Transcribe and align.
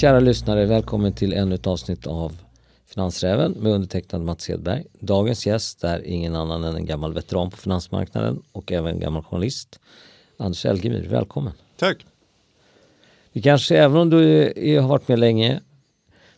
Kära 0.00 0.20
lyssnare, 0.20 0.66
välkommen 0.66 1.12
till 1.12 1.32
ännu 1.32 1.54
ett 1.54 1.66
avsnitt 1.66 2.06
av 2.06 2.36
Finansräven 2.86 3.52
med 3.52 3.72
undertecknad 3.72 4.22
Mats 4.22 4.48
Hedberg. 4.48 4.84
Dagens 5.00 5.46
gäst 5.46 5.84
är 5.84 6.06
ingen 6.06 6.34
annan 6.36 6.64
än 6.64 6.76
en 6.76 6.86
gammal 6.86 7.14
veteran 7.14 7.50
på 7.50 7.56
finansmarknaden 7.56 8.42
och 8.52 8.72
även 8.72 9.00
gammal 9.00 9.22
journalist. 9.22 9.80
Anders 10.36 10.66
Elgemyr, 10.66 11.08
välkommen. 11.08 11.52
Tack. 11.76 12.06
Vi 13.32 13.42
kanske, 13.42 13.78
även 13.78 13.96
om 13.96 14.10
du 14.10 14.52
är, 14.56 14.80
har 14.80 14.88
varit 14.88 15.08
med 15.08 15.18
länge, 15.18 15.60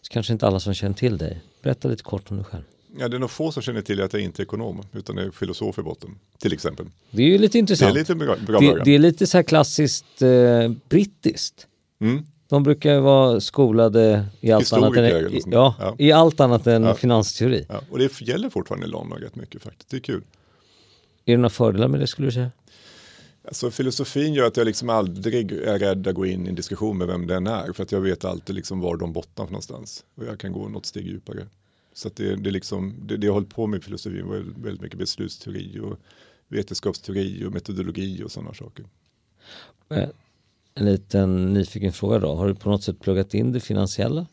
så 0.01 0.13
kanske 0.13 0.33
inte 0.33 0.47
alla 0.47 0.61
som 0.61 0.75
känner 0.75 0.95
till 0.95 1.19
dig. 1.19 1.41
Berätta 1.63 1.89
lite 1.89 2.03
kort 2.03 2.31
om 2.31 2.37
dig 2.37 2.45
själv. 2.45 2.65
Ja, 2.99 3.09
det 3.09 3.17
är 3.17 3.19
nog 3.19 3.31
få 3.31 3.53
som 3.53 3.63
känner 3.63 3.83
till 3.83 4.03
att 4.03 4.13
jag 4.13 4.23
inte 4.23 4.43
är 4.43 4.45
ekonom, 4.45 4.83
utan 4.93 5.19
är 5.19 5.31
filosof 5.31 5.79
i 5.79 5.83
botten, 5.83 6.19
till 6.39 6.53
exempel. 6.53 6.87
Det 7.11 7.23
är 7.23 7.27
ju 7.27 7.39
lite 7.39 7.59
intressant. 7.59 7.95
Det 7.95 8.01
är 8.01 8.15
lite 8.15 8.37
det, 8.61 8.85
det, 8.85 8.95
är 8.95 8.99
lite 8.99 9.27
så 9.27 9.39
här 9.39 9.43
klassiskt 9.43 10.23
eh, 10.23 10.69
brittiskt. 10.89 11.67
Mm. 12.01 12.25
De 12.51 12.63
brukar 12.63 13.01
vara 13.01 13.41
skolade 13.41 14.27
i 14.41 14.53
allt 14.53 14.73
annat 14.73 14.97
än, 14.97 15.05
i, 15.05 15.43
ja, 15.47 15.75
ja. 15.79 15.95
i 15.99 16.13
allt 16.13 16.41
annat 16.41 16.67
än 16.67 16.83
ja. 16.83 16.95
finansteori. 16.95 17.67
Ja. 17.69 17.81
Och 17.91 17.99
det 17.99 18.21
gäller 18.21 18.51
fortfarande 18.51 18.87
i 18.87 18.91
London 18.91 19.19
rätt 19.19 19.37
mycket 19.37 19.63
faktiskt. 19.63 19.91
Det 19.91 19.97
är 19.97 20.01
kul. 20.01 20.23
Är 21.25 21.33
det 21.33 21.37
några 21.37 21.51
fördelar 21.51 21.89
med 21.89 22.01
det 22.01 22.07
skulle 22.07 22.29
du 22.29 22.33
säga? 22.33 22.51
Alltså, 23.45 23.71
filosofin 23.71 24.35
gör 24.35 24.47
att 24.47 24.57
jag 24.57 24.65
liksom 24.65 24.91
aldrig 24.91 25.53
är 25.53 25.79
rädd 25.79 26.07
att 26.07 26.15
gå 26.15 26.27
in 26.27 26.47
i 26.47 26.49
en 26.49 26.55
diskussion 26.55 26.99
med 26.99 27.07
vem 27.07 27.27
den 27.27 27.47
är. 27.47 27.73
För 27.73 27.83
att 27.83 27.93
jag 27.93 28.01
vet 28.01 28.25
alltid 28.25 28.55
liksom 28.57 28.81
var 28.81 28.97
de 28.97 29.13
bottnar 29.13 29.45
för 29.45 29.53
någonstans. 29.53 30.05
Och 30.15 30.25
jag 30.25 30.41
kan 30.41 30.53
gå 30.53 30.69
något 30.69 30.87
steg 30.87 31.07
djupare. 31.07 31.47
Så 31.93 32.09
att 32.09 32.17
det, 32.17 32.37
det, 32.37 32.51
liksom, 32.51 32.95
det, 33.03 33.17
det 33.17 33.27
jag 33.27 33.35
hållit 33.35 33.55
på 33.55 33.67
med 33.67 33.85
filosofin 33.85 34.29
var 34.29 34.45
väldigt 34.63 34.81
mycket 34.81 34.99
beslutsteori 34.99 35.81
och 35.81 35.99
vetenskapsteori 36.49 37.45
och 37.47 37.53
metodologi 37.53 38.23
och 38.25 38.33
sådana 38.33 38.55
saker. 38.55 38.85
Eh, 39.89 40.09
en 40.75 40.87
liten 40.87 41.55
nyfiken 41.55 41.93
fråga 41.93 42.19
då. 42.19 42.35
Har 42.35 42.49
du 42.49 42.55
på 42.55 42.71
något 42.71 42.83
sätt 42.83 43.01
pluggat 43.01 43.35
in 43.35 43.53
det 43.53 43.61
finansiella? 43.61 44.27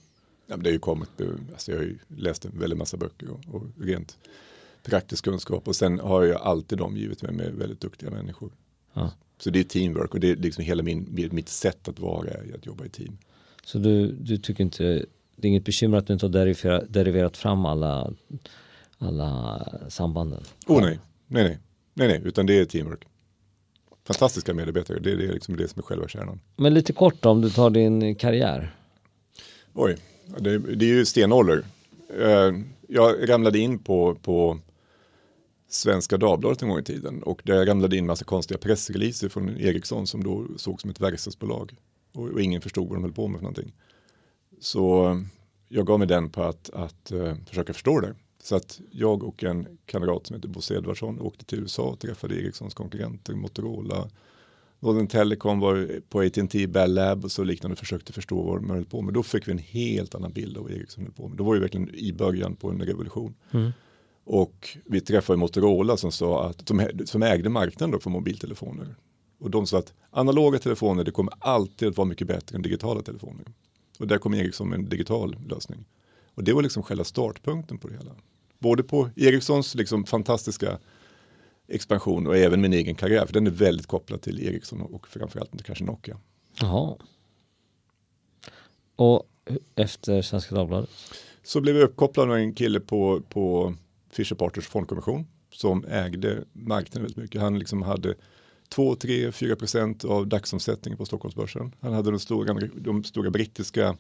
Ja, 0.48 0.56
men 0.56 0.64
det 0.64 0.70
har 0.70 0.74
ju 0.74 0.80
kommit. 0.80 1.10
Alltså 1.52 1.72
jag 1.72 1.78
har 1.78 1.84
ju 1.84 1.98
läst 2.08 2.46
en 2.46 2.60
väldigt 2.60 2.78
massa 2.78 2.98
böcker 2.98 3.30
och, 3.30 3.56
och 3.56 3.64
rent 3.80 4.18
praktisk 4.84 5.24
kunskap. 5.24 5.68
Och 5.68 5.76
sen 5.76 6.00
har 6.00 6.24
jag 6.24 6.42
alltid 6.42 6.82
omgivit 6.82 7.22
mig 7.22 7.32
med 7.32 7.54
väldigt 7.54 7.82
duktiga 7.82 8.10
människor. 8.10 8.52
Ja. 8.94 9.12
Så 9.38 9.50
det 9.50 9.60
är 9.60 9.64
teamwork 9.64 10.14
och 10.14 10.20
det 10.20 10.32
är 10.32 10.36
liksom 10.36 10.64
hela 10.64 10.84
min, 10.84 11.30
mitt 11.32 11.50
sätt 11.50 11.88
att 11.88 12.00
vara 12.00 12.30
är 12.30 12.56
att 12.56 12.66
jobba 12.66 12.86
i 12.86 12.90
team. 12.90 13.18
Så 13.64 13.78
du, 13.78 14.12
du 14.12 14.38
tycker 14.38 14.64
inte, 14.64 14.84
det 15.36 15.48
är 15.48 15.50
inget 15.50 15.66
bekymmer 15.66 15.98
att 15.98 16.08
du 16.08 16.14
inte 16.14 16.26
har 16.26 16.34
deriverat, 16.34 16.94
deriverat 16.94 17.38
fram 17.38 17.66
alla, 17.66 18.14
alla 18.98 19.64
sambanden? 19.90 20.44
Oh 20.68 20.82
nej, 20.82 21.00
nej, 21.28 21.44
nej, 21.44 21.60
nej, 21.94 22.08
nej, 22.08 22.22
utan 22.26 22.46
det 22.46 22.60
är 22.60 22.66
teamwork 22.66 23.08
fantastiska 24.08 24.54
medarbetare. 24.54 25.00
Det 25.00 25.12
är 25.12 25.16
det, 25.16 25.32
liksom 25.32 25.58
det 25.58 25.68
som 25.68 25.80
är 25.80 25.84
själva 25.84 26.08
kärnan. 26.08 26.40
Men 26.56 26.74
lite 26.74 26.94
kort 26.94 27.26
om 27.26 27.42
du 27.42 27.50
tar 27.50 27.70
din 27.70 28.16
karriär. 28.16 28.76
Oj, 29.74 29.98
det, 30.38 30.58
det 30.58 30.86
är 30.86 30.90
ju 30.90 31.06
stenålder. 31.06 31.66
Eh, 32.20 32.52
jag 32.88 33.30
ramlade 33.30 33.60
in 33.60 33.80
på, 33.80 34.16
på 34.16 34.60
Svenska 35.70 36.18
Dagbladet 36.18 36.62
en 36.62 36.70
gång 36.70 36.80
i 36.80 36.84
tiden 36.84 37.24
och 37.24 37.42
där 37.46 37.66
ramlade 37.66 37.98
in 37.98 38.06
massa 38.06 38.26
konstiga 38.26 38.58
pressreleaser 38.58 39.30
från 39.30 39.58
Ericsson 39.58 40.08
som 40.08 40.24
då 40.24 40.46
såg 40.58 40.82
som 40.82 40.90
ett 40.90 41.02
verkstadsbolag 41.02 41.76
och, 42.14 42.30
och 42.30 42.42
ingen 42.42 42.62
förstod 42.62 42.88
vad 42.88 42.98
de 42.98 43.04
höll 43.04 43.14
på 43.14 43.28
med 43.28 43.40
för 43.40 43.44
någonting. 43.44 43.74
Så 44.60 45.16
jag 45.68 45.86
gav 45.86 46.00
mig 46.00 46.08
den 46.08 46.30
på 46.30 46.44
att, 46.44 46.70
att 46.70 47.12
uh, 47.14 47.34
försöka 47.46 47.74
förstå 47.74 48.00
det. 48.00 48.16
Så 48.44 48.56
att 48.56 48.82
jag 48.92 49.24
och 49.24 49.44
en 49.44 49.68
kamrat 49.86 50.28
som 50.28 50.36
heter 50.36 50.50
Bosse 50.50 50.76
Edvardsson 50.76 51.22
åkte 51.22 51.46
till 51.46 51.60
USA 51.60 51.84
och 51.84 52.00
träffade 52.00 52.36
Ericssons 52.36 52.74
konkurrenter 52.74 53.34
Motorola. 53.34 54.10
Northern 54.80 55.08
Telecom 55.08 55.60
var 55.60 56.02
på 56.10 56.22
AT&T 56.22 56.68
Bell 56.68 56.94
Lab 56.94 57.26
och 57.26 57.32
så 57.32 57.44
liknande 57.44 57.74
och 57.74 57.80
försökte 57.80 58.14
förstå 58.14 58.42
vad 58.42 58.58
de 58.58 58.70
höll 58.70 58.86
på 58.86 59.02
med. 59.02 59.14
Då 59.14 59.24
fick 59.24 59.48
vi 59.48 59.52
en 59.52 59.58
helt 59.58 60.16
annan 60.16 60.32
bild 60.34 60.58
av 60.58 60.64
vad 60.64 60.72
Ericsson 60.72 61.04
höll 61.04 61.14
på 61.14 61.28
med. 61.28 61.38
Då 61.38 61.44
var 61.44 61.56
det 61.56 61.62
verkligen 61.62 61.96
i 61.96 62.14
början 62.14 62.56
på 62.56 62.70
en 62.70 62.82
revolution. 62.82 63.36
Mm. 63.52 63.72
Och 64.24 64.78
vi 64.86 65.02
träffade 65.02 65.38
Motorola 65.38 65.98
som 65.98 66.12
sa 66.12 66.46
att, 66.46 66.68
som, 66.68 66.88
som 67.06 67.24
ägde 67.24 67.50
marknaden 67.50 68.00
för 68.00 68.10
mobiltelefoner. 68.10 68.96
Och 69.40 69.52
de 69.52 69.68
sa 69.68 69.78
att 69.78 69.94
analoga 70.12 70.60
telefoner 70.60 71.04
det 71.04 71.12
kommer 71.12 71.34
alltid 71.40 71.88
att 71.88 71.98
vara 71.98 72.08
mycket 72.08 72.28
bättre 72.28 72.56
än 72.56 72.62
digitala 72.62 73.02
telefoner. 73.02 73.46
Och 74.00 74.08
där 74.08 74.18
kom 74.18 74.34
Ericsson 74.34 74.70
med 74.70 74.80
en 74.80 74.90
digital 74.90 75.36
lösning. 75.50 75.86
Och 76.38 76.44
det 76.44 76.54
var 76.54 76.62
liksom 76.62 76.84
själva 76.84 77.04
startpunkten 77.04 77.78
på 77.78 77.88
det 77.88 77.94
hela 77.94 78.16
både 78.60 78.84
på 78.84 79.10
Ericssons 79.16 79.76
liksom 79.76 80.06
fantastiska 80.06 80.78
expansion 81.68 82.28
och 82.28 82.38
även 82.38 82.62
min 82.62 82.74
egen 82.74 82.96
karriär. 82.96 83.26
För 83.26 83.34
den 83.34 83.48
är 83.48 83.52
väldigt 83.52 83.88
kopplad 83.88 84.22
till 84.22 84.48
Ericsson 84.48 84.82
och 84.82 85.08
framförallt 85.08 85.64
kanske 85.64 85.86
Nokia. 85.86 86.18
Jaha. 86.62 86.96
Och 88.96 89.24
efter 89.76 90.22
Svenska 90.22 90.56
Dagbladet? 90.56 90.90
Så 91.44 91.62
blev 91.62 91.76
jag 91.76 91.84
uppkopplad 91.84 92.28
med 92.28 92.38
en 92.38 92.54
kille 92.54 92.80
på, 92.80 93.22
på 93.30 93.76
Fisher 94.10 94.36
Partners 94.36 94.68
fondkommission 94.68 95.28
som 95.52 95.86
ägde 95.86 96.44
marknaden 96.54 97.02
väldigt 97.02 97.18
mycket. 97.18 97.42
Han 97.42 97.60
liksom 97.60 97.82
hade 97.82 98.16
2, 98.70 98.96
3, 98.96 99.32
4 99.32 99.56
procent 99.56 100.06
av 100.06 100.28
dagsomsättningen 100.28 100.98
på 100.98 101.06
Stockholmsbörsen. 101.06 101.76
Han 101.80 101.94
hade 101.94 102.12
de 102.12 102.20
stora, 102.20 102.54
de 102.76 103.04
stora 103.04 103.30
brittiska 103.30 103.98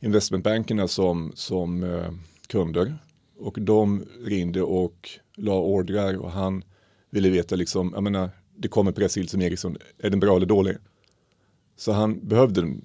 investmentbankerna 0.00 0.88
som, 0.88 1.32
som 1.34 1.82
eh, 1.82 2.10
kunder 2.46 2.98
och 3.38 3.58
de 3.60 4.04
ringde 4.24 4.62
och 4.62 5.10
la 5.36 5.54
ordrar 5.54 6.16
och 6.16 6.30
han 6.30 6.64
ville 7.10 7.30
veta 7.30 7.56
liksom, 7.56 7.90
jag 7.94 8.02
menar, 8.02 8.30
det 8.56 8.68
kommer 8.68 8.92
pressbild 8.92 9.30
som 9.30 9.42
Eriksson, 9.42 9.76
är 9.98 10.10
den 10.10 10.20
bra 10.20 10.36
eller 10.36 10.46
dålig? 10.46 10.76
Så 11.76 11.92
han 11.92 12.28
behövde 12.28 12.76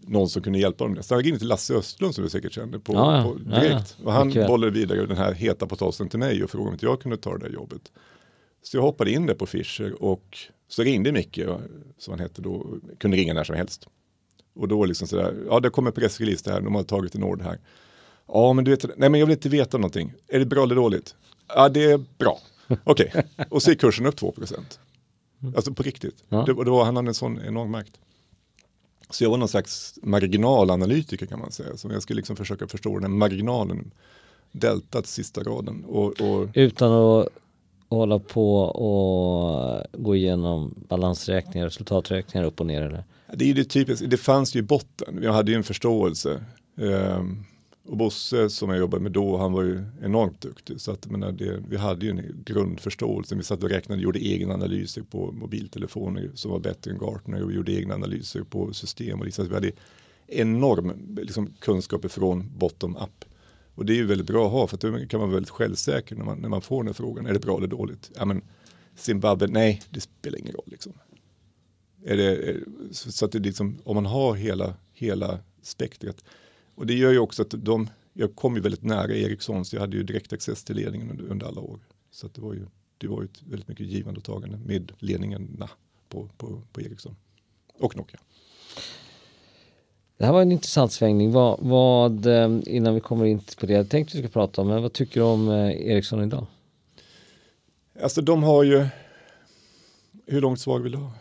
någon 0.00 0.28
som 0.28 0.42
kunde 0.42 0.58
hjälpa 0.58 0.84
dem. 0.84 1.02
Så 1.02 1.14
han 1.14 1.24
ringde 1.24 1.38
till 1.38 1.48
Lasse 1.48 1.74
Östlund 1.74 2.14
som 2.14 2.24
du 2.24 2.30
säkert 2.30 2.52
känner 2.52 2.78
på, 2.78 2.94
ja, 2.94 3.22
på 3.22 3.34
direkt. 3.38 3.96
Ja. 3.98 4.04
Och 4.04 4.12
han 4.12 4.28
okay. 4.28 4.46
bollade 4.46 4.72
vidare 4.72 5.06
den 5.06 5.16
här 5.16 5.32
heta 5.32 5.66
potatisen 5.66 6.08
till 6.08 6.18
mig 6.18 6.44
och 6.44 6.50
frågade 6.50 6.68
om 6.68 6.74
inte 6.74 6.86
jag 6.86 7.00
kunde 7.00 7.16
ta 7.16 7.38
det 7.38 7.48
där 7.48 7.54
jobbet. 7.54 7.92
Så 8.62 8.76
jag 8.76 8.82
hoppade 8.82 9.10
in 9.10 9.26
där 9.26 9.34
på 9.34 9.46
Fischer 9.46 10.02
och 10.02 10.38
så 10.68 10.82
ringde 10.82 11.12
Micke, 11.12 11.40
som 11.98 12.12
han 12.12 12.20
hette 12.20 12.42
då, 12.42 12.66
kunde 12.98 13.16
ringa 13.16 13.34
när 13.34 13.44
som 13.44 13.56
helst. 13.56 13.88
Och 14.58 14.68
då 14.68 14.84
liksom 14.84 15.08
sådär, 15.08 15.34
ja 15.48 15.60
det 15.60 15.70
kommer 15.70 15.90
pressrelease 15.90 16.50
här, 16.50 16.60
de 16.60 16.74
har 16.74 16.82
tagit 16.82 17.14
en 17.14 17.22
order 17.22 17.44
här. 17.44 17.58
Ja, 18.28 18.52
men 18.52 18.64
du 18.64 18.70
vet, 18.70 18.84
nej 18.84 19.08
men 19.08 19.20
jag 19.20 19.26
vill 19.26 19.32
inte 19.36 19.48
veta 19.48 19.78
någonting. 19.78 20.12
Är 20.28 20.38
det 20.38 20.46
bra 20.46 20.62
eller 20.62 20.74
dåligt? 20.74 21.14
Ja, 21.48 21.68
det 21.68 21.84
är 21.84 22.04
bra. 22.18 22.38
Okej, 22.84 23.06
okay. 23.08 23.22
och 23.48 23.62
så 23.62 23.70
är 23.70 23.74
kursen 23.74 24.06
upp 24.06 24.16
2 24.16 24.32
procent. 24.32 24.80
Alltså 25.56 25.74
på 25.74 25.82
riktigt. 25.82 26.24
Ja. 26.28 26.44
Det, 26.46 26.64
det 26.64 26.70
var, 26.70 26.84
han 26.84 26.96
hade 26.96 27.08
en 27.08 27.14
sån 27.14 27.40
enorm 27.40 27.70
makt. 27.70 27.92
Så 29.10 29.24
jag 29.24 29.30
var 29.30 29.36
någon 29.36 29.48
slags 29.48 29.98
marginalanalytiker 30.02 31.26
kan 31.26 31.38
man 31.38 31.52
säga. 31.52 31.76
Så 31.76 31.88
jag 31.92 32.02
skulle 32.02 32.16
liksom 32.16 32.36
försöka 32.36 32.66
förstå 32.66 32.94
den 32.94 33.02
här 33.02 33.18
marginalen, 33.18 33.90
deltat 34.52 35.06
sista 35.06 35.42
raden. 35.42 35.84
Och, 35.84 36.20
och... 36.20 36.48
Utan 36.54 36.92
att 36.92 37.28
hålla 37.96 38.18
på 38.18 38.60
och 38.60 39.86
gå 39.92 40.16
igenom 40.16 40.74
balansräkningar, 40.88 41.66
resultaträkningar 41.66 42.46
upp 42.46 42.60
och 42.60 42.66
ner 42.66 42.82
eller? 42.82 43.04
Det 43.32 43.44
är 43.44 43.48
ju 43.48 43.54
det 43.54 43.64
typiska, 43.64 44.06
det 44.06 44.16
fanns 44.16 44.56
ju 44.56 44.60
i 44.60 44.62
botten. 44.62 45.20
Jag 45.22 45.32
hade 45.32 45.50
ju 45.50 45.56
en 45.56 45.64
förståelse. 45.64 46.44
Um, 46.76 47.44
och 47.88 47.96
Bosse 47.96 48.50
som 48.50 48.70
jag 48.70 48.78
jobbade 48.78 49.02
med 49.02 49.12
då, 49.12 49.36
han 49.36 49.52
var 49.52 49.62
ju 49.62 49.84
enormt 50.02 50.40
duktig. 50.40 50.80
Så 50.80 50.92
att, 50.92 51.10
menar, 51.10 51.32
det, 51.32 51.62
vi 51.68 51.76
hade 51.76 52.06
ju 52.06 52.10
en 52.10 52.42
grundförståelse. 52.44 53.34
Vi 53.34 53.42
satt 53.42 53.62
och 53.62 53.70
räknade, 53.70 54.02
gjorde 54.02 54.26
egna 54.26 54.54
analyser 54.54 55.02
på 55.02 55.32
mobiltelefoner 55.32 56.30
som 56.34 56.50
var 56.50 56.58
bättre 56.58 56.90
än 56.90 56.98
Gartner 56.98 57.42
och 57.42 57.50
vi 57.50 57.54
gjorde 57.54 57.72
egna 57.72 57.94
analyser 57.94 58.42
på 58.42 58.72
system. 58.72 59.18
Och 59.18 59.24
liksom, 59.24 59.48
vi 59.48 59.54
hade 59.54 59.72
enorm 60.26 61.16
liksom, 61.16 61.50
kunskap 61.58 62.10
från 62.10 62.58
bottom 62.58 62.96
up. 62.96 63.24
Och 63.78 63.86
det 63.86 63.92
är 63.92 63.96
ju 63.96 64.06
väldigt 64.06 64.26
bra 64.26 64.46
att 64.46 64.52
ha 64.52 64.66
för 64.66 64.76
att 64.76 64.80
då 64.80 65.06
kan 65.06 65.20
man 65.20 65.28
vara 65.28 65.36
väldigt 65.36 65.50
självsäker 65.50 66.16
när 66.16 66.24
man, 66.24 66.38
när 66.38 66.48
man 66.48 66.62
får 66.62 66.84
den 66.84 66.94
frågan. 66.94 67.26
Är 67.26 67.32
det 67.32 67.38
bra 67.38 67.56
eller 67.56 67.66
dåligt? 67.66 68.10
Ja, 68.14 68.24
men 68.24 68.42
Zimbabwe, 68.94 69.46
nej, 69.46 69.82
det 69.90 70.00
spelar 70.00 70.38
ingen 70.38 70.52
roll. 70.52 70.64
Liksom. 70.66 70.92
Är 72.04 72.16
det, 72.16 72.56
så 72.92 73.24
att 73.24 73.32
det 73.32 73.38
liksom, 73.38 73.78
om 73.84 73.94
man 73.94 74.06
har 74.06 74.34
hela, 74.34 74.74
hela 74.92 75.38
spektrat 75.62 76.24
och 76.74 76.86
det 76.86 76.94
gör 76.94 77.12
ju 77.12 77.18
också 77.18 77.42
att 77.42 77.54
de, 77.56 77.90
jag 78.12 78.36
kom 78.36 78.56
ju 78.56 78.60
väldigt 78.60 78.82
nära 78.82 79.14
Ericsson 79.14 79.64
så 79.64 79.76
jag 79.76 79.80
hade 79.80 79.96
ju 79.96 80.02
direkt 80.02 80.32
access 80.32 80.64
till 80.64 80.76
ledningen 80.76 81.10
under, 81.10 81.24
under 81.24 81.46
alla 81.46 81.60
år. 81.60 81.80
Så 82.10 82.28
det 82.28 82.40
var 82.40 82.54
ju 82.54 82.66
det 82.98 83.08
var 83.08 83.22
ju 83.22 83.24
ett 83.24 83.42
väldigt 83.42 83.68
mycket 83.68 83.86
givande 83.86 84.18
och 84.18 84.24
tagande 84.24 84.58
med 84.58 84.92
ledningarna 84.98 85.70
på, 86.08 86.30
på, 86.36 86.62
på 86.72 86.80
Ericsson 86.80 87.16
och 87.78 87.96
Nokia. 87.96 88.20
Det 90.18 90.26
här 90.26 90.32
var 90.32 90.42
en 90.42 90.52
intressant 90.52 90.92
svängning. 90.92 91.32
Vad, 91.32 91.58
vad, 91.60 92.26
eh, 92.26 92.60
innan 92.66 92.94
vi 92.94 93.00
kommer 93.00 93.24
in 93.24 93.40
på 93.60 93.66
det 93.66 93.72
jag 93.72 93.88
tänkte 93.88 94.16
vi 94.16 94.22
ska 94.22 94.32
prata 94.32 94.62
om, 94.62 94.68
men 94.68 94.82
vad 94.82 94.92
tycker 94.92 95.20
du 95.20 95.26
om 95.26 95.48
eh, 95.48 95.70
Ericsson 95.70 96.22
idag? 96.22 96.46
Alltså 98.02 98.22
de 98.22 98.42
har 98.42 98.62
ju, 98.62 98.86
hur 100.26 100.40
långt 100.40 100.60
svar 100.60 100.80
vill 100.80 100.92
du 100.92 100.98
ha? 100.98 101.12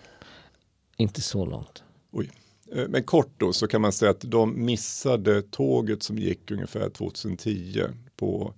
Inte 0.97 1.21
så 1.21 1.45
långt. 1.45 1.83
Oj. 2.11 2.31
Eh, 2.71 2.87
men 2.89 3.03
kort 3.03 3.31
då 3.37 3.53
så 3.53 3.67
kan 3.67 3.81
man 3.81 3.91
säga 3.91 4.11
att 4.11 4.21
de 4.21 4.65
missade 4.65 5.41
tåget 5.41 6.03
som 6.03 6.17
gick 6.17 6.51
ungefär 6.51 6.89
2010 6.89 7.83
på 8.15 8.53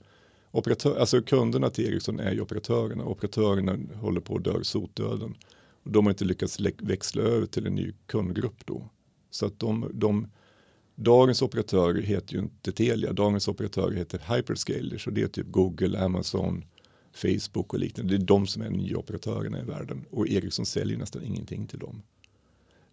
operatör, 0.51 0.99
alltså 0.99 1.21
kunderna 1.21 1.69
till 1.69 1.85
Ericsson 1.85 2.19
är 2.19 2.31
ju 2.31 2.41
operatörerna. 2.41 3.05
Operatörerna 3.05 3.77
håller 3.95 4.21
på 4.21 4.35
att 4.35 4.43
dö 4.43 4.63
sotdöden. 4.63 5.35
Och 5.83 5.91
de 5.91 6.05
har 6.05 6.11
inte 6.11 6.25
lyckats 6.25 6.59
växla 6.77 7.21
över 7.21 7.45
till 7.45 7.67
en 7.67 7.75
ny 7.75 7.93
kundgrupp 8.05 8.65
då. 8.65 8.89
Så 9.29 9.45
att 9.45 9.59
de, 9.59 9.91
de, 9.93 10.27
Dagens 10.95 11.41
operatörer 11.41 12.01
heter 12.01 12.33
ju 12.33 12.39
inte 12.39 12.71
Telia, 12.71 13.13
dagens 13.13 13.47
operatörer 13.47 13.95
heter 13.95 14.35
Hyperscalers 14.35 15.07
och 15.07 15.13
det 15.13 15.21
är 15.21 15.27
typ 15.27 15.47
Google, 15.51 15.99
Amazon, 15.99 16.65
Facebook 17.13 17.73
och 17.73 17.79
liknande. 17.79 18.17
Det 18.17 18.23
är 18.23 18.25
de 18.25 18.47
som 18.47 18.61
är 18.61 18.69
nya 18.69 18.97
operatörerna 18.97 19.59
i 19.59 19.63
världen 19.63 20.05
och 20.11 20.27
Ericsson 20.27 20.65
säljer 20.65 20.97
nästan 20.97 21.23
ingenting 21.23 21.67
till 21.67 21.79
dem. 21.79 22.01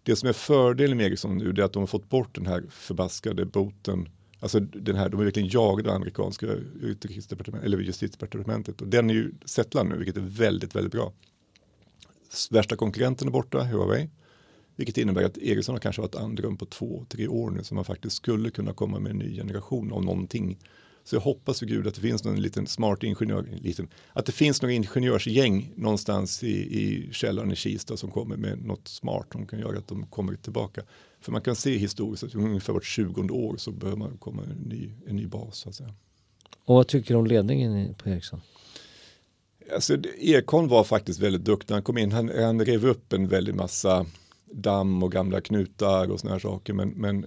Det 0.03 0.15
som 0.15 0.29
är 0.29 0.33
fördelen 0.33 0.97
med 0.97 1.05
Ericsson 1.05 1.37
nu 1.37 1.49
är 1.49 1.61
att 1.61 1.73
de 1.73 1.79
har 1.79 1.87
fått 1.87 2.09
bort 2.09 2.35
den 2.35 2.45
här 2.45 2.63
förbaskade 2.69 3.45
boten 3.45 4.09
Alltså 4.39 4.59
den 4.59 4.95
här, 4.95 5.09
de 5.09 5.19
är 5.19 5.23
verkligen 5.23 5.49
jagade 5.49 5.89
av 5.89 5.95
amerikanska 5.95 6.45
utrikesdepartementet, 6.81 7.65
eller 7.65 7.77
justitiedepartementet 7.77 8.81
och 8.81 8.87
den 8.87 9.09
är 9.09 9.13
ju 9.13 9.33
settlad 9.45 9.87
nu, 9.87 9.97
vilket 9.97 10.17
är 10.17 10.21
väldigt, 10.21 10.75
väldigt 10.75 10.93
bra. 10.93 11.13
Värsta 12.51 12.75
konkurrenten 12.75 13.27
är 13.27 13.31
borta, 13.31 13.63
Huawei, 13.63 14.09
vilket 14.77 14.97
innebär 14.97 15.23
att 15.23 15.37
Ericsson 15.37 15.75
har 15.75 15.79
kanske 15.79 16.01
varit 16.01 16.15
andrum 16.15 16.57
på 16.57 16.65
två, 16.65 17.05
tre 17.09 17.27
år 17.27 17.51
nu 17.51 17.63
som 17.63 17.75
man 17.75 17.85
faktiskt 17.85 18.15
skulle 18.15 18.49
kunna 18.49 18.73
komma 18.73 18.99
med 18.99 19.09
en 19.09 19.17
ny 19.17 19.35
generation 19.35 19.93
av 19.93 20.03
någonting. 20.03 20.57
Så 21.03 21.15
jag 21.15 21.21
hoppas 21.21 21.59
för 21.59 21.65
gud 21.65 21.87
att 21.87 21.95
det 21.95 22.01
finns 22.01 22.23
någon 22.23 22.41
liten 22.41 22.67
smart 22.67 23.03
ingenjör, 23.03 23.47
liten, 23.61 23.87
att 24.13 24.25
det 24.25 24.31
finns 24.31 24.61
några 24.61 24.73
ingenjörsgäng 24.73 25.71
någonstans 25.75 26.43
i, 26.43 26.81
i 26.81 27.09
källaren 27.11 27.51
i 27.51 27.55
Kista 27.55 27.97
som 27.97 28.11
kommer 28.11 28.37
med 28.37 28.65
något 28.65 28.87
smart 28.87 29.27
som 29.31 29.45
kan 29.45 29.59
göra 29.59 29.77
att 29.77 29.87
de 29.87 30.05
kommer 30.05 30.35
tillbaka. 30.35 30.81
För 31.19 31.31
man 31.31 31.41
kan 31.41 31.55
se 31.55 31.77
historiskt 31.77 32.23
att 32.23 32.35
ungefär 32.35 32.73
vart 32.73 32.85
20 32.85 33.33
år 33.33 33.57
så 33.57 33.71
behöver 33.71 33.97
man 33.99 34.17
komma 34.17 34.43
en 34.43 34.69
ny, 34.69 34.91
en 35.07 35.15
ny 35.15 35.27
bas. 35.27 35.57
Så 35.57 35.69
att 35.69 35.75
säga. 35.75 35.93
Och 36.65 36.75
vad 36.75 36.87
tycker 36.87 37.13
du 37.13 37.19
om 37.19 37.25
ledningen 37.27 37.93
på 37.93 38.09
Ericsson? 38.09 38.41
Alltså, 39.73 39.97
Ekholm 40.17 40.67
var 40.67 40.83
faktiskt 40.83 41.19
väldigt 41.19 41.45
duktig. 41.45 41.73
Han 41.73 41.83
kom 41.83 41.97
in, 41.97 42.11
han, 42.11 42.29
han 42.29 42.65
rev 42.65 42.85
upp 42.85 43.13
en 43.13 43.27
väldig 43.27 43.55
massa 43.55 44.05
damm 44.51 45.03
och 45.03 45.11
gamla 45.11 45.41
knutar 45.41 46.11
och 46.11 46.19
såna 46.19 46.33
här 46.33 46.39
saker. 46.39 46.73
Men, 46.73 46.89
men 46.89 47.25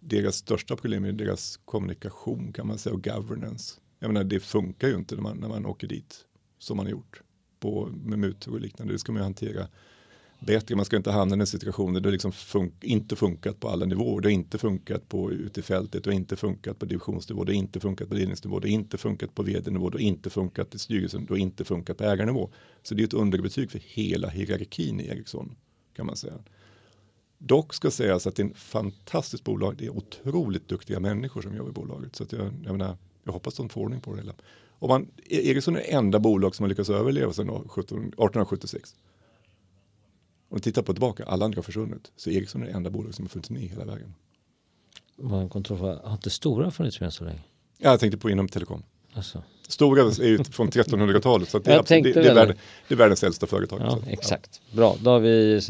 deras 0.00 0.36
största 0.36 0.76
problem 0.76 1.04
är 1.04 1.12
deras 1.12 1.56
kommunikation 1.64 2.52
kan 2.52 2.66
man 2.66 2.78
säga 2.78 2.94
och 2.94 3.04
governance. 3.04 3.80
Jag 3.98 4.08
menar, 4.08 4.24
det 4.24 4.40
funkar 4.40 4.88
ju 4.88 4.94
inte 4.94 5.14
när 5.14 5.22
man, 5.22 5.36
när 5.36 5.48
man 5.48 5.66
åker 5.66 5.86
dit 5.86 6.24
som 6.58 6.76
man 6.76 6.86
har 6.86 6.90
gjort 6.90 7.22
på, 7.60 7.88
med 8.04 8.18
mutor 8.18 8.54
och 8.54 8.60
liknande. 8.60 8.94
Det 8.94 8.98
ska 8.98 9.12
man 9.12 9.20
ju 9.20 9.24
hantera 9.24 9.68
bättre. 10.40 10.76
Man 10.76 10.84
ska 10.84 10.96
inte 10.96 11.10
hamna 11.10 11.36
i 11.36 11.40
en 11.40 11.46
situation 11.46 11.92
där 11.92 12.00
det 12.00 12.10
liksom 12.10 12.32
fun 12.32 12.72
inte 12.80 13.16
funkat 13.16 13.60
på 13.60 13.68
alla 13.68 13.86
nivåer. 13.86 14.20
Det 14.20 14.28
har 14.28 14.32
inte 14.32 14.58
funkat 14.58 15.08
på 15.08 15.32
ute 15.32 15.60
i 15.60 15.62
fältet 15.62 16.06
och 16.06 16.12
inte 16.12 16.36
funkat 16.36 16.78
på 16.78 16.86
divisionsnivå. 16.86 17.44
Det 17.44 17.52
har 17.52 17.58
inte 17.58 17.80
funkat 17.80 18.08
på 18.08 18.14
ledningsnivå. 18.14 18.60
Det 18.60 18.68
har 18.68 18.72
inte 18.72 18.98
funkat 18.98 19.34
på 19.34 19.42
vd-nivå. 19.42 19.90
Det 19.90 19.98
har 19.98 20.02
inte 20.02 20.30
funkat 20.30 20.74
i 20.74 20.78
styrelsen. 20.78 21.26
Det 21.26 21.32
har 21.32 21.38
inte 21.38 21.64
funkat 21.64 21.96
på 21.98 22.04
ägarnivå. 22.04 22.50
Så 22.82 22.94
det 22.94 23.02
är 23.02 23.04
ett 23.04 23.14
underbetyg 23.14 23.70
för 23.70 23.80
hela 23.84 24.28
hierarkin 24.28 25.00
i 25.00 25.08
Ericsson 25.08 25.56
kan 25.96 26.06
man 26.06 26.16
säga. 26.16 26.34
Dock 27.42 27.74
ska 27.74 27.90
sägas 27.90 28.26
att 28.26 28.36
det 28.36 28.42
är 28.42 28.46
en 28.46 28.54
fantastiskt 28.54 29.44
bolag. 29.44 29.76
Det 29.76 29.86
är 29.86 29.90
otroligt 29.90 30.68
duktiga 30.68 31.00
människor 31.00 31.42
som 31.42 31.56
jobbar 31.56 31.70
i 31.70 31.72
bolaget. 31.72 32.16
Så 32.16 32.22
att 32.22 32.32
jag, 32.32 32.52
jag, 32.64 32.72
menar, 32.72 32.96
jag 33.24 33.32
hoppas 33.32 33.54
de 33.54 33.68
får 33.68 33.80
ordning 33.80 34.00
på 34.00 34.12
det 34.12 34.20
hela. 34.20 34.32
Och 34.68 34.88
man, 34.88 35.10
Ericsson 35.26 35.76
är 35.76 35.80
det 35.80 35.92
enda 35.92 36.18
bolag 36.18 36.54
som 36.54 36.64
har 36.64 36.68
lyckats 36.68 36.90
överleva 36.90 37.32
sedan 37.32 37.48
1876. 37.48 38.94
Om 40.48 40.56
du 40.56 40.60
tittar 40.60 40.82
på 40.82 40.92
tillbaka, 40.92 41.24
alla 41.24 41.44
andra 41.44 41.58
har 41.58 41.62
försvunnit. 41.62 42.12
Så 42.16 42.30
Ericsson 42.30 42.62
är 42.62 42.66
det 42.66 42.72
enda 42.72 42.90
bolag 42.90 43.14
som 43.14 43.24
har 43.24 43.28
funnits 43.28 43.50
med 43.50 43.62
hela 43.62 43.84
vägen. 43.84 44.14
Var 45.16 45.40
en 45.40 45.48
kontroll, 45.48 46.00
har 46.04 46.12
inte 46.12 46.30
Stora 46.30 46.70
funnits 46.70 47.00
med 47.00 47.12
så 47.12 47.24
länge? 47.24 47.40
Ja, 47.78 47.90
jag 47.90 48.00
tänkte 48.00 48.18
på 48.18 48.30
inom 48.30 48.48
telekom. 48.48 48.82
Alltså. 49.12 49.42
Stora 49.68 50.02
är 50.02 50.24
ju 50.24 50.44
från 50.44 50.70
1300-talet 50.70 51.48
så 51.48 51.58
det, 51.58 51.72
är, 51.72 52.02
det, 52.02 52.12
det, 52.12 52.28
är 52.28 52.34
värld, 52.34 52.56
det 52.88 52.94
är 52.94 52.98
världens 52.98 53.24
äldsta 53.24 53.46
företag. 53.46 53.80
Ja, 53.80 53.98
exakt. 54.06 54.60
Ja. 54.70 54.76
Bra, 54.76 54.96
då 55.00 55.10
har 55.10 55.20
vi, 55.20 55.60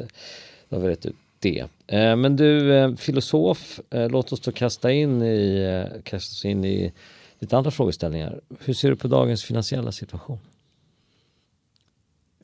då 0.68 0.76
har 0.76 0.82
vi 0.82 0.88
rätt 0.88 1.06
ut 1.06 1.16
det. 1.40 1.66
Eh, 1.86 2.16
men 2.16 2.36
du, 2.36 2.74
eh, 2.74 2.94
filosof, 2.96 3.80
eh, 3.90 4.08
låt 4.08 4.32
oss 4.32 4.40
då 4.40 4.52
kasta 4.52 4.92
in 4.92 5.22
i, 5.22 5.86
kasta 6.04 6.32
oss 6.32 6.44
in 6.44 6.64
i 6.64 6.92
lite 7.38 7.56
andra 7.56 7.70
frågeställningar. 7.70 8.40
Hur 8.58 8.74
ser 8.74 8.90
du 8.90 8.96
på 8.96 9.08
dagens 9.08 9.44
finansiella 9.44 9.92
situation? 9.92 10.38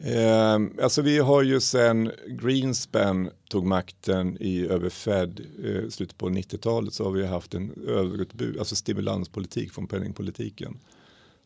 Eh, 0.01 0.59
alltså 0.83 1.03
vi 1.03 1.19
har 1.19 1.43
ju 1.43 1.61
sen 1.61 2.13
Greenspan 2.27 3.31
tog 3.49 3.67
makten 3.67 4.37
i 4.41 4.67
över 4.67 4.89
Fed 4.89 5.41
eh, 5.65 5.89
slutet 5.89 6.19
på 6.19 6.29
90-talet 6.29 6.95
så 6.95 7.05
har 7.05 7.11
vi 7.11 7.27
haft 7.27 7.55
en 7.55 7.73
överutbud, 7.89 8.59
alltså 8.59 8.77
stimulanspolitik 8.77 9.73
från 9.73 9.87
penningpolitiken. 9.87 10.79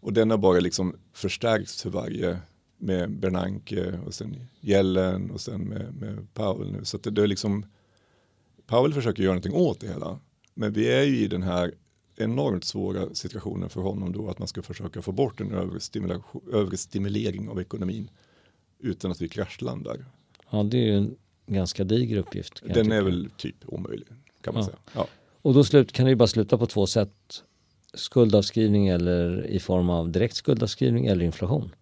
Och 0.00 0.12
den 0.12 0.30
har 0.30 0.38
bara 0.38 0.60
liksom 0.60 0.96
förstärkts 1.12 1.82
för 1.82 1.90
varje 1.90 2.38
med 2.80 3.10
Bernanke 3.10 4.00
och 4.06 4.14
sen 4.14 4.36
Yellen 4.60 5.30
och 5.30 5.40
sen 5.40 5.60
med, 5.60 5.94
med 5.94 6.34
Powell 6.34 6.72
nu. 6.72 6.84
Så 6.84 6.96
att 6.96 7.02
det, 7.02 7.10
det 7.10 7.22
är 7.22 7.26
liksom 7.26 7.66
Powell 8.66 8.94
försöker 8.94 9.22
göra 9.22 9.34
någonting 9.34 9.54
åt 9.54 9.80
det 9.80 9.88
hela. 9.88 10.18
Men 10.54 10.72
vi 10.72 10.92
är 10.92 11.02
ju 11.02 11.18
i 11.18 11.28
den 11.28 11.42
här 11.42 11.74
enormt 12.16 12.64
svåra 12.64 13.14
situationen 13.14 13.70
för 13.70 13.80
honom 13.80 14.12
då 14.12 14.28
att 14.28 14.38
man 14.38 14.48
ska 14.48 14.62
försöka 14.62 15.02
få 15.02 15.12
bort 15.12 15.40
en 15.40 15.52
överstimulering 16.52 17.48
av 17.48 17.60
ekonomin 17.60 18.10
utan 18.78 19.10
att 19.10 19.22
vi 19.22 19.28
kraschlandar. 19.28 20.04
Ja, 20.50 20.62
det 20.62 20.76
är 20.76 20.82
ju 20.82 20.96
en 20.96 21.16
ganska 21.46 21.84
diger 21.84 22.16
uppgift. 22.16 22.62
Den 22.74 22.92
är 22.92 23.02
väl 23.02 23.30
typ 23.36 23.56
omöjlig 23.66 24.08
kan 24.40 24.54
man 24.54 24.62
ja. 24.62 24.66
säga. 24.66 24.78
Ja. 24.94 25.06
Och 25.42 25.54
då 25.54 25.64
slut, 25.64 25.92
kan 25.92 26.04
det 26.04 26.10
ju 26.10 26.16
bara 26.16 26.28
sluta 26.28 26.58
på 26.58 26.66
två 26.66 26.86
sätt. 26.86 27.42
Skuldavskrivning 27.94 28.88
eller 28.88 29.46
i 29.46 29.60
form 29.60 29.90
av 29.90 30.10
direkt 30.10 30.36
skuldavskrivning 30.36 31.06
eller 31.06 31.24
inflation. 31.24 31.74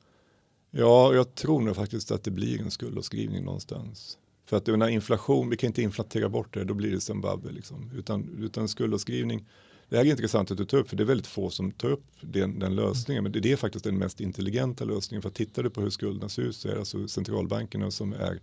Ja, 0.70 1.15
jag 1.15 1.35
tror 1.35 1.61
nog 1.61 1.76
faktiskt 1.76 2.11
att 2.11 2.25
det 2.25 2.31
blir 2.31 2.61
en 2.61 2.70
skuldavskrivning 2.70 3.44
någonstans. 3.44 4.19
För 4.47 4.56
att 4.56 4.65
den 4.65 4.88
inflation, 4.88 5.50
vi 5.50 5.56
kan 5.56 5.67
inte 5.67 5.82
inflatera 5.82 6.29
bort 6.29 6.55
det, 6.55 6.65
då 6.65 6.75
blir 6.75 6.91
det 6.91 7.00
Zimbabwe 7.00 7.53
liksom. 7.53 7.91
Utan, 7.94 8.38
utan 8.38 8.69
skuldavskrivning 8.69 9.47
det 9.88 9.97
här 9.97 10.05
är 10.05 10.11
intressant 10.11 10.50
att 10.50 10.56
du 10.56 10.65
tar 10.65 10.79
upp, 10.79 10.88
för 10.88 10.97
det 10.97 11.03
är 11.03 11.06
väldigt 11.06 11.26
få 11.26 11.50
som 11.50 11.70
tar 11.70 11.91
upp 11.91 12.05
den, 12.20 12.59
den 12.59 12.75
lösningen. 12.75 13.23
Men 13.23 13.32
det, 13.32 13.41
det, 13.41 13.53
är 13.53 13.56
faktiskt 13.56 13.85
den 13.85 13.99
mest 13.99 14.20
intelligenta 14.20 14.85
lösningen. 14.85 15.23
För 15.23 15.31
tittar 15.31 15.62
du 15.62 15.70
på 15.70 15.81
hur 15.81 15.91
skulderna 15.91 16.29
ser 16.29 16.43
ut 16.43 16.56
så 16.56 16.69
är 16.69 16.73
det 16.73 16.79
alltså 16.79 17.09
centralbankerna 17.09 17.91
som 17.91 18.12
är, 18.12 18.41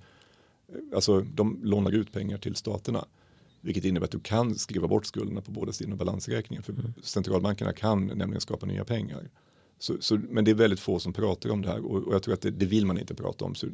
alltså 0.95 1.21
de 1.21 1.59
lånar 1.63 1.91
ut 1.91 2.13
pengar 2.13 2.37
till 2.37 2.55
staterna. 2.55 3.05
Vilket 3.61 3.85
innebär 3.85 4.05
att 4.05 4.11
du 4.11 4.19
kan 4.19 4.55
skriva 4.55 4.87
bort 4.87 5.05
skulderna 5.05 5.41
på 5.41 5.51
båda 5.51 5.71
sidor 5.71 5.95
balansräkningen. 5.95 6.63
För 6.63 6.73
mm. 6.73 6.93
centralbankerna 7.03 7.73
kan 7.73 8.05
nämligen 8.05 8.41
skapa 8.41 8.65
nya 8.65 8.85
pengar. 8.85 9.29
Så, 9.79 9.95
så, 9.99 10.19
men 10.29 10.45
det 10.45 10.51
är 10.51 10.55
väldigt 10.55 10.79
få 10.79 10.99
som 10.99 11.13
pratar 11.13 11.49
om 11.49 11.61
det 11.61 11.69
här 11.69 11.85
och, 11.85 12.03
och 12.07 12.13
jag 12.13 12.23
tror 12.23 12.33
att 12.33 12.41
det, 12.41 12.51
det, 12.51 12.65
vill 12.65 12.85
man 12.85 12.97
inte 12.97 13.15
prata 13.15 13.45
om. 13.45 13.55
Så 13.55 13.67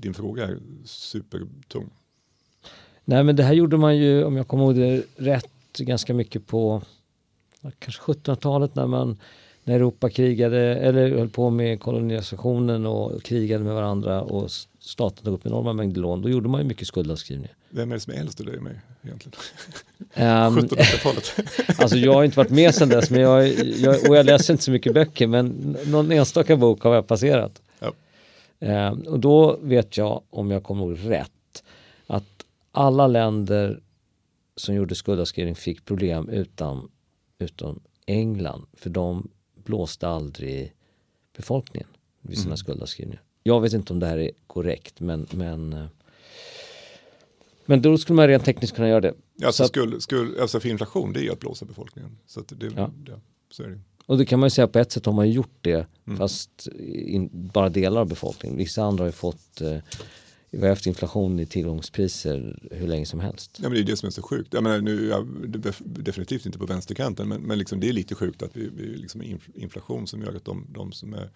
din 0.00 0.14
fråga 0.14 0.44
är 0.44 0.58
supertung. 0.84 1.90
Nej 3.04 3.24
men 3.24 3.36
det 3.36 3.42
här 3.42 3.54
gjorde 3.54 3.76
man 3.76 3.96
ju, 3.96 4.24
om 4.24 4.36
jag 4.36 4.48
kommer 4.48 4.64
ihåg 4.64 4.74
det 4.74 5.02
rätt, 5.16 5.78
ganska 5.78 6.14
mycket 6.14 6.46
på 6.46 6.82
kanske 7.78 8.02
1700-talet 8.02 8.74
när 8.74 8.86
man 8.86 9.18
när 9.64 9.74
Europa 9.74 10.10
krigade 10.10 10.76
eller 10.76 11.10
höll 11.10 11.28
på 11.28 11.50
med 11.50 11.80
kolonisationen 11.80 12.86
och 12.86 13.22
krigade 13.22 13.64
med 13.64 13.74
varandra 13.74 14.22
och 14.22 14.50
staten 14.78 15.24
tog 15.24 15.34
upp 15.34 15.46
enorma 15.46 15.72
mängder 15.72 16.00
lån. 16.00 16.22
Då 16.22 16.28
gjorde 16.28 16.48
man 16.48 16.60
ju 16.60 16.66
mycket 16.66 16.86
skuldavskrivningar. 16.86 17.56
Vem 17.74 17.90
är 17.90 17.94
det 17.94 18.00
som 18.00 18.12
är 18.12 18.18
äldst 18.18 18.40
av 18.40 18.46
dig 18.46 18.56
och 18.56 18.62
mig 18.62 18.80
egentligen? 19.02 19.38
Um, 20.14 20.58
1700-talet? 20.58 21.34
alltså 21.78 21.96
jag 21.96 22.14
har 22.14 22.24
inte 22.24 22.36
varit 22.36 22.50
med 22.50 22.74
sedan 22.74 22.88
dess 22.88 23.10
men 23.10 23.20
jag, 23.20 23.48
jag, 23.58 24.08
och 24.10 24.16
jag 24.16 24.26
läser 24.26 24.54
inte 24.54 24.64
så 24.64 24.70
mycket 24.70 24.94
böcker 24.94 25.26
men 25.26 25.76
någon 25.86 26.12
enstaka 26.12 26.56
bok 26.56 26.82
har 26.82 26.94
jag 26.94 27.06
passerat. 27.06 27.62
Ja. 27.78 27.92
Um, 28.90 29.00
och 29.00 29.20
då 29.20 29.58
vet 29.62 29.96
jag, 29.96 30.22
om 30.30 30.50
jag 30.50 30.62
kommer 30.62 30.84
ihåg 30.84 30.98
rätt, 31.10 31.64
att 32.06 32.44
alla 32.72 33.06
länder 33.06 33.80
som 34.56 34.74
gjorde 34.74 34.94
skuldavskrivning 34.94 35.54
fick 35.54 35.84
problem 35.84 36.28
utan, 36.28 36.90
utom 37.38 37.80
England. 38.06 38.66
För 38.72 38.90
de 38.90 39.30
blåste 39.54 40.08
aldrig 40.08 40.72
befolkningen 41.36 41.88
vid 42.20 42.38
sina 42.38 42.46
mm. 42.46 42.56
skuldavskrivningar. 42.56 43.22
Jag 43.42 43.60
vet 43.60 43.72
inte 43.72 43.92
om 43.92 44.00
det 44.00 44.06
här 44.06 44.18
är 44.18 44.30
korrekt 44.46 45.00
men, 45.00 45.26
men 45.30 45.72
eh, 45.72 45.86
men 47.66 47.82
då 47.82 47.98
skulle 47.98 48.16
man 48.16 48.28
rent 48.28 48.44
tekniskt 48.44 48.74
kunna 48.74 48.88
göra 48.88 49.00
det. 49.00 49.14
Alltså, 49.44 49.64
skuld, 49.64 50.02
skuld, 50.02 50.38
alltså 50.38 50.60
för 50.60 50.68
inflation 50.68 51.12
det 51.12 51.20
är 51.20 51.24
ju 51.24 51.32
att 51.32 51.40
blåsa 51.40 51.64
befolkningen. 51.64 52.18
Så, 52.26 52.40
det, 52.48 52.66
ja. 52.76 52.90
Ja, 53.06 53.20
så 53.50 53.62
är 53.62 53.68
det. 53.68 53.80
Och 54.06 54.18
det 54.18 54.26
kan 54.26 54.40
man 54.40 54.46
ju 54.46 54.50
säga 54.50 54.68
på 54.68 54.78
ett 54.78 54.92
sätt 54.92 55.06
har 55.06 55.12
man 55.12 55.30
gjort 55.30 55.56
det 55.60 55.86
mm. 56.06 56.18
fast 56.18 56.68
in, 56.92 57.30
bara 57.32 57.68
delar 57.68 58.00
av 58.00 58.08
befolkningen. 58.08 58.58
Vissa 58.58 58.82
andra 58.82 59.02
har 59.02 59.08
ju 59.08 59.12
fått 59.12 59.60
eh, 59.60 59.78
vi 60.54 60.62
har 60.62 60.68
haft 60.68 60.86
inflation 60.86 61.40
i 61.40 61.46
tillgångspriser 61.46 62.68
hur 62.70 62.88
länge 62.88 63.06
som 63.06 63.20
helst. 63.20 63.58
Ja, 63.62 63.68
men 63.68 63.72
det 63.72 63.80
är 63.80 63.84
det 63.84 63.96
som 63.96 64.06
är 64.06 64.10
så 64.10 64.22
sjukt. 64.22 64.54
Jag 64.54 64.62
menar, 64.62 64.80
nu, 64.80 65.08
jag, 65.08 65.26
definitivt 65.78 66.46
inte 66.46 66.58
på 66.58 66.66
vänsterkanten, 66.66 67.28
men, 67.28 67.42
men 67.42 67.58
liksom, 67.58 67.80
det 67.80 67.88
är 67.88 67.92
lite 67.92 68.14
sjukt 68.14 68.42
att 68.42 68.56
vi, 68.56 68.70
vi 68.76 68.82
liksom 68.82 69.22
inflation 69.54 70.06
som 70.06 70.22
gör 70.22 70.36
att 70.36 70.44
de, 70.44 70.66
de 70.68 70.92
som 70.92 71.14
är 71.14 71.30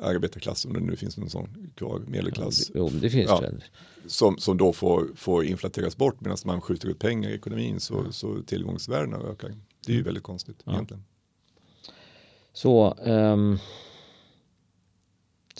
arbetarklass, 0.00 0.64
om 0.64 0.72
det 0.72 0.80
nu 0.80 0.96
finns 0.96 1.16
någon 1.16 1.30
sån 1.30 1.70
kvar, 1.74 2.02
medelklass. 2.06 2.70
Jo, 2.74 2.88
det 2.88 3.10
finns 3.10 3.28
ja, 3.28 3.40
det. 3.40 3.62
Som, 4.06 4.38
som 4.38 4.56
då 4.56 4.72
får, 4.72 5.08
får 5.16 5.44
inflateras 5.44 5.96
bort 5.96 6.20
medan 6.20 6.36
man 6.44 6.60
skjuter 6.60 6.88
ut 6.88 6.98
pengar 6.98 7.30
i 7.30 7.34
ekonomin 7.34 7.80
så, 7.80 8.02
ja. 8.04 8.12
så 8.12 8.42
tillgångsvärdena 8.42 9.16
ökar. 9.16 9.48
Det 9.86 9.92
är 9.92 9.94
ju 9.94 9.98
mm. 9.98 10.04
väldigt 10.04 10.24
konstigt 10.24 10.62
ja. 10.64 10.72
egentligen. 10.72 11.04
Så 12.52 12.94
um, 12.94 13.58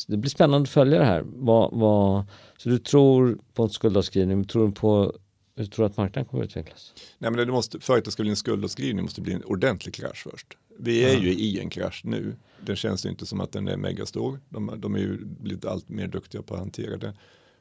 det 0.07 0.17
blir 0.17 0.31
spännande 0.31 0.67
att 0.67 0.71
följa 0.71 0.99
det 0.99 1.05
här. 1.05 1.25
Vad, 1.27 1.73
vad, 1.73 2.25
så 2.57 2.69
du 2.69 2.79
tror 2.79 3.39
på 3.55 3.63
en 3.63 3.71
skuldavskrivning, 3.71 4.45
tror 4.45 4.67
du 4.67 4.73
på 4.73 5.15
Hur 5.55 5.67
tror 5.67 5.85
du 5.85 5.91
att 5.91 5.97
marknaden 5.97 6.29
kommer 6.29 6.45
att 6.45 6.49
utvecklas? 6.49 6.95
Nej, 7.19 7.31
men 7.31 7.47
det 7.47 7.53
måste, 7.53 7.81
för 7.81 7.99
att 7.99 8.05
det 8.05 8.11
ska 8.11 8.23
bli 8.23 8.31
en 8.31 8.37
skuldavskrivning 8.37 9.05
måste 9.05 9.21
det 9.21 9.25
bli 9.25 9.35
en 9.35 9.45
ordentlig 9.45 9.95
krasch 9.95 10.27
först. 10.31 10.57
Vi 10.79 11.05
är 11.05 11.15
ja. 11.15 11.21
ju 11.21 11.33
i 11.33 11.61
en 11.61 11.71
krasch 11.71 12.03
nu. 12.05 12.37
Det 12.61 12.77
känns 12.77 13.07
ju 13.07 13.11
inte 13.11 13.27
som 13.27 13.41
att 13.41 13.53
den 13.53 13.69
är 13.69 13.77
megastor. 13.77 14.41
De, 14.49 14.75
de 14.79 14.95
är 14.95 14.99
ju 14.99 15.25
blivit 15.25 15.65
allt 15.65 15.89
mer 15.89 16.09
duktiga 16.09 16.43
på 16.43 16.55
att 16.55 16.61
hantera 16.61 16.97
det. 16.97 17.15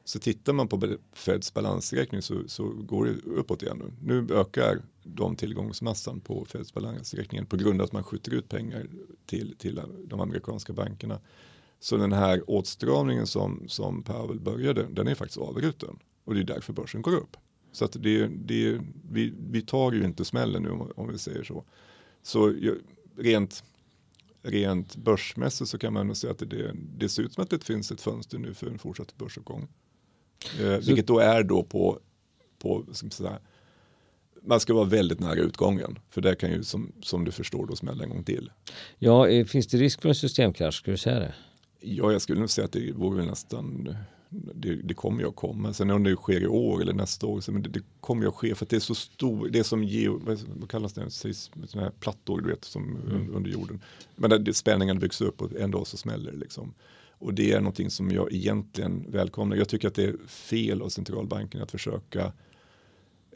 Så 0.04 0.18
tittar 0.18 0.52
man 0.52 0.68
på 0.68 0.96
Feds 1.12 1.54
balansräkning 1.54 2.22
så, 2.22 2.34
så 2.46 2.68
går 2.68 3.04
det 3.04 3.30
uppåt 3.30 3.62
igen 3.62 3.78
nu. 3.78 3.92
Nu 4.14 4.34
ökar 4.34 4.82
de 5.02 5.36
tillgångsmassan 5.36 6.20
på 6.20 6.44
Feds 6.44 6.74
balansräkningen 6.74 7.46
på 7.46 7.56
grund 7.56 7.80
av 7.80 7.84
att 7.84 7.92
man 7.92 8.04
skjuter 8.04 8.34
ut 8.34 8.48
pengar 8.48 8.86
till, 9.26 9.54
till 9.58 9.80
de 10.04 10.20
amerikanska 10.20 10.72
bankerna. 10.72 11.20
Så 11.80 11.96
den 11.96 12.12
här 12.12 12.50
åtstramningen 12.50 13.26
som, 13.26 13.64
som 13.68 14.02
Powell 14.02 14.40
började, 14.40 14.86
den 14.90 15.08
är 15.08 15.14
faktiskt 15.14 15.38
avbruten. 15.38 15.98
Och 16.24 16.34
det 16.34 16.40
är 16.40 16.44
därför 16.44 16.72
börsen 16.72 17.02
går 17.02 17.16
upp. 17.16 17.36
Så 17.72 17.84
att 17.84 18.02
det, 18.02 18.26
det, 18.26 18.80
vi, 19.10 19.34
vi 19.50 19.62
tar 19.62 19.92
ju 19.92 20.04
inte 20.04 20.24
smällen 20.24 20.62
nu 20.62 20.70
om, 20.70 20.92
om 20.96 21.08
vi 21.12 21.18
säger 21.18 21.44
så. 21.44 21.64
Så 22.22 22.54
rent, 23.16 23.64
rent 24.42 24.96
börsmässigt 24.96 25.70
så 25.70 25.78
kan 25.78 25.92
man 25.92 26.06
nog 26.06 26.16
säga 26.16 26.30
att 26.30 26.38
det, 26.38 26.72
det 26.98 27.08
ser 27.08 27.22
ut 27.22 27.32
som 27.32 27.44
att 27.44 27.50
det 27.50 27.64
finns 27.64 27.90
ett 27.90 28.00
fönster 28.00 28.38
nu 28.38 28.54
för 28.54 28.66
en 28.66 28.78
fortsatt 28.78 29.16
börsuppgång. 29.16 29.68
Eh, 30.60 30.68
vilket 30.68 31.06
då 31.06 31.18
är 31.18 31.42
då 31.42 31.62
på, 31.62 32.00
på 32.58 32.86
ska 32.92 33.10
säga, 33.10 33.38
man 34.42 34.60
ska 34.60 34.74
vara 34.74 34.84
väldigt 34.84 35.20
nära 35.20 35.40
utgången. 35.40 35.98
För 36.10 36.20
det 36.20 36.34
kan 36.34 36.50
ju 36.50 36.62
som, 36.62 36.92
som 37.02 37.24
du 37.24 37.32
förstår 37.32 37.66
då 37.66 37.76
smälla 37.76 38.04
en 38.04 38.10
gång 38.10 38.24
till. 38.24 38.50
Ja, 38.98 39.28
eh, 39.28 39.44
finns 39.44 39.66
det 39.66 39.78
risk 39.78 40.02
för 40.02 40.08
en 40.08 40.14
systemkrasch? 40.14 40.74
Skulle 40.74 40.94
du 40.94 40.98
säga 40.98 41.18
det? 41.18 41.34
Ja, 41.80 42.12
jag 42.12 42.22
skulle 42.22 42.40
nog 42.40 42.50
säga 42.50 42.64
att 42.64 42.72
det 42.72 42.92
vore 42.92 43.24
nästan 43.24 43.96
det, 44.28 44.74
det, 44.74 44.94
kommer 44.94 45.20
ju 45.20 45.28
att 45.28 45.36
komma. 45.36 45.72
Sen 45.72 45.90
om 45.90 46.02
det 46.02 46.16
sker 46.16 46.40
i 46.40 46.46
år 46.46 46.82
eller 46.82 46.92
nästa 46.92 47.26
år, 47.26 47.40
så, 47.40 47.52
men 47.52 47.62
det, 47.62 47.68
det 47.68 47.82
kommer 48.00 48.22
ju 48.22 48.28
att 48.28 48.34
ske 48.34 48.54
för 48.54 48.64
att 48.64 48.70
det 48.70 48.76
är 48.76 48.80
så 48.80 48.94
stor, 48.94 49.48
det 49.48 49.58
är 49.58 49.62
som 49.62 49.84
geo, 49.84 50.20
vad 50.46 50.70
kallas 50.70 50.92
det, 50.92 51.10
sådana 51.10 51.54
här 51.74 51.90
plattor 52.00 52.40
du 52.40 52.48
vet 52.48 52.64
som 52.64 52.96
mm. 52.96 53.34
under 53.34 53.50
jorden. 53.50 53.80
Men 54.16 54.30
där 54.30 54.52
spänningen 54.52 54.98
byggs 54.98 55.20
upp 55.20 55.42
och 55.42 55.52
en 55.56 55.70
dag 55.70 55.86
så 55.86 55.96
smäller 55.96 56.32
det 56.32 56.38
liksom. 56.38 56.74
Och 57.18 57.34
det 57.34 57.52
är 57.52 57.60
någonting 57.60 57.90
som 57.90 58.10
jag 58.10 58.32
egentligen 58.32 59.04
välkomnar. 59.08 59.56
Jag 59.56 59.68
tycker 59.68 59.88
att 59.88 59.94
det 59.94 60.04
är 60.04 60.16
fel 60.26 60.82
av 60.82 60.88
centralbanken 60.88 61.62
att 61.62 61.70
försöka 61.70 62.32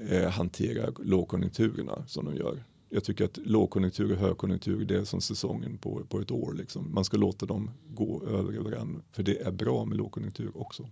eh, 0.09 0.28
hantera 0.28 0.92
lågkonjunkturerna 0.99 2.04
som 2.06 2.25
de 2.25 2.37
gör. 2.37 2.64
Jag 2.92 3.04
tycker 3.04 3.25
att 3.25 3.38
lågkonjunktur 3.44 4.12
och 4.12 4.18
högkonjunktur 4.18 4.85
det 4.85 4.97
är 4.97 5.04
som 5.04 5.20
säsongen 5.20 5.78
på, 5.78 6.02
på 6.09 6.20
ett 6.20 6.30
år. 6.30 6.52
Liksom. 6.52 6.94
Man 6.94 7.04
ska 7.04 7.16
låta 7.16 7.47
dem 7.47 7.70
gå 7.88 8.23
över 8.26 8.59
varandra. 8.59 9.02
För 9.12 9.23
det 9.23 9.40
är 9.40 9.50
bra 9.50 9.85
med 9.85 9.99
lågkonjunktur 9.99 10.50
också. 10.54 10.88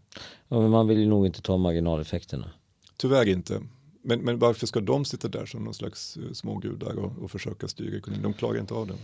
Ja, 0.49 0.61
men 0.61 0.71
man 0.71 0.89
vill 0.89 0.99
ju 0.99 1.07
nog 1.07 1.27
inte 1.27 1.43
ta 1.43 1.57
marginaleffekterna. 1.57 2.51
Tyvärr 2.97 3.29
inte. 3.29 3.61
Men, 4.03 4.21
men 4.21 4.39
varför 4.39 4.67
ska 4.67 4.81
de 4.81 5.05
sitta 5.05 5.29
där 5.29 5.47
som 5.47 5.65
någon 5.65 5.75
slags 5.75 6.17
eh, 6.17 6.33
smågudar 6.33 6.99
och, 6.99 7.23
och 7.23 7.31
försöka 7.31 7.69
styra 7.69 7.97
ekonomin? 7.97 8.23
De 8.23 8.33
klarar 8.33 8.59
inte 8.59 8.75
av 8.75 8.87
det. 8.87 8.95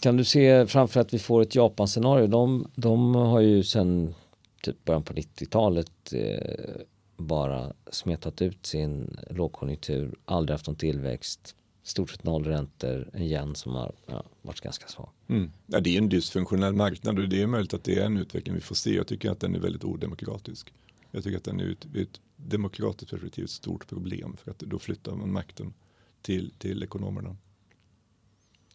Kan 0.00 0.16
du 0.16 0.24
se 0.24 0.66
framför 0.66 1.00
att 1.00 1.14
vi 1.14 1.18
får 1.18 1.42
ett 1.42 1.54
Japan-scenario? 1.54 2.26
De, 2.26 2.70
de 2.74 3.14
har 3.14 3.40
ju 3.40 3.62
sedan 3.62 4.14
typ 4.62 4.84
början 4.84 5.02
på 5.02 5.12
90-talet 5.12 6.12
eh, 6.12 6.82
bara 7.16 7.72
smetat 7.90 8.42
ut 8.42 8.66
sin 8.66 9.18
lågkonjunktur, 9.30 10.14
aldrig 10.24 10.54
haft 10.54 10.66
någon 10.66 10.76
tillväxt, 10.76 11.54
stort 11.82 12.10
sett 12.10 12.24
nollräntor, 12.24 13.10
en 13.12 13.22
yen 13.22 13.54
som 13.54 13.74
har 13.74 13.92
ja, 14.06 14.24
varit 14.42 14.60
ganska 14.60 14.88
svag. 14.88 15.08
Mm. 15.28 15.52
Ja, 15.66 15.80
det 15.80 15.94
är 15.94 15.98
en 15.98 16.08
dysfunktionell 16.08 16.72
marknad 16.72 17.18
och 17.18 17.28
det 17.28 17.42
är 17.42 17.46
möjligt 17.46 17.74
att 17.74 17.84
det 17.84 17.98
är 17.98 18.06
en 18.06 18.16
utveckling 18.16 18.54
vi 18.54 18.60
får 18.60 18.74
se. 18.74 18.94
Jag 18.94 19.06
tycker 19.06 19.30
att 19.30 19.40
den 19.40 19.54
är 19.54 19.58
väldigt 19.58 19.84
odemokratisk. 19.84 20.72
Jag 21.10 21.24
tycker 21.24 21.36
att 21.36 21.44
den 21.44 21.60
är 21.60 21.64
ut, 21.64 21.86
ett 21.96 22.20
demokratiskt 22.36 23.10
perspektiv 23.10 23.44
ett 23.44 23.50
stort 23.50 23.88
problem 23.88 24.36
för 24.36 24.50
att 24.50 24.58
då 24.58 24.78
flyttar 24.78 25.14
man 25.14 25.32
makten 25.32 25.74
till, 26.22 26.50
till 26.58 26.82
ekonomerna. 26.82 27.36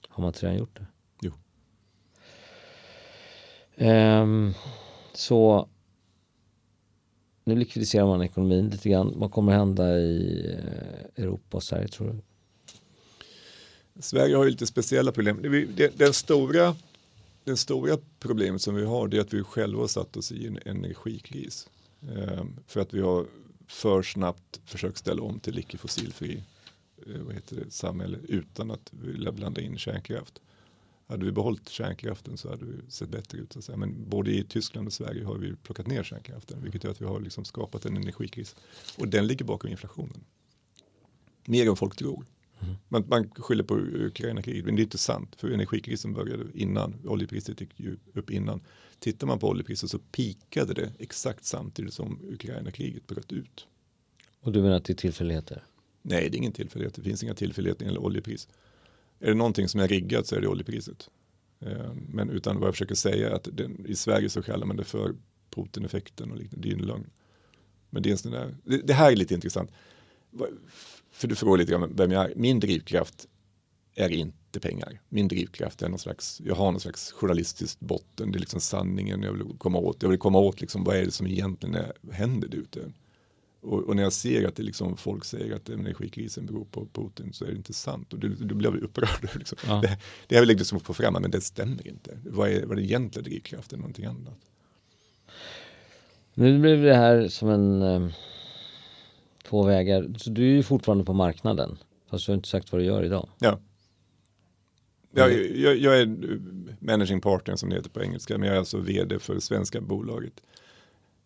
Har 0.09 0.21
man 0.21 0.29
inte 0.29 0.45
redan 0.45 0.57
gjort 0.57 0.79
det? 0.79 0.85
Jo. 1.21 1.31
Um, 3.87 4.53
så 5.13 5.69
nu 7.43 7.55
likvidiserar 7.55 8.05
man 8.05 8.21
ekonomin 8.21 8.69
lite 8.69 8.89
grann. 8.89 9.13
Vad 9.15 9.31
kommer 9.31 9.51
hända 9.51 9.97
i 9.99 10.45
eh, 10.51 11.23
Europa 11.23 11.57
och 11.57 11.63
Sverige 11.63 11.87
tror 11.87 12.07
du? 12.07 12.21
Sverige 13.99 14.35
har 14.35 14.43
ju 14.43 14.49
lite 14.49 14.67
speciella 14.67 15.11
problem. 15.11 15.65
Den 15.97 16.13
stora, 16.13 16.75
den 17.43 17.57
stora 17.57 17.97
problemet 18.19 18.61
som 18.61 18.75
vi 18.75 18.85
har 18.85 19.07
det 19.07 19.17
är 19.17 19.21
att 19.21 19.33
vi 19.33 19.43
själva 19.43 19.81
har 19.81 19.87
satt 19.87 20.17
oss 20.17 20.31
i 20.31 20.47
en 20.47 20.59
energikris. 20.65 21.69
Ehm, 22.01 22.55
för 22.67 22.79
att 22.79 22.93
vi 22.93 23.01
har 23.01 23.25
för 23.67 24.01
snabbt 24.01 24.59
försökt 24.65 24.97
ställa 24.97 25.21
om 25.21 25.39
till 25.39 25.59
icke-fossilfri 25.59 26.43
eh, 27.07 27.21
vad 27.21 27.33
heter 27.33 27.55
det, 27.55 27.71
samhälle 27.71 28.17
utan 28.27 28.71
att 28.71 28.93
vilja 28.93 29.31
blanda 29.31 29.61
in 29.61 29.77
kärnkraft. 29.77 30.41
Hade 31.07 31.25
vi 31.25 31.31
behållit 31.31 31.69
kärnkraften 31.69 32.37
så 32.37 32.49
hade 32.49 32.65
det 32.65 32.91
sett 32.91 33.09
bättre 33.09 33.37
ut. 33.37 33.55
Så 33.59 33.77
Men 33.77 34.09
både 34.09 34.31
i 34.31 34.43
Tyskland 34.43 34.87
och 34.87 34.93
Sverige 34.93 35.25
har 35.25 35.35
vi 35.35 35.55
plockat 35.55 35.87
ner 35.87 36.03
kärnkraften 36.03 36.63
vilket 36.63 36.83
gör 36.83 36.91
att 36.91 37.01
vi 37.01 37.05
har 37.05 37.19
liksom 37.19 37.45
skapat 37.45 37.85
en 37.85 37.97
energikris. 37.97 38.55
Och 38.97 39.07
den 39.07 39.27
ligger 39.27 39.45
bakom 39.45 39.69
inflationen. 39.69 40.23
Mer 41.45 41.69
än 41.69 41.75
folk 41.75 41.95
tror. 41.95 42.25
Mm. 42.61 42.75
Man, 42.87 43.03
man 43.07 43.29
skyller 43.29 43.63
på 43.63 43.75
Ukraina-kriget, 43.79 44.65
men 44.65 44.75
det 44.75 44.81
är 44.81 44.83
inte 44.83 44.97
sant. 44.97 45.35
För 45.37 45.49
energikrisen 45.49 46.13
började 46.13 46.43
innan, 46.53 46.95
oljepriset 47.05 47.61
gick 47.61 47.79
ju 47.79 47.97
upp 48.13 48.31
innan. 48.31 48.61
Tittar 48.99 49.27
man 49.27 49.39
på 49.39 49.49
oljepriset 49.49 49.89
så 49.89 49.99
pikade 49.99 50.73
det 50.73 50.91
exakt 50.99 51.45
samtidigt 51.45 51.93
som 51.93 52.19
Ukraina-kriget 52.23 53.07
bröt 53.07 53.31
ut. 53.31 53.67
Och 54.41 54.51
du 54.51 54.61
menar 54.61 54.75
att 54.75 54.85
det 54.85 54.93
är 54.93 54.95
tillfälligheter? 54.95 55.63
Nej, 56.01 56.29
det 56.29 56.35
är 56.35 56.39
ingen 56.39 56.51
tillfällighet. 56.51 56.93
Det 56.93 57.01
finns 57.01 57.23
inga 57.23 57.33
tillfälligheter 57.33 57.85
gäller 57.85 58.03
oljepris. 58.03 58.47
Är 59.19 59.27
det 59.27 59.33
någonting 59.33 59.67
som 59.67 59.79
är 59.79 59.87
riggat 59.87 60.27
så 60.27 60.35
är 60.35 60.41
det 60.41 60.47
oljepriset. 60.47 61.09
Eh, 61.59 61.93
men 62.09 62.29
utan 62.29 62.59
vad 62.59 62.67
jag 62.67 62.73
försöker 62.73 62.95
säga 62.95 63.29
är 63.29 63.33
att 63.33 63.47
den, 63.53 63.85
i 63.85 63.95
Sverige 63.95 64.29
så 64.29 64.41
kallar 64.41 64.65
man 64.65 64.75
det 64.75 64.83
för 64.83 65.15
Putin-effekten 65.49 66.31
och 66.31 66.37
liknande. 66.37 66.67
Det 66.67 66.73
är 66.73 66.79
en 66.79 66.85
lögn. 66.85 67.09
Men 67.89 68.03
det, 68.03 68.09
är 68.09 68.11
en 68.11 68.17
sån 68.17 68.31
där, 68.31 68.55
det, 68.63 68.77
det 68.77 68.93
här 68.93 69.11
är 69.11 69.15
lite 69.15 69.33
intressant 69.33 69.71
för 71.15 71.27
du 71.27 71.35
frågar 71.35 71.57
lite 71.57 71.71
grann 71.71 71.95
vem 71.95 72.11
jag 72.11 72.25
är. 72.25 72.33
Min 72.35 72.59
drivkraft 72.59 73.27
är 73.95 74.09
inte 74.09 74.59
pengar. 74.59 74.99
Min 75.09 75.27
drivkraft 75.27 75.81
är 75.81 75.89
någon 75.89 75.99
slags, 75.99 76.41
jag 76.45 76.55
har 76.55 76.71
någon 76.71 76.81
slags 76.81 77.11
journalistisk 77.11 77.79
botten. 77.79 78.31
Det 78.31 78.37
är 78.37 78.39
liksom 78.39 78.61
sanningen 78.61 79.23
jag 79.23 79.33
vill 79.33 79.57
komma 79.57 79.77
åt. 79.77 80.03
Jag 80.03 80.09
vill 80.09 80.19
komma 80.19 80.39
åt 80.39 80.61
liksom 80.61 80.83
vad 80.83 80.95
är 80.95 81.05
det 81.05 81.11
som 81.11 81.27
egentligen 81.27 81.75
är, 81.75 81.93
händer 82.11 82.47
där 82.47 82.57
ute. 82.57 82.91
Och, 83.61 83.83
och, 83.83 83.95
när 83.95 84.03
jag 84.03 84.13
ser 84.13 84.47
att 84.47 84.55
det 84.55 84.63
liksom, 84.63 84.97
folk 84.97 85.25
säger 85.25 85.55
att 85.55 85.69
energikrisen 85.69 86.45
beror 86.45 86.65
på 86.65 86.87
Putin 86.93 87.33
så 87.33 87.45
är 87.45 87.49
det 87.49 87.57
inte 87.57 87.73
sant. 87.73 88.13
Och 88.13 88.19
då 88.19 88.55
blir 88.55 88.71
jag 88.71 88.83
upprörd. 88.83 89.29
Liksom. 89.35 89.57
Ja. 89.67 89.81
Det, 89.81 89.97
det 90.27 90.35
är 90.35 90.39
väl 90.39 90.47
liksom 90.47 90.79
få 90.79 90.93
fram, 90.93 91.13
men 91.13 91.31
det 91.31 91.41
stämmer 91.41 91.87
inte. 91.87 92.17
Vad 92.25 92.49
är, 92.49 92.65
vad 92.65 92.71
är 92.71 92.75
den 92.75 92.85
egentliga 92.85 93.23
drivkraften? 93.23 93.79
Någonting 93.79 94.05
annat. 94.05 94.39
Nu 96.33 96.59
blev 96.59 96.83
det 96.83 96.95
här 96.95 97.27
som 97.27 97.49
en 97.49 97.81
eh, 97.81 98.11
Två 99.49 99.63
vägar. 99.63 100.13
Så 100.17 100.29
du 100.29 100.43
är 100.43 100.55
ju 100.55 100.63
fortfarande 100.63 101.03
på 101.03 101.13
marknaden. 101.13 101.77
Fast 102.09 102.25
du 102.25 102.31
har 102.31 102.35
inte 102.35 102.49
sagt 102.49 102.71
vad 102.71 102.81
du 102.81 102.85
gör 102.85 103.03
idag. 103.03 103.29
Ja. 103.39 103.59
Jag, 105.11 105.33
jag, 105.55 105.77
jag 105.77 106.01
är 106.01 106.17
managing 106.79 107.21
partner 107.21 107.55
som 107.55 107.69
det 107.69 107.75
heter 107.75 107.89
på 107.89 108.03
engelska. 108.03 108.37
Men 108.37 108.47
jag 108.47 108.55
är 108.55 108.59
alltså 108.59 108.77
vd 108.77 109.19
för 109.19 109.39
svenska 109.39 109.81
bolaget. 109.81 110.33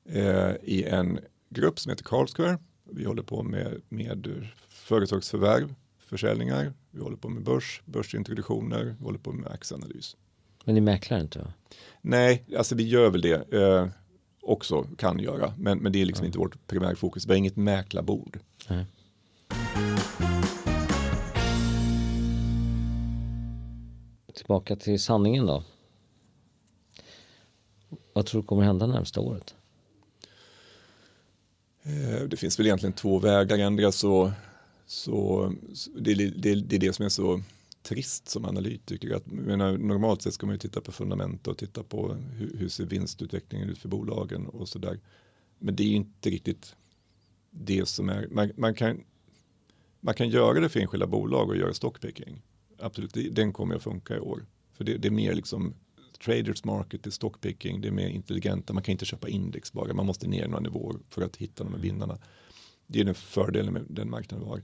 Eh, 0.10 0.52
I 0.64 0.84
en 0.84 1.20
grupp 1.50 1.80
som 1.80 1.90
heter 1.90 2.04
Carlsquare. 2.04 2.58
Vi 2.92 3.06
håller 3.06 3.24
på 3.24 3.44
med, 3.44 3.82
med 3.90 4.48
företagsförvärv, 4.70 5.76
försäljningar. 6.00 6.74
Vi 6.92 7.02
håller 7.02 7.18
på 7.18 7.30
med 7.30 7.44
börs, 7.44 7.82
börsintroduktioner. 7.86 8.96
Vi 9.00 9.06
håller 9.06 9.20
på 9.20 9.32
med 9.32 9.52
aktieanalys. 9.52 10.18
Men 10.66 10.76
ni 10.76 10.82
mäklar 10.82 11.20
inte 11.20 11.40
va? 11.40 11.54
Nej, 12.02 12.46
alltså 12.58 12.76
vi 12.76 12.88
gör 12.88 13.10
väl 13.10 13.22
det. 13.22 13.54
Också 14.50 14.84
kan 14.98 15.20
göra. 15.20 15.54
Men, 15.58 15.78
men 15.78 15.92
det 15.92 16.02
är 16.02 16.06
liksom 16.06 16.24
mm. 16.24 16.28
inte 16.28 16.40
vårt 16.40 16.68
primärfokus. 16.68 17.26
Vi 17.26 17.32
har 17.32 17.38
inget 17.38 17.56
mäklarbord. 17.56 18.40
Mm. 18.68 18.86
Tillbaka 24.34 24.76
till 24.76 25.00
sanningen 25.00 25.46
då. 25.46 25.64
Vad 28.14 28.26
tror 28.26 28.42
du 28.42 28.48
kommer 28.48 28.64
hända 28.64 28.88
närmsta 28.88 29.20
året? 29.20 29.56
Eh, 31.84 32.24
det 32.28 32.38
finns 32.38 32.60
väl 32.60 32.68
egentligen 32.68 32.94
två 32.94 33.20
vägar. 33.20 33.58
Ändra 33.58 33.92
så, 33.92 34.32
så 34.86 35.52
det, 35.96 36.14
det, 36.14 36.56
det 36.56 36.76
är 36.76 36.80
det 36.80 36.94
som 36.94 37.06
är 37.06 37.10
så 37.10 37.42
trist 37.84 38.30
som 38.30 38.46
analytiker. 38.46 39.16
Att, 39.16 39.28
menar, 39.28 39.78
normalt 39.78 40.22
sett 40.22 40.34
ska 40.34 40.46
man 40.46 40.56
ju 40.56 40.60
titta 40.60 40.82
på 40.82 40.92
fundament 40.92 41.48
och 41.48 41.58
titta 41.58 41.84
på 41.84 42.14
hur, 42.14 42.58
hur 42.58 42.70
ser 42.70 42.86
vinstutvecklingen 42.86 43.70
ut 43.70 43.78
för 43.78 43.90
bolagen 43.90 44.48
och 44.48 44.70
så 44.70 44.80
där. 44.80 45.00
Men 45.60 45.76
det 45.76 45.84
är 45.84 45.88
ju 45.88 45.96
inte 45.96 46.30
riktigt 46.30 46.76
det 47.52 47.86
som 47.86 48.10
är, 48.10 48.28
man, 48.32 48.52
man, 48.58 48.74
kan, 48.74 49.04
man 50.00 50.14
kan 50.14 50.30
göra 50.30 50.60
det 50.60 50.70
för 50.70 50.80
enskilda 50.80 51.08
bolag 51.08 51.50
och 51.50 51.58
göra 51.58 51.74
stockpicking. 51.74 52.42
Absolut, 52.80 53.36
den 53.36 53.54
kommer 53.54 53.76
att 53.76 53.84
funka 53.84 54.16
i 54.16 54.20
år. 54.20 54.46
För 54.74 54.84
det, 54.84 54.98
det 54.98 55.08
är 55.08 55.12
mer 55.12 55.34
liksom 55.34 55.74
traders 56.24 56.64
market, 56.64 57.04
det 57.04 57.10
är 57.10 57.12
stockpicking, 57.12 57.82
det 57.82 57.88
är 57.88 57.92
mer 57.92 58.08
intelligenta, 58.08 58.74
man 58.74 58.84
kan 58.84 58.92
inte 58.92 59.06
köpa 59.06 59.30
index 59.30 59.74
bara, 59.74 59.94
man 59.94 60.06
måste 60.06 60.28
ner 60.28 60.48
några 60.48 60.60
nivåer 60.60 60.96
för 61.10 61.22
att 61.22 61.36
hitta 61.36 61.64
de 61.64 61.74
här 61.74 61.82
vinnarna. 61.82 62.18
Det 62.88 63.00
är 63.00 63.04
den 63.04 63.16
fördelen 63.16 63.74
med 63.74 63.86
den 63.90 64.10
marknaden 64.10 64.46
vi 64.46 64.50
har. 64.50 64.64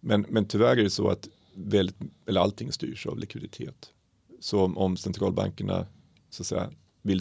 Men, 0.00 0.26
men 0.28 0.46
tyvärr 0.46 0.76
är 0.76 0.82
det 0.82 0.90
så 0.90 1.08
att 1.08 1.28
väldigt, 1.56 1.96
eller 2.26 2.40
allting 2.40 2.72
styrs 2.72 3.06
av 3.06 3.18
likviditet. 3.18 3.92
Så 4.40 4.60
om, 4.60 4.78
om 4.78 4.96
centralbankerna 4.96 5.86
så 6.30 6.42
att 6.42 6.46
säga, 6.46 6.70
vill, 7.02 7.20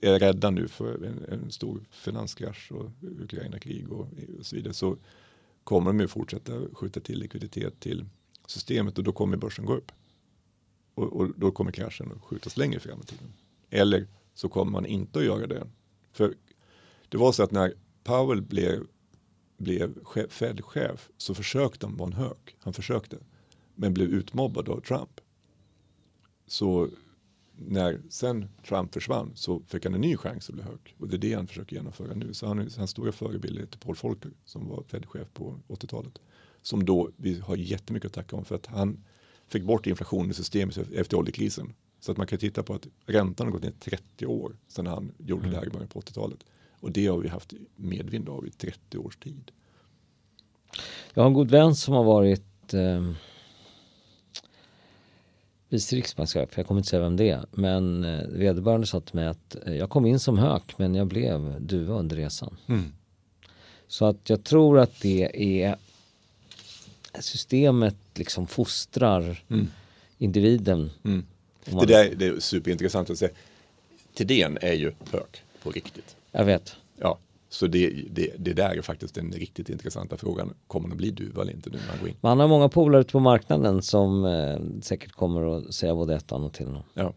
är 0.00 0.18
rädda 0.18 0.50
nu 0.50 0.68
för 0.68 1.04
en, 1.04 1.24
en 1.24 1.50
stor 1.50 1.84
finanskrasch 1.90 2.72
och 2.72 2.90
Ukraina-krig 3.00 3.92
och, 3.92 4.08
och 4.38 4.46
så 4.46 4.56
vidare 4.56 4.74
så 4.74 4.96
kommer 5.64 5.90
de 5.90 6.00
ju 6.00 6.08
fortsätta 6.08 6.52
skjuta 6.72 7.00
till 7.00 7.18
likviditet 7.18 7.80
till 7.80 8.04
systemet 8.46 8.98
och 8.98 9.04
då 9.04 9.12
kommer 9.12 9.36
börsen 9.36 9.64
gå 9.64 9.74
upp. 9.74 9.92
Och, 10.94 11.12
och 11.12 11.32
då 11.36 11.50
kommer 11.50 11.72
kraschen 11.72 12.12
att 12.12 12.22
skjutas 12.22 12.56
längre 12.56 12.80
fram 12.80 13.00
i 13.00 13.04
tiden. 13.04 13.32
Eller 13.70 14.06
så 14.34 14.48
kommer 14.48 14.72
man 14.72 14.86
inte 14.86 15.18
att 15.18 15.24
göra 15.24 15.46
det. 15.46 15.66
För 16.12 16.34
det 17.08 17.16
var 17.16 17.32
så 17.32 17.42
att 17.42 17.50
när 17.50 17.74
Powell 18.04 18.42
blev, 18.42 18.86
blev 19.56 20.04
Fed-chef 20.28 21.08
så 21.16 21.34
försökte 21.34 21.86
han 21.86 21.96
vara 21.96 22.06
en 22.06 22.12
hök. 22.12 22.56
Han 22.60 22.72
försökte. 22.72 23.18
Men 23.74 23.94
blev 23.94 24.08
utmobbad 24.08 24.68
av 24.68 24.80
Trump. 24.80 25.20
Så 26.46 26.88
när 27.56 28.00
sen 28.08 28.48
Trump 28.68 28.94
försvann 28.94 29.32
så 29.34 29.62
fick 29.66 29.84
han 29.84 29.94
en 29.94 30.00
ny 30.00 30.16
chans 30.16 30.48
att 30.48 30.54
bli 30.54 30.64
hög. 30.64 30.96
Och 30.98 31.08
det 31.08 31.16
är 31.16 31.18
det 31.18 31.34
han 31.34 31.46
försöker 31.46 31.76
genomföra 31.76 32.14
nu. 32.14 32.34
Så 32.34 32.46
han, 32.46 32.70
hans 32.76 32.90
stora 32.90 33.12
förebild 33.12 33.60
heter 33.60 33.78
Paul 33.78 33.96
Volcker 34.02 34.30
som 34.44 34.68
var 34.68 34.82
Fed-chef 34.82 35.28
på 35.34 35.60
80-talet. 35.68 36.18
Som 36.62 36.84
då 36.84 37.10
vi 37.16 37.40
har 37.40 37.56
jättemycket 37.56 38.06
att 38.06 38.12
tacka 38.12 38.36
om 38.36 38.44
för 38.44 38.54
att 38.54 38.66
han 38.66 39.04
fick 39.46 39.62
bort 39.62 39.86
inflationen 39.86 40.30
i 40.30 40.34
systemet 40.34 40.78
efter 40.92 41.16
oljekrisen. 41.16 41.74
Så 42.00 42.12
att 42.12 42.18
man 42.18 42.26
kan 42.26 42.38
titta 42.38 42.62
på 42.62 42.74
att 42.74 42.86
räntan 43.06 43.46
har 43.46 43.52
gått 43.52 43.62
ner 43.62 43.74
30 43.80 44.26
år 44.26 44.56
sedan 44.68 44.86
han 44.86 45.12
gjorde 45.18 45.42
mm. 45.42 45.50
det 45.50 45.56
här 45.56 45.66
i 45.66 45.70
början 45.70 45.88
på 45.88 46.00
80-talet. 46.00 46.38
Och 46.80 46.92
det 46.92 47.06
har 47.06 47.18
vi 47.18 47.28
haft 47.28 47.52
medvind 47.76 48.28
av 48.28 48.46
i 48.46 48.50
30 48.50 48.98
års 48.98 49.16
tid. 49.16 49.50
Jag 51.14 51.22
har 51.22 51.28
en 51.28 51.34
god 51.34 51.50
vän 51.50 51.74
som 51.74 51.94
har 51.94 52.04
varit 52.04 52.74
eh, 52.74 53.10
vice 55.74 55.96
riksbankschef, 55.96 56.48
jag 56.56 56.66
kommer 56.66 56.78
inte 56.80 56.90
säga 56.90 57.02
vem 57.02 57.16
det 57.16 57.30
är, 57.30 57.46
men 57.50 58.04
eh, 58.04 58.26
vederbörande 58.28 58.86
sa 58.86 59.00
till 59.00 59.14
mig 59.14 59.26
att 59.26 59.56
eh, 59.66 59.74
jag 59.74 59.90
kom 59.90 60.06
in 60.06 60.18
som 60.18 60.38
hök 60.38 60.74
men 60.76 60.94
jag 60.94 61.06
blev 61.06 61.60
duva 61.60 61.94
under 61.94 62.16
resan. 62.16 62.56
Mm. 62.66 62.92
Så 63.88 64.04
att 64.04 64.30
jag 64.30 64.44
tror 64.44 64.78
att 64.78 65.00
det 65.00 65.30
är 65.62 65.76
systemet 67.20 67.96
liksom 68.14 68.46
fostrar 68.46 69.42
mm. 69.48 69.70
individen. 70.18 70.90
Mm. 71.04 71.26
Det 71.64 71.86
där 71.86 72.14
det 72.16 72.26
är 72.26 72.40
superintressant 72.40 73.10
att 73.10 73.18
säga. 73.18 73.32
Tidén 74.14 74.58
är 74.60 74.72
ju 74.72 74.92
hök 75.12 75.42
på 75.62 75.70
riktigt. 75.70 76.16
Jag 76.32 76.44
vet. 76.44 76.76
Ja, 76.96 77.18
så 77.54 77.66
det, 77.66 78.04
det, 78.10 78.34
det 78.38 78.52
där 78.52 78.76
är 78.76 78.82
faktiskt 78.82 79.14
den 79.14 79.32
riktigt 79.32 79.68
intressanta 79.68 80.16
frågan. 80.16 80.54
Kommer 80.66 80.88
det 80.88 80.94
bli 80.94 81.10
duva 81.10 81.42
eller 81.42 81.52
inte 81.52 81.70
nu 81.70 81.78
när 81.78 81.86
man 81.86 81.98
går 82.00 82.08
in? 82.08 82.14
Man 82.20 82.40
har 82.40 82.48
många 82.48 82.68
polare 82.68 83.00
ute 83.00 83.12
på 83.12 83.20
marknaden 83.20 83.82
som 83.82 84.24
eh, 84.24 84.80
säkert 84.82 85.12
kommer 85.12 85.56
att 85.56 85.74
säga 85.74 85.94
både 85.94 86.14
ett 86.14 86.32
och 86.32 86.38
annat 86.38 86.54
till 86.54 86.66
honom. 86.66 86.82
Ja. 86.94 87.14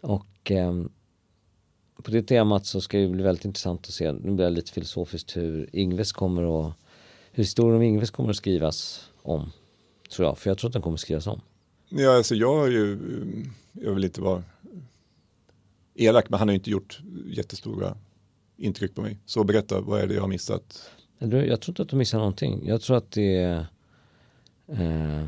Och 0.00 0.50
eh, 0.50 0.84
på 2.02 2.10
det 2.10 2.22
temat 2.22 2.66
så 2.66 2.80
ska 2.80 2.98
det 2.98 3.08
bli 3.08 3.22
väldigt 3.22 3.44
intressant 3.44 3.86
att 3.86 3.92
se, 3.92 4.12
nu 4.12 4.32
blir 4.32 4.44
det 4.44 4.50
lite 4.50 4.72
filosofiskt 4.72 5.36
hur 5.36 5.70
Ingves 5.72 6.12
kommer 6.12 6.68
att, 6.68 6.74
hur 7.32 7.42
historien 7.42 7.76
om 7.76 7.82
Ingves 7.82 8.10
kommer 8.10 8.30
att 8.30 8.36
skrivas 8.36 9.08
om. 9.22 9.52
Tror 10.10 10.28
jag, 10.28 10.38
för 10.38 10.50
jag 10.50 10.58
tror 10.58 10.68
att 10.68 10.72
den 10.72 10.82
kommer 10.82 10.94
att 10.94 11.00
skrivas 11.00 11.26
om. 11.26 11.40
Ja, 11.88 12.16
alltså 12.16 12.34
jag 12.34 12.56
har 12.56 12.68
ju, 12.68 12.98
jag 13.72 13.94
vill 13.94 14.04
inte 14.04 14.20
vara 14.20 14.42
elak, 15.94 16.30
men 16.30 16.38
han 16.38 16.48
har 16.48 16.52
ju 16.52 16.58
inte 16.58 16.70
gjort 16.70 17.00
jättestora 17.26 17.96
intryck 18.56 18.94
på 18.94 19.02
mig. 19.02 19.18
Så 19.26 19.44
berätta, 19.44 19.80
vad 19.80 20.00
är 20.00 20.06
det 20.06 20.14
jag 20.14 20.20
har 20.20 20.28
missat? 20.28 20.90
Jag 21.18 21.30
tror 21.30 21.68
inte 21.68 21.82
att 21.82 21.88
du 21.88 21.96
missar 21.96 22.18
någonting. 22.18 22.66
Jag 22.66 22.80
tror 22.80 22.96
att 22.96 23.10
det 23.10 23.36
är 23.36 23.66
eh, 24.66 25.26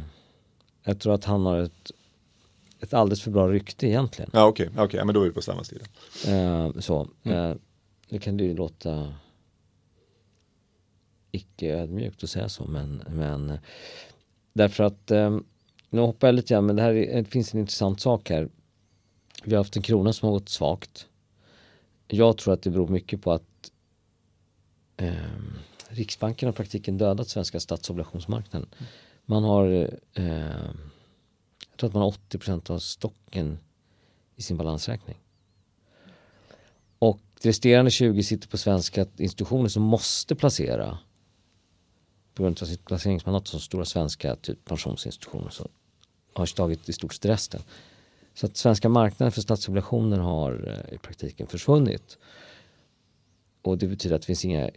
Jag 0.84 1.00
tror 1.00 1.14
att 1.14 1.24
han 1.24 1.46
har 1.46 1.58
ett 1.58 1.92
ett 2.80 2.94
alldeles 2.94 3.22
för 3.22 3.30
bra 3.30 3.48
rykte 3.48 3.86
egentligen. 3.86 4.30
Ja 4.34 4.46
okej, 4.46 4.68
okay. 4.68 4.84
okay. 4.84 5.04
men 5.04 5.14
då 5.14 5.22
är 5.22 5.24
vi 5.24 5.32
på 5.32 5.42
samma 5.42 5.64
sida. 5.64 5.84
Eh, 6.26 6.72
så, 6.80 7.08
mm. 7.22 7.38
eh, 7.38 7.56
det 8.08 8.18
kan 8.18 8.38
ju 8.38 8.54
låta 8.54 9.14
icke 11.30 11.74
ödmjukt 11.74 12.24
att 12.24 12.30
säga 12.30 12.48
så 12.48 12.64
men, 12.64 13.02
men 13.10 13.58
därför 14.52 14.84
att 14.84 15.10
eh, 15.10 15.38
nu 15.90 16.00
hoppar 16.00 16.28
jag 16.28 16.34
lite 16.34 16.54
grann 16.54 16.66
men 16.66 16.76
det 16.76 16.82
här 16.82 16.94
är, 16.94 17.22
det 17.22 17.28
finns 17.28 17.54
en 17.54 17.60
intressant 17.60 18.00
sak 18.00 18.30
här. 18.30 18.48
Vi 19.44 19.54
har 19.54 19.60
haft 19.60 19.76
en 19.76 19.82
krona 19.82 20.12
som 20.12 20.26
har 20.26 20.32
gått 20.32 20.48
svagt. 20.48 21.06
Jag 22.08 22.38
tror 22.38 22.54
att 22.54 22.62
det 22.62 22.70
beror 22.70 22.88
mycket 22.88 23.22
på 23.22 23.32
att 23.32 23.72
eh, 24.96 25.14
Riksbanken 25.88 26.46
har 26.46 26.52
praktiken 26.52 26.98
dödat 26.98 27.28
svenska 27.28 27.60
statsobligationsmarknaden. 27.60 28.68
Man 29.24 29.44
har, 29.44 29.90
eh, 30.14 30.24
jag 31.70 31.76
tror 31.76 31.88
att 31.88 31.94
man 31.94 32.02
har 32.02 32.08
80% 32.10 32.70
av 32.70 32.78
stocken 32.78 33.58
i 34.36 34.42
sin 34.42 34.56
balansräkning. 34.56 35.16
Och 36.98 37.20
resterande 37.42 37.90
20 37.90 38.22
sitter 38.22 38.48
på 38.48 38.58
svenska 38.58 39.06
institutioner 39.16 39.68
som 39.68 39.82
måste 39.82 40.34
placera 40.34 40.98
på 42.34 42.42
grund 42.42 42.58
av 42.62 42.66
sitt 42.66 42.84
placeringsmandat 42.84 43.48
som 43.48 43.60
stora 43.60 43.84
svenska 43.84 44.36
typ 44.36 44.64
pensionsinstitutioner 44.64 45.50
så 45.50 45.68
har 46.32 46.46
tagit 46.46 46.88
i 46.88 46.92
stort 46.92 47.14
sett 47.14 47.24
resten. 47.24 47.60
Så 48.36 48.46
att 48.46 48.56
svenska 48.56 48.88
marknaden 48.88 49.32
för 49.32 49.40
statsobligationer 49.40 50.18
har 50.18 50.68
eh, 50.68 50.94
i 50.94 50.98
praktiken 50.98 51.46
försvunnit. 51.46 52.18
Och 53.62 53.78
det 53.78 53.86
betyder 53.86 54.16
att 54.16 54.22
det 54.22 54.26
finns 54.26 54.44
inga 54.44 54.70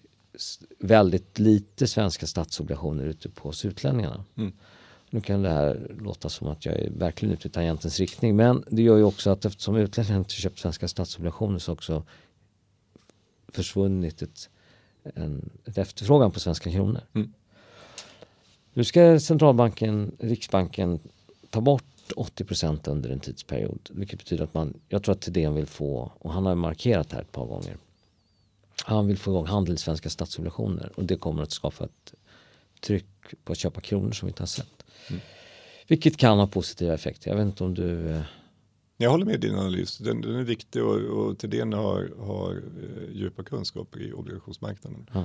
väldigt 0.79 1.39
lite 1.39 1.87
svenska 1.87 2.27
statsobligationer 2.27 3.05
ute 3.05 3.29
på 3.29 3.53
utlänningarna. 3.63 4.25
Mm. 4.37 4.53
Nu 5.09 5.21
kan 5.21 5.41
det 5.41 5.49
här 5.49 5.95
låta 5.99 6.29
som 6.29 6.47
att 6.47 6.65
jag 6.65 6.75
är 6.75 6.89
verkligen 6.89 7.33
ute 7.33 7.47
i 7.47 7.51
tangentens 7.51 7.99
riktning 7.99 8.35
men 8.35 8.63
det 8.67 8.81
gör 8.81 8.97
ju 8.97 9.03
också 9.03 9.29
att 9.29 9.45
eftersom 9.45 9.75
utlänningarna 9.75 10.19
inte 10.19 10.33
köpt 10.33 10.59
svenska 10.59 10.87
statsobligationer 10.87 11.59
så 11.59 11.73
också 11.73 12.03
försvunnit 13.47 14.21
ett, 14.21 14.49
en, 15.03 15.49
ett 15.65 15.77
efterfrågan 15.77 16.31
på 16.31 16.39
svenska 16.39 16.71
kronor. 16.71 17.01
Mm. 17.13 17.33
Nu 18.73 18.83
ska 18.83 19.19
centralbanken, 19.19 20.15
Riksbanken 20.19 20.99
ta 21.49 21.61
bort 21.61 21.83
80% 22.11 22.89
under 22.89 23.09
en 23.09 23.19
tidsperiod. 23.19 23.89
Vilket 23.89 24.19
betyder 24.19 24.43
att 24.43 24.53
man, 24.53 24.73
jag 24.87 25.03
tror 25.03 25.15
att 25.15 25.21
Thedéen 25.21 25.55
vill 25.55 25.65
få, 25.65 26.11
och 26.19 26.33
han 26.33 26.45
har 26.45 26.55
markerat 26.55 27.09
det 27.09 27.15
här 27.15 27.23
ett 27.23 27.31
par 27.31 27.45
gånger. 27.45 27.77
Han 28.83 29.07
vill 29.07 29.17
få 29.17 29.31
igång 29.31 29.45
handel 29.45 29.73
i 29.73 29.77
svenska 29.77 30.09
statsobligationer 30.09 30.91
och 30.95 31.03
det 31.03 31.15
kommer 31.15 31.43
att 31.43 31.51
skapa 31.51 31.85
ett 31.85 32.13
tryck 32.81 33.05
på 33.43 33.51
att 33.51 33.57
köpa 33.57 33.81
kronor 33.81 34.11
som 34.11 34.25
vi 34.25 34.29
inte 34.29 34.41
har 34.41 34.47
sett. 34.47 34.85
Mm. 35.09 35.21
Vilket 35.87 36.17
kan 36.17 36.39
ha 36.39 36.47
positiva 36.47 36.93
effekter. 36.93 37.29
Jag 37.29 37.37
vet 37.37 37.45
inte 37.45 37.63
om 37.63 37.73
du 37.73 38.09
eh... 38.09 38.21
jag 38.97 39.11
håller 39.11 39.25
med 39.25 39.39
din 39.39 39.55
analys. 39.55 39.97
Den, 39.97 40.21
den 40.21 40.35
är 40.35 40.43
viktig 40.43 40.83
och, 40.83 40.95
och 40.95 41.37
Thedéen 41.37 41.73
har, 41.73 42.11
har 42.19 42.51
eh, 42.51 43.15
djupa 43.15 43.43
kunskaper 43.43 44.01
i 44.01 44.13
obligationsmarknaden. 44.13 45.09
Ja. 45.13 45.23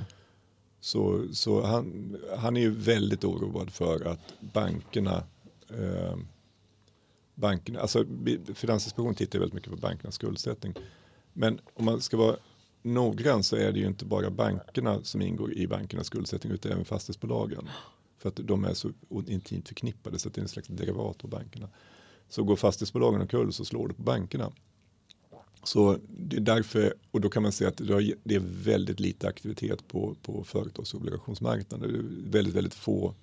Så, 0.79 1.25
så 1.33 1.65
han, 1.65 2.17
han 2.37 2.57
är 2.57 2.61
ju 2.61 2.71
väldigt 2.71 3.23
oroad 3.23 3.73
för 3.73 4.05
att 4.05 4.33
bankerna 4.39 5.23
eh, 5.69 6.17
bankerna, 7.35 7.79
alltså 7.79 8.05
Finansinspektionen 8.53 9.15
tittar 9.15 9.39
väldigt 9.39 9.53
mycket 9.53 9.71
på 9.71 9.77
bankernas 9.77 10.15
skuldsättning. 10.15 10.73
Men 11.33 11.59
om 11.73 11.85
man 11.85 12.01
ska 12.01 12.17
vara 12.17 12.35
noggrann 12.81 13.43
så 13.43 13.55
är 13.55 13.71
det 13.71 13.79
ju 13.79 13.87
inte 13.87 14.05
bara 14.05 14.29
bankerna 14.31 15.03
som 15.03 15.21
ingår 15.21 15.53
i 15.53 15.67
bankernas 15.67 16.07
skuldsättning 16.07 16.53
utan 16.53 16.71
även 16.71 16.85
fastighetsbolagen. 16.85 17.69
För 18.17 18.29
att 18.29 18.35
de 18.35 18.63
är 18.63 18.73
så 18.73 18.91
intimt 19.27 19.67
förknippade 19.67 20.19
så 20.19 20.27
att 20.27 20.33
det 20.33 20.39
är 20.39 20.43
en 20.43 20.49
slags 20.49 20.67
derivat 20.67 21.17
på 21.17 21.27
bankerna. 21.27 21.69
Så 22.29 22.43
går 22.43 22.55
fastighetsbolagen 22.55 23.21
omkull 23.21 23.53
så 23.53 23.65
slår 23.65 23.87
det 23.87 23.93
på 23.93 24.03
bankerna. 24.03 24.51
Så 25.63 25.97
det 26.07 26.35
är 26.35 26.41
därför, 26.41 26.93
och 27.11 27.21
då 27.21 27.29
kan 27.29 27.43
man 27.43 27.51
säga 27.51 27.67
att 27.67 27.77
det 28.23 28.35
är 28.35 28.63
väldigt 28.63 28.99
lite 28.99 29.27
aktivitet 29.27 29.87
på, 29.87 30.15
på 30.21 30.43
företagsobligationsmarknaden. 30.43 31.91
Det 31.91 31.97
är 31.97 32.31
väldigt, 32.31 32.55
väldigt 32.55 32.73
få 32.73 33.15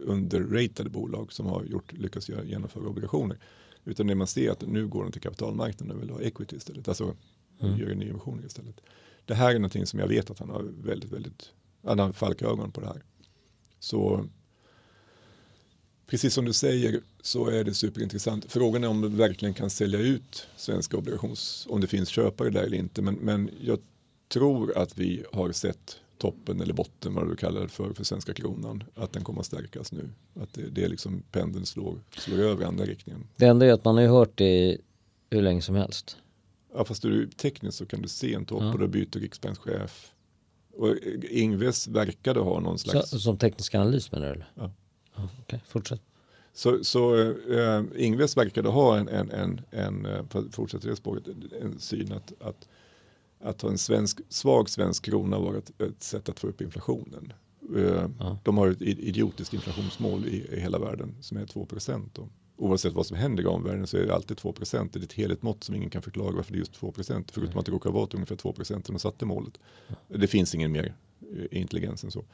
underratade 0.00 0.90
bolag 0.90 1.32
som 1.32 1.46
har 1.46 1.64
gjort, 1.64 1.92
lyckats 1.92 2.28
genomföra 2.28 2.88
obligationer. 2.88 3.38
Utan 3.84 4.06
det 4.06 4.14
man 4.14 4.26
ser 4.26 4.48
är 4.48 4.50
att 4.50 4.60
nu 4.60 4.88
går 4.88 5.02
de 5.02 5.12
till 5.12 5.20
kapitalmarknaden 5.20 5.96
och 5.96 6.02
vill 6.02 6.10
ha 6.10 6.20
equity 6.20 6.56
istället. 6.56 6.88
Alltså 6.88 7.16
mm. 7.60 7.78
gör 7.78 7.94
nyemissioner 7.94 8.46
istället. 8.46 8.80
Det 9.24 9.34
här 9.34 9.50
är 9.50 9.58
någonting 9.58 9.86
som 9.86 9.98
jag 9.98 10.08
vet 10.08 10.30
att 10.30 10.38
han 10.38 10.50
har 10.50 10.62
väldigt, 10.62 11.12
väldigt, 11.12 11.52
han 11.84 11.98
har 11.98 12.12
falkögon 12.12 12.72
på 12.72 12.80
det 12.80 12.86
här. 12.86 13.02
Så 13.78 14.26
precis 16.06 16.34
som 16.34 16.44
du 16.44 16.52
säger 16.52 17.00
så 17.20 17.48
är 17.48 17.64
det 17.64 17.74
superintressant. 17.74 18.52
Frågan 18.52 18.84
är 18.84 18.88
om 18.88 19.00
det 19.00 19.08
verkligen 19.08 19.54
kan 19.54 19.70
sälja 19.70 19.98
ut 19.98 20.48
svenska 20.56 20.96
obligations, 20.96 21.66
om 21.70 21.80
det 21.80 21.86
finns 21.86 22.08
köpare 22.08 22.50
där 22.50 22.62
eller 22.62 22.76
inte. 22.76 23.02
Men, 23.02 23.14
men 23.14 23.50
jag 23.60 23.78
tror 24.28 24.78
att 24.78 24.98
vi 24.98 25.24
har 25.32 25.52
sett 25.52 25.96
toppen 26.18 26.60
eller 26.60 26.74
botten, 26.74 27.14
vad 27.14 27.28
du 27.28 27.36
kallar 27.36 27.60
det 27.60 27.68
för, 27.68 27.92
för 27.92 28.04
svenska 28.04 28.34
kronan. 28.34 28.84
Att 28.94 29.12
den 29.12 29.24
kommer 29.24 29.40
att 29.40 29.46
stärkas 29.46 29.92
nu. 29.92 30.10
Att 30.34 30.54
det, 30.54 30.62
det 30.62 30.84
är 30.84 30.88
liksom 30.88 31.22
pendeln 31.32 31.66
slår, 31.66 32.00
slår 32.10 32.38
över 32.38 32.66
andra 32.66 32.84
riktningen. 32.84 33.26
Det 33.36 33.46
enda 33.46 33.66
är 33.66 33.72
att 33.72 33.84
man 33.84 33.94
har 33.94 34.02
ju 34.02 34.08
hört 34.08 34.38
det 34.38 34.78
hur 35.30 35.42
länge 35.42 35.62
som 35.62 35.74
helst. 35.74 36.16
Ja, 36.74 36.84
fast 36.84 37.02
du, 37.02 37.26
tekniskt 37.30 37.78
så 37.78 37.86
kan 37.86 38.02
du 38.02 38.08
se 38.08 38.34
en 38.34 38.44
topp 38.44 38.62
ja. 38.62 38.72
och 38.72 38.78
då 38.78 38.86
byter 38.86 39.20
riksbankschef 39.20 40.12
Och 40.72 40.96
Ingves 41.30 41.88
verkade 41.88 42.40
ha 42.40 42.60
någon 42.60 42.78
slags... 42.78 43.10
Så, 43.10 43.18
som 43.18 43.38
teknisk 43.38 43.74
analys 43.74 44.12
menar 44.12 44.34
du? 44.34 44.42
Ja. 44.54 44.70
ja 45.16 45.28
Okej, 45.42 45.60
fortsätt. 45.66 46.02
Så, 46.52 46.84
så 46.84 47.20
äh, 47.52 47.82
Ingves 47.96 48.36
verkade 48.36 48.68
ha 48.68 48.98
en, 48.98 49.08
en, 49.08 49.30
en, 49.30 49.60
en 49.70 50.28
för 50.28 50.38
att 50.38 50.54
fortsätta 50.54 50.88
det 50.88 50.96
spåret, 50.96 51.24
en 51.62 51.80
syn 51.80 52.12
att, 52.12 52.32
att, 52.40 52.68
att 53.40 53.62
ha 53.62 53.70
en 53.70 53.78
svensk, 53.78 54.20
svag 54.28 54.70
svensk 54.70 55.04
krona 55.04 55.38
var 55.38 55.54
ett, 55.54 55.80
ett 55.80 56.02
sätt 56.02 56.28
att 56.28 56.40
få 56.40 56.46
upp 56.46 56.60
inflationen. 56.60 57.32
Äh, 57.76 58.10
ja. 58.18 58.38
De 58.44 58.58
har 58.58 58.68
ett 58.68 58.82
idiotiskt 58.82 59.54
inflationsmål 59.54 60.26
i, 60.26 60.54
i 60.56 60.60
hela 60.60 60.78
världen 60.78 61.16
som 61.20 61.36
är 61.36 61.46
2 61.46 61.66
procent 61.66 62.18
oavsett 62.58 62.92
vad 62.92 63.06
som 63.06 63.16
händer 63.16 63.42
i 63.42 63.46
omvärlden 63.46 63.86
så 63.86 63.96
är 63.96 64.06
det 64.06 64.14
alltid 64.14 64.36
2 64.36 64.54
Det 64.58 64.74
är 64.74 65.02
ett 65.02 65.12
heligt 65.12 65.42
mått 65.42 65.64
som 65.64 65.74
ingen 65.74 65.90
kan 65.90 66.02
förklara 66.02 66.32
varför 66.32 66.52
det 66.52 66.56
är 66.56 66.58
just 66.58 66.80
2% 66.80 67.24
förutom 67.32 67.44
mm. 67.44 67.58
att 67.58 67.66
det 67.66 67.72
råkar 67.72 67.90
vara 67.90 68.08
ungefär 68.14 68.36
2% 68.36 68.72
när 68.72 68.82
de 68.86 68.98
satte 68.98 69.24
målet. 69.24 69.58
Det 70.08 70.26
finns 70.26 70.54
ingen 70.54 70.72
mer 70.72 70.94
eh, 71.36 71.60
intelligens 71.60 72.04
än 72.04 72.10
så. 72.10 72.24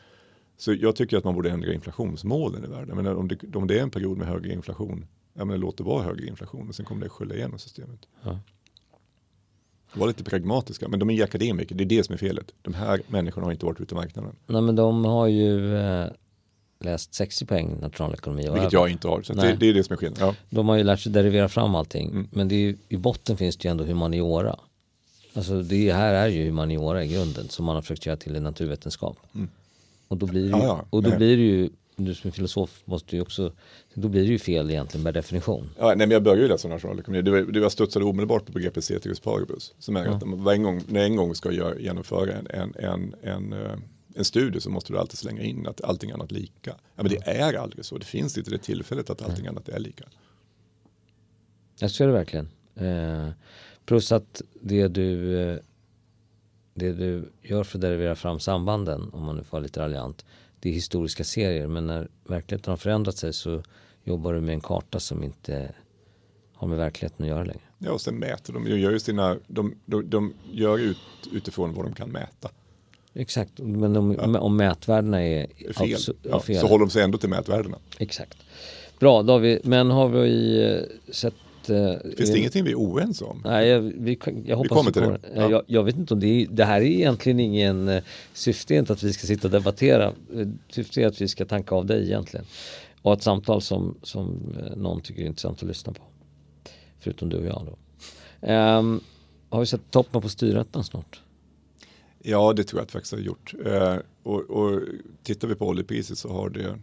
Så 0.56 0.72
jag 0.72 0.96
tycker 0.96 1.16
att 1.16 1.24
man 1.24 1.34
borde 1.34 1.50
ändra 1.50 1.72
inflationsmålen 1.72 2.64
i 2.64 2.66
världen. 2.66 2.96
Men 2.96 3.06
om 3.06 3.28
det, 3.28 3.56
om 3.56 3.66
det 3.66 3.78
är 3.78 3.82
en 3.82 3.90
period 3.90 4.18
med 4.18 4.26
högre 4.26 4.52
inflation, 4.52 5.06
ja 5.32 5.44
men 5.44 5.60
låt 5.60 5.76
det 5.76 5.84
vara 5.84 6.02
högre 6.02 6.26
inflation 6.26 6.68
och 6.68 6.74
sen 6.74 6.86
kommer 6.86 7.04
det 7.04 7.08
skölja 7.08 7.36
igenom 7.36 7.58
systemet. 7.58 8.08
Ja. 8.22 8.38
Var 9.94 10.06
lite 10.06 10.24
pragmatiska, 10.24 10.88
men 10.88 10.98
de 10.98 11.10
är 11.10 11.24
akademiker, 11.24 11.74
det 11.74 11.84
är 11.84 11.86
det 11.86 12.04
som 12.04 12.12
är 12.12 12.16
felet. 12.16 12.52
De 12.62 12.74
här 12.74 13.00
människorna 13.08 13.46
har 13.46 13.52
inte 13.52 13.66
varit 13.66 13.80
ute 13.80 13.94
i 13.94 13.96
marknaden. 13.96 14.36
Nej 14.46 14.62
men 14.62 14.76
de 14.76 15.04
har 15.04 15.26
ju 15.26 15.76
eh, 15.76 16.06
läst 16.80 17.14
60 17.14 17.46
poäng 17.46 17.78
nationalekonomi. 17.80 18.48
Vilket 18.52 18.72
jag 18.72 18.90
inte 18.90 19.08
har, 19.08 19.22
så 19.22 19.32
det, 19.32 19.56
det, 19.60 19.68
är 19.68 19.74
det 19.74 19.84
som 19.84 19.92
är 19.92 19.96
skillnaden. 19.96 20.26
Ja. 20.26 20.34
De 20.50 20.68
har 20.68 20.76
ju 20.76 20.82
lärt 20.82 21.00
sig 21.00 21.12
derivera 21.12 21.48
fram 21.48 21.74
allting, 21.74 22.10
mm. 22.10 22.28
men 22.30 22.48
det 22.48 22.54
är, 22.54 22.76
i 22.88 22.96
botten 22.96 23.36
finns 23.36 23.56
det 23.56 23.68
ju 23.68 23.70
ändå 23.70 23.84
humaniora. 23.84 24.56
Alltså 25.34 25.62
det 25.62 25.92
här 25.92 26.14
är 26.14 26.28
ju 26.28 26.46
humaniora 26.46 27.04
i 27.04 27.08
grunden 27.08 27.48
som 27.48 27.64
man 27.64 27.74
har 27.74 27.82
försökt 27.82 28.06
göra 28.06 28.16
till 28.16 28.36
en 28.36 28.42
naturvetenskap. 28.42 29.16
Mm. 29.34 29.48
Och 30.08 30.16
då 30.16 30.26
blir 30.26 30.40
det 30.40 30.46
ju, 30.46 30.52
ja, 30.52 30.64
ja. 30.64 30.84
Och 30.90 31.02
då 31.02 31.16
blir 31.16 31.36
det 31.36 31.42
ju 31.42 31.70
du 31.96 32.14
som 32.14 32.28
är 32.28 32.32
filosof 32.32 32.82
måste 32.84 33.16
ju 33.16 33.22
också, 33.22 33.52
då 33.94 34.08
blir 34.08 34.22
det 34.22 34.28
ju 34.28 34.38
fel 34.38 34.70
egentligen 34.70 35.04
per 35.04 35.12
definition. 35.12 35.70
Ja, 35.78 35.86
nej, 35.86 35.96
men 35.96 36.10
jag 36.10 36.22
började 36.22 36.42
ju 36.42 36.48
läsa 36.48 36.68
nationalekonomi, 36.68 37.22
det 37.22 37.30
var, 37.30 37.40
det 37.40 37.60
var 37.60 37.68
studsade 37.68 38.04
omedelbart 38.04 38.46
på 38.46 38.52
begreppet 38.52 38.84
ceteris 38.84 39.20
paribus. 39.20 39.74
Som 39.78 39.96
är 39.96 40.04
ja. 40.04 40.14
att 40.14 40.26
man 40.26 40.48
en 40.48 40.62
gång, 40.62 40.82
när 40.88 41.04
en 41.04 41.16
gång 41.16 41.34
ska 41.34 41.52
gör, 41.52 41.76
genomföra 41.78 42.32
en, 42.32 42.46
en, 42.50 42.74
en, 42.78 43.14
en 43.22 43.52
eh, 43.52 43.76
en 44.14 44.24
studie 44.24 44.60
så 44.60 44.70
måste 44.70 44.92
du 44.92 44.98
alltid 44.98 45.18
slänga 45.18 45.42
in 45.42 45.66
att 45.66 45.84
allting 45.84 46.10
annat 46.10 46.32
lika. 46.32 46.70
Ja, 46.94 47.02
men 47.02 47.08
det 47.08 47.26
är 47.26 47.54
aldrig 47.54 47.84
så. 47.84 47.98
Det 47.98 48.04
finns 48.04 48.38
inte 48.38 48.50
det 48.50 48.58
tillfället 48.58 49.10
att 49.10 49.22
allting 49.22 49.46
annat 49.46 49.68
är 49.68 49.78
lika. 49.78 50.04
Jag 51.78 51.90
ser 51.90 52.06
det 52.06 52.12
verkligen. 52.12 52.48
Eh, 52.74 53.28
plus 53.84 54.12
att 54.12 54.42
det 54.60 54.88
du, 54.88 55.38
eh, 55.38 55.58
det 56.74 56.92
du 56.92 57.32
gör 57.42 57.64
för 57.64 57.78
att 57.78 57.82
derivera 57.82 58.14
fram 58.14 58.40
sambanden, 58.40 59.10
om 59.12 59.24
man 59.24 59.36
nu 59.36 59.42
får 59.42 59.52
vara 59.52 59.62
lite 59.62 59.80
raljant, 59.80 60.24
det 60.64 60.70
är 60.70 60.72
historiska 60.72 61.24
serier. 61.24 61.66
Men 61.66 61.86
när 61.86 62.08
verkligheten 62.24 62.70
har 62.70 62.76
förändrat 62.76 63.16
sig 63.16 63.32
så 63.32 63.62
jobbar 64.04 64.32
du 64.32 64.40
med 64.40 64.54
en 64.54 64.60
karta 64.60 65.00
som 65.00 65.22
inte 65.22 65.72
har 66.54 66.68
med 66.68 66.78
verkligheten 66.78 67.24
att 67.24 67.28
göra 67.28 67.44
längre. 67.44 67.60
Ja, 67.78 67.92
och 67.92 68.00
sen 68.00 68.18
mäter 68.18 68.52
de. 68.52 68.64
De 68.64 68.80
gör, 68.80 68.90
ju 68.90 69.00
sina, 69.00 69.38
de, 69.46 69.74
de, 69.84 70.10
de 70.10 70.34
gör 70.52 70.78
ut, 70.78 70.98
utifrån 71.32 71.74
vad 71.74 71.84
de 71.84 71.94
kan 71.94 72.10
mäta. 72.10 72.50
Exakt, 73.14 73.52
men 73.58 73.96
om, 73.96 74.14
ja. 74.14 74.40
om 74.40 74.56
mätvärdena 74.56 75.22
är 75.22 75.46
fel, 75.72 76.16
ja, 76.22 76.40
fel, 76.40 76.60
så 76.60 76.66
håller 76.66 76.84
de 76.84 76.90
sig 76.90 77.02
ändå 77.02 77.18
till 77.18 77.28
mätvärdena. 77.28 77.78
Exakt. 77.98 78.38
Bra, 78.98 79.22
då 79.22 79.32
har 79.32 79.40
vi, 79.40 79.60
men 79.64 79.90
har 79.90 80.08
vi 80.08 80.62
eh, 80.64 81.12
eh, 81.70 81.92
Finns 82.16 82.30
det 82.30 82.38
ingenting 82.38 82.64
vi 82.64 82.70
är 82.70 82.78
oense 82.78 83.24
om? 83.24 83.42
Nej, 83.44 83.68
jag, 83.68 83.80
vi, 83.80 84.18
jag 84.44 84.56
hoppas 84.56 84.70
vi 84.70 84.76
kommer 84.76 84.90
till 84.90 85.02
det. 85.02 85.20
Ja. 85.34 85.50
Jag, 85.50 85.62
jag, 85.66 85.84
vet 85.84 85.96
inte 85.96 86.14
om 86.14 86.20
det 86.20 86.26
är, 86.26 86.46
det 86.50 86.64
här 86.64 86.80
är 86.80 86.84
egentligen 86.84 87.40
ingen 87.40 87.88
eh, 87.88 88.02
syfte 88.32 88.74
inte 88.74 88.92
att 88.92 89.02
vi 89.02 89.12
ska 89.12 89.26
sitta 89.26 89.48
och 89.48 89.52
debattera. 89.52 90.12
Syftet 90.68 90.96
är 90.96 91.06
att 91.06 91.20
vi 91.20 91.28
ska 91.28 91.44
tanka 91.44 91.74
av 91.74 91.86
dig 91.86 92.04
egentligen. 92.04 92.46
Och 93.02 93.12
ett 93.12 93.22
samtal 93.22 93.62
som, 93.62 93.98
som 94.02 94.56
någon 94.76 95.00
tycker 95.00 95.22
är 95.22 95.26
intressant 95.26 95.62
att 95.62 95.68
lyssna 95.68 95.92
på. 95.92 96.02
Förutom 96.98 97.28
du 97.28 97.36
och 97.36 97.46
jag 97.46 97.66
då. 97.66 97.76
Um, 98.52 99.00
har 99.48 99.60
vi 99.60 99.66
sett 99.66 99.90
toppen 99.90 100.22
på 100.22 100.28
styrrätten 100.28 100.84
snart? 100.84 101.20
Ja, 102.18 102.52
det 102.52 102.64
tror 102.64 102.78
jag 102.80 102.84
att 102.84 102.90
vi 102.90 102.92
faktiskt 102.92 103.12
har 103.12 103.20
gjort. 103.20 103.54
Eh, 103.66 103.96
och, 104.22 104.40
och 104.40 104.80
tittar 105.22 105.48
vi 105.48 105.54
på 105.54 105.68
oljepriset 105.68 106.18
så 106.18 106.28
har 106.28 106.48
det, 106.48 106.78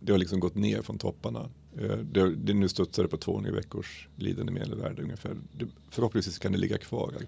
det 0.00 0.12
har 0.12 0.18
liksom 0.18 0.40
gått 0.40 0.54
ner 0.54 0.82
från 0.82 0.98
topparna. 0.98 1.50
Eh, 1.80 1.96
det, 1.96 2.34
det 2.34 2.54
nu 2.54 2.68
studsar 2.68 3.02
det 3.02 3.08
på 3.08 3.16
200 3.16 3.52
veckors 3.52 4.08
lidande 4.16 4.52
medelvärde 4.52 5.02
ungefär. 5.02 5.36
Det, 5.52 5.66
förhoppningsvis 5.90 6.38
kan 6.38 6.52
det 6.52 6.58
ligga 6.58 6.78
kvar 6.78 7.12
här. 7.18 7.26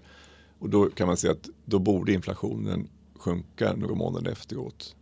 Och 0.59 0.69
då 0.69 0.89
kan 0.89 1.07
man 1.07 1.17
säga 1.17 1.33
att 1.33 1.49
då 1.65 1.79
borde 1.79 2.13
inflationen 2.13 2.87
sjunka 3.15 3.75
några 3.75 3.95
månader 3.95 4.31
efteråt. 4.31 4.95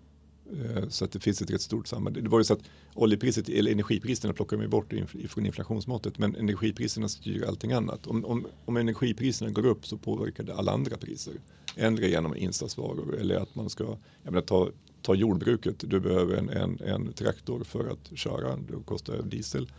Eh, 0.54 0.90
så 0.90 1.06
att 1.06 1.12
det 1.12 1.20
finns 1.20 1.42
ett 1.42 1.52
rätt 1.52 1.62
stort 1.62 1.88
samband. 1.88 2.24
Det 2.24 2.30
var 2.30 2.40
ju 2.40 2.44
så 2.44 2.54
att 2.54 2.64
oljepriset, 2.94 3.50
eller 3.50 3.72
energipriserna 3.72 4.34
plockar 4.34 4.58
man 4.58 4.70
bort 4.70 4.94
från 5.28 5.46
inflationsmåttet 5.46 6.18
men 6.18 6.36
energipriserna 6.36 7.10
styr 7.10 7.44
allting 7.44 7.72
annat. 7.72 8.08
Om, 8.08 8.26
om, 8.26 8.48
om 8.66 8.78
energipriserna 8.78 9.52
går 9.52 9.66
upp 9.66 9.88
så 9.88 9.98
påverkar 9.98 10.44
det 10.44 10.56
alla 10.56 10.72
andra 10.72 10.98
priser. 10.98 11.34
Ändra 11.76 12.08
genom 12.08 12.36
insatsvaror 12.36 13.16
eller 13.16 13.36
att 13.36 13.56
man 13.56 13.70
ska, 13.70 13.84
jag 14.24 14.34
menar, 14.34 14.42
ta, 14.42 14.70
ta 15.02 15.16
jordbruket, 15.16 15.84
du 15.88 16.00
behöver 16.00 16.38
en, 16.38 16.50
en, 16.50 16.80
en 16.80 17.14
traktor 17.14 17.64
för 17.64 17.88
att 17.88 18.18
köra, 18.18 18.56
det 18.56 18.84
kostar 18.86 19.22
diesel. 19.24 19.72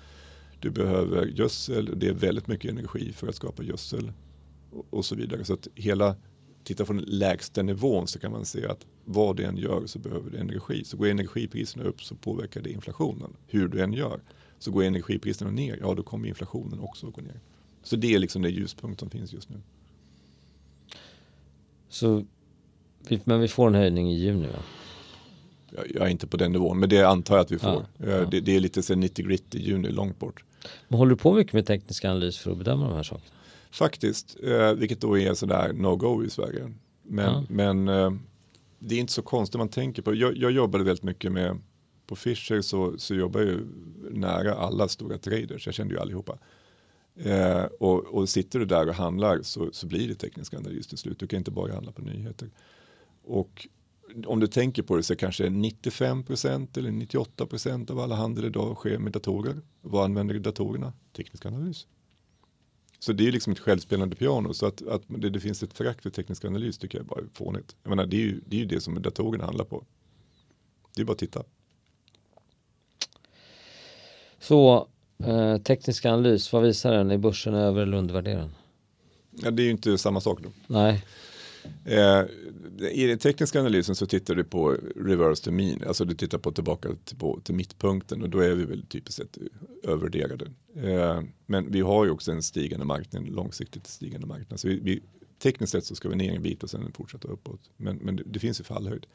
Du 0.61 0.71
behöver 0.71 1.27
gödsel, 1.27 1.99
det 1.99 2.09
är 2.09 2.13
väldigt 2.13 2.47
mycket 2.47 2.71
energi 2.71 3.13
för 3.13 3.29
att 3.29 3.35
skapa 3.35 3.63
gödsel 3.63 4.13
och, 4.71 4.87
och 4.91 5.05
så 5.05 5.15
vidare. 5.15 5.45
Så 5.45 5.55
att 5.55 5.69
hela 5.75 6.17
titta 6.65 6.85
från 6.85 6.99
lägsta 6.99 7.63
nivån 7.63 8.07
så 8.07 8.19
kan 8.19 8.33
man 8.33 8.45
se 8.45 8.67
att 8.67 8.87
vad 9.05 9.37
det 9.37 9.45
än 9.45 9.57
gör 9.57 9.87
så 9.87 9.99
behöver 9.99 10.31
det 10.31 10.39
energi. 10.39 10.85
Så 10.85 10.97
går 10.97 11.07
energipriserna 11.07 11.85
upp 11.85 12.03
så 12.03 12.15
påverkar 12.15 12.61
det 12.61 12.71
inflationen. 12.71 13.37
Hur 13.47 13.69
du 13.69 13.83
än 13.83 13.93
gör. 13.93 14.21
Så 14.59 14.71
går 14.71 14.83
energipriserna 14.83 15.51
ner, 15.51 15.79
ja 15.81 15.95
då 15.95 16.03
kommer 16.03 16.29
inflationen 16.29 16.81
också 16.81 17.07
att 17.09 17.15
gå 17.15 17.21
ner. 17.21 17.41
Så 17.83 17.97
det 17.97 18.15
är 18.15 18.19
liksom 18.19 18.43
den 18.43 18.53
ljuspunkt 18.53 19.01
som 19.01 19.11
finns 19.11 19.33
just 19.33 19.49
nu. 19.49 19.61
Så, 21.89 22.25
men 23.25 23.41
vi 23.41 23.49
får 23.49 23.67
en 23.67 23.75
höjning 23.75 24.11
i 24.11 24.19
juni 24.19 24.47
va? 24.47 24.63
Jag, 25.71 26.07
är 26.07 26.09
inte 26.09 26.27
på 26.27 26.37
den 26.37 26.53
nivån, 26.53 26.81
men 26.81 26.89
det 26.89 27.03
antar 27.03 27.37
jag 27.37 27.43
att 27.43 27.51
vi 27.51 27.59
får. 27.59 27.87
Ja, 27.99 28.07
ja. 28.07 28.25
Det, 28.25 28.41
det, 28.41 28.57
är 28.57 28.61
lite 28.61 28.83
så 28.83 28.95
90 28.95 29.27
grit 29.27 29.55
i 29.55 29.59
juni, 29.59 29.91
långt 29.91 30.19
bort. 30.19 30.45
Men 30.89 30.99
håller 30.99 31.11
du 31.11 31.17
på 31.17 31.33
mycket 31.33 31.53
med 31.53 31.67
teknisk 31.67 32.05
analys 32.05 32.39
för 32.39 32.51
att 32.51 32.59
bedöma 32.59 32.89
de 32.89 32.97
här 32.97 33.03
sakerna? 33.03 33.31
Faktiskt, 33.71 34.37
eh, 34.43 34.73
vilket 34.73 35.01
då 35.01 35.19
är 35.19 35.35
sådär 35.35 35.73
no-go 35.73 36.25
i 36.25 36.31
Sverige. 36.31 36.73
Men, 37.03 37.47
men 37.49 37.89
eh, 37.89 38.11
det 38.79 38.95
är 38.95 38.99
inte 38.99 39.13
så 39.13 39.23
konstigt 39.23 39.59
man 39.59 39.69
tänker 39.69 40.03
på. 40.03 40.15
Jag, 40.15 40.37
jag 40.37 40.51
jobbade 40.51 40.85
väldigt 40.85 41.05
mycket 41.05 41.33
med, 41.33 41.59
på 42.07 42.17
Fischer 42.17 42.61
så, 42.61 42.99
så 42.99 43.15
jobbar 43.15 43.41
jag 43.41 43.49
ju 43.49 43.67
nära 44.11 44.55
alla 44.55 44.89
stora 44.89 45.19
traders, 45.19 45.67
jag 45.67 45.75
kände 45.75 45.95
ju 45.95 46.01
allihopa. 46.01 46.39
Eh, 47.17 47.65
och, 47.65 48.07
och 48.07 48.29
sitter 48.29 48.59
du 48.59 48.65
där 48.65 48.89
och 48.89 48.95
handlar 48.95 49.43
så, 49.43 49.69
så 49.73 49.87
blir 49.87 50.09
det 50.09 50.15
teknisk 50.15 50.55
analys 50.55 50.87
till 50.87 50.99
slut. 50.99 51.19
Du 51.19 51.27
kan 51.27 51.39
inte 51.39 51.51
bara 51.51 51.75
handla 51.75 51.93
på 51.93 52.03
nyheter. 52.03 52.51
Och 53.25 53.69
om 54.27 54.41
du 54.41 54.47
tänker 54.47 54.83
på 54.83 54.97
det 54.97 55.03
så 55.03 55.17
kanske 55.17 55.47
95% 55.47 56.79
eller 56.79 56.91
98% 56.91 57.91
av 57.91 57.99
alla 57.99 58.15
handel 58.15 58.45
idag 58.45 58.77
sker 58.77 58.99
med 58.99 59.13
datorer. 59.13 59.61
Vad 59.81 60.05
använder 60.05 60.39
datorerna? 60.39 60.93
Teknisk 61.17 61.47
analys. 61.47 61.87
Så 62.99 63.13
det 63.13 63.29
är 63.29 63.33
liksom 63.33 63.53
ett 63.53 63.59
självspelande 63.59 64.17
piano. 64.17 64.55
Så 64.55 64.67
att, 64.67 64.89
att 64.89 65.03
det, 65.07 65.31
det, 65.31 65.41
finns 65.41 65.63
ett 65.63 65.75
förakt 65.75 66.03
för 66.03 66.11
teknisk 66.11 66.45
analys 66.45 66.79
tycker 66.79 66.99
jag 66.99 67.07
bara 67.07 67.21
är 67.21 67.27
fånigt. 67.33 67.77
Jag 67.83 67.91
menar, 67.91 68.07
det 68.07 68.17
är 68.17 68.21
ju 68.21 68.41
det, 68.47 68.57
är 68.57 68.61
ju 68.61 68.67
det 68.67 68.81
som 68.81 69.03
datorerna 69.03 69.45
handlar 69.45 69.65
på. 69.65 69.85
Det 70.95 71.03
är 71.03 71.07
bara 71.07 71.13
att 71.13 71.19
titta. 71.19 71.43
Så 74.39 74.89
eh, 75.25 75.59
teknisk 75.59 76.05
analys, 76.05 76.53
vad 76.53 76.63
visar 76.63 76.93
den? 76.93 77.11
Är 77.11 77.19
börsen 77.19 77.55
över 77.55 77.83
eller 77.83 77.97
undervärderad? 77.97 78.51
Ja, 79.31 79.51
det 79.51 79.63
är 79.63 79.65
ju 79.65 79.71
inte 79.71 79.99
samma 79.99 80.21
sak 80.21 80.43
då. 80.43 80.49
Nej. 80.67 81.05
Eh, 81.85 82.25
I 82.91 83.07
den 83.07 83.19
tekniska 83.19 83.61
analysen 83.61 83.95
så 83.95 84.07
tittar 84.07 84.35
du 84.35 84.45
på 84.45 84.77
reverse 84.97 85.45
to 85.45 85.51
mean, 85.51 85.83
alltså 85.87 86.05
du 86.05 86.15
tittar 86.15 86.39
på 86.39 86.53
tillbaka 86.53 86.89
till, 87.05 87.17
på, 87.17 87.41
till 87.45 87.55
mittpunkten 87.55 88.23
och 88.23 88.31
då 88.31 88.39
är 88.39 88.55
vi 88.55 88.65
väl 88.65 88.83
typiskt 88.83 89.23
sett 89.23 89.39
övervärderade. 89.83 90.47
Eh, 90.77 91.23
men 91.47 91.73
vi 91.73 91.81
har 91.81 92.05
ju 92.05 92.11
också 92.11 92.33
en 92.33 92.43
stigande 92.43 92.87
marknad, 92.87 93.29
långsiktigt 93.29 93.87
stigande 93.87 94.27
marknad. 94.27 94.61
Så 94.61 94.69
vi, 94.69 94.81
vi, 94.81 95.03
tekniskt 95.43 95.73
sett 95.73 95.85
så 95.85 95.95
ska 95.95 96.09
vi 96.09 96.17
ner 96.17 96.35
en 96.35 96.43
bit 96.43 96.63
och 96.63 96.71
sen 96.71 96.93
fortsätta 96.93 97.29
uppåt. 97.29 97.61
Men, 97.77 97.97
men 97.97 98.17
det, 98.17 98.23
det 98.27 98.39
finns 98.39 98.61
ju 98.61 98.65
fallhöjd. 98.65 99.07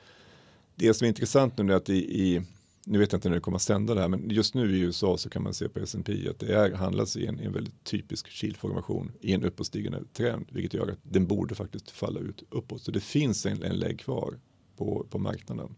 Det 0.76 0.94
som 0.94 1.06
är 1.06 1.10
intressant 1.10 1.58
nu 1.58 1.74
är 1.74 1.78
att 1.78 1.90
i, 1.90 2.22
i 2.22 2.42
nu 2.88 3.00
vet 3.00 3.12
jag 3.12 3.18
inte 3.18 3.30
när 3.30 3.36
det 3.36 3.42
kommer 3.42 3.56
att 3.56 3.62
sända 3.62 3.94
det 3.94 4.02
här, 4.02 4.08
men 4.08 4.30
just 4.30 4.54
nu 4.54 4.76
i 4.76 4.80
USA 4.80 5.18
så 5.18 5.30
kan 5.30 5.44
man 5.44 5.54
se 5.54 5.70
på 5.70 5.80
S&P 5.80 6.30
att 6.30 6.40
det 6.40 6.56
är, 6.56 6.72
handlas 6.72 7.18
i 7.18 7.26
en, 7.26 7.40
en 7.40 7.54
väldigt 7.54 7.84
typisk 7.84 8.28
kilformation 8.28 9.12
i 9.22 9.34
en 9.34 9.44
uppåtstigande 9.44 10.00
trend, 10.14 10.46
vilket 10.52 10.74
gör 10.74 10.88
att 10.88 11.00
den 11.04 11.28
borde 11.28 11.56
faktiskt 11.56 11.92
falla 11.92 12.20
ut 12.20 12.44
uppåt. 12.50 12.82
Så 12.82 12.92
det 12.92 13.00
finns 13.00 13.46
en, 13.46 13.64
en 13.64 13.80
lägg 13.80 14.00
kvar 14.00 14.40
på, 14.78 15.06
på 15.10 15.20
marknaden. 15.20 15.76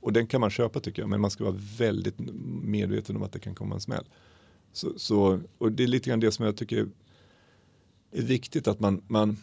Och 0.00 0.12
den 0.12 0.26
kan 0.26 0.40
man 0.40 0.50
köpa 0.50 0.80
tycker 0.80 1.02
jag, 1.02 1.08
men 1.08 1.20
man 1.20 1.30
ska 1.30 1.44
vara 1.44 1.56
väldigt 1.78 2.14
medveten 2.62 3.16
om 3.16 3.22
att 3.22 3.32
det 3.32 3.38
kan 3.38 3.54
komma 3.54 3.74
en 3.74 3.80
smäll. 3.80 4.04
Så, 4.72 4.98
så, 4.98 5.40
och 5.58 5.72
det 5.72 5.82
är 5.82 5.88
lite 5.88 6.10
grann 6.10 6.20
det 6.20 6.32
som 6.32 6.44
jag 6.44 6.56
tycker 6.56 6.88
är 8.10 8.22
viktigt 8.22 8.68
att 8.68 8.80
man, 8.80 9.02
man, 9.06 9.36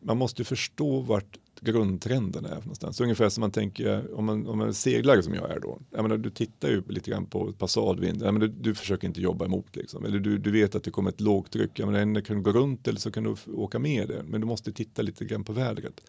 man 0.00 0.16
måste 0.16 0.44
förstå 0.44 1.00
vart 1.00 1.38
grundtrenden 1.64 2.44
är 2.44 2.54
någonstans. 2.54 3.00
Ungefär 3.00 3.28
som 3.28 3.40
man 3.40 3.50
tänker 3.50 4.14
om 4.14 4.24
man, 4.24 4.46
om 4.46 4.58
man 4.58 4.68
är 4.68 4.72
seglare 4.72 5.22
som 5.22 5.34
jag 5.34 5.50
är 5.50 5.60
då. 5.60 5.78
Jag 5.90 6.02
menar, 6.02 6.16
du 6.16 6.30
tittar 6.30 6.68
ju 6.68 6.82
lite 6.88 7.10
grann 7.10 7.26
på 7.26 7.52
passadvind. 7.52 8.22
Jag 8.22 8.34
menar, 8.34 8.46
du, 8.46 8.52
du 8.60 8.74
försöker 8.74 9.08
inte 9.08 9.20
jobba 9.20 9.44
emot 9.44 9.76
liksom. 9.76 10.04
Eller 10.04 10.18
du, 10.18 10.38
du 10.38 10.50
vet 10.50 10.74
att 10.74 10.84
det 10.84 10.90
kommer 10.90 11.10
ett 11.10 11.20
lågtryck. 11.20 11.78
Jag 11.78 11.92
menar, 11.92 12.20
kan 12.20 12.36
du 12.36 12.42
gå 12.42 12.52
runt 12.52 12.88
eller 12.88 13.00
så 13.00 13.10
kan 13.10 13.24
du 13.24 13.34
åka 13.54 13.78
med 13.78 14.08
det. 14.08 14.22
Men 14.22 14.40
du 14.40 14.46
måste 14.46 14.72
titta 14.72 15.02
lite 15.02 15.24
grann 15.24 15.44
på 15.44 15.52
vädret. 15.52 16.00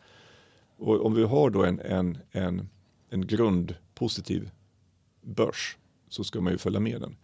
Och 0.78 1.06
om 1.06 1.14
vi 1.14 1.24
har 1.24 1.50
då 1.50 1.64
en, 1.64 1.80
en, 1.80 2.18
en, 2.32 2.70
en 3.10 3.28
grundpositiv 3.28 4.50
börs 5.22 5.78
så 6.10 6.24
ska 6.24 6.42
man 6.42 6.52
ju 6.52 6.58
följa 6.58 6.80
med 6.80 7.02
den. 7.02 7.16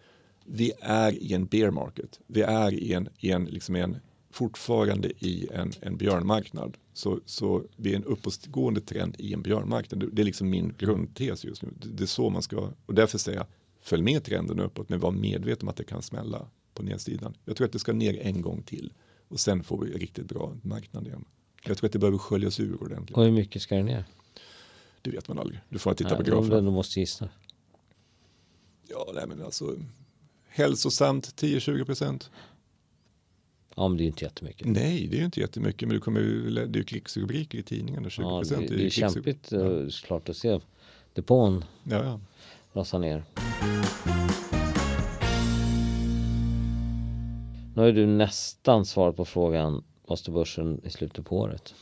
Vi 0.46 0.72
är 0.80 1.12
i 1.12 1.34
en 1.34 1.46
bear 1.46 1.72
market. 1.72 2.20
Vi 2.28 2.42
är 2.42 2.74
i 2.74 2.94
en, 2.94 3.10
i 3.20 3.32
en, 3.32 3.46
liksom 3.46 3.76
en 3.76 3.98
fortfarande 4.32 5.12
i 5.26 5.48
en, 5.54 5.72
en 5.82 5.98
björnmarknad. 5.98 6.78
Så, 6.94 7.20
så 7.26 7.64
vi 7.76 7.92
är 7.92 7.96
en 7.96 8.04
uppåtgående 8.04 8.82
trend 8.82 9.16
i 9.20 9.34
en 9.34 9.42
björnmarknad. 9.42 10.00
Det, 10.00 10.08
det 10.12 10.22
är 10.22 10.26
liksom 10.26 10.50
min 10.50 10.74
grundtes 10.78 11.46
just 11.46 11.62
nu. 11.62 11.70
Det, 11.80 11.88
det, 11.88 12.04
är 12.04 12.08
så 12.08 12.30
man 12.30 12.42
ska, 12.42 12.72
och 12.86 12.94
därför 12.94 13.18
säger 13.18 13.38
jag, 13.38 13.48
följ 13.82 14.04
med 14.04 14.24
trenden 14.24 14.60
uppåt, 14.60 14.90
men 14.90 15.00
var 15.00 15.12
medveten 15.12 15.68
om 15.68 15.70
att 15.70 15.76
det 15.76 15.84
kan 15.84 16.02
smälla 16.02 16.48
på 16.74 16.84
nedsidan. 16.84 17.34
Jag 17.46 17.58
tror 17.58 17.66
att 17.66 17.74
det 17.74 17.80
ska 17.80 17.94
ner 17.94 18.20
en 18.22 18.42
gång 18.42 18.62
till 18.62 18.94
och 19.28 19.40
sen 19.40 19.64
får 19.64 19.86
vi 19.86 19.92
riktigt 19.92 20.26
bra 20.26 20.56
marknad 20.62 21.08
igen. 21.08 21.26
Jag 21.64 21.78
tror 21.78 21.88
att 21.88 21.94
det 21.94 22.00
behöver 22.00 22.18
sköljas 22.18 22.60
ur 22.60 22.84
ordentligt. 22.84 23.18
Och 23.18 23.24
hur 23.24 23.32
mycket 23.32 23.62
ska 23.62 23.76
det 23.76 23.84
ner? 23.84 24.06
Det 25.02 25.12
vet 25.12 25.28
man 25.28 25.40
aldrig. 25.40 25.60
Du 25.70 25.80
får 25.80 25.94
titta 25.94 26.10
nej, 26.10 26.18
på 26.18 26.24
grafen. 26.24 26.66
Du 26.66 26.72
måste 26.72 27.00
gissa. 27.00 27.30
Ja, 28.88 29.12
nej 29.16 29.28
men 29.28 29.44
alltså 29.44 29.76
hälsosamt 30.48 31.42
10-20 31.42 31.86
procent. 31.86 32.32
Ja, 33.80 33.88
men 33.88 33.98
det 33.98 34.04
är 34.04 34.06
inte 34.06 34.24
jättemycket. 34.24 34.68
Nej, 34.68 35.08
det 35.12 35.20
är 35.20 35.26
inte 35.26 35.40
jättemycket, 35.40 35.88
men 35.88 35.96
det, 35.96 36.02
kommer, 36.02 36.22
det 36.52 36.62
är 36.62 36.78
ju 36.78 36.84
krigsrubriker 36.84 37.58
i 37.58 37.64
tidningen. 37.64 38.10
20 38.10 38.24
ja, 38.24 38.44
det, 38.50 38.56
det 38.56 38.84
är, 38.84 38.86
är 38.86 38.90
kämpigt 38.90 39.52
ja. 39.52 39.82
Eh, 39.82 39.88
såklart 39.88 40.30
att 40.30 40.38
se 40.38 40.60
depån 41.14 41.66
ja, 41.84 42.04
ja. 42.04 42.20
rasa 42.74 42.98
ner. 42.98 43.24
Nu 47.76 47.82
har 47.82 47.92
du 47.92 48.06
nästan 48.06 48.86
svarat 48.86 49.16
på 49.16 49.26
frågan 49.26 49.84
vad 50.06 50.20
står 50.20 50.34
börsen 50.34 50.82
i 50.84 50.90
slutet 50.90 51.26
på 51.26 51.38
året? 51.38 51.74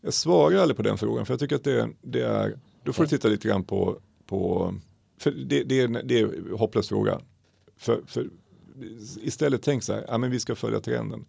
Jag 0.00 0.14
svarar 0.14 0.56
aldrig 0.56 0.76
på 0.76 0.82
den 0.82 0.98
frågan 0.98 1.26
för 1.26 1.32
jag 1.32 1.40
tycker 1.40 1.56
att 1.56 1.64
det, 1.64 1.88
det 2.02 2.22
är, 2.22 2.58
då 2.84 2.92
får 2.92 3.02
du 3.02 3.08
titta 3.08 3.28
lite 3.28 3.48
grann 3.48 3.64
på, 3.64 3.98
på 4.26 4.74
för 5.18 5.30
det, 5.30 5.64
det, 5.64 5.80
är, 5.80 5.88
det 5.88 6.20
är 6.20 6.24
en 6.24 6.58
hopplös 6.58 6.88
fråga. 6.88 7.20
För, 7.76 8.02
för 8.06 8.28
istället 9.22 9.62
tänk 9.62 9.82
så 9.82 9.92
här, 9.92 10.04
ja 10.08 10.18
men 10.18 10.30
vi 10.30 10.40
ska 10.40 10.54
följa 10.54 10.80
trenden. 10.80 11.24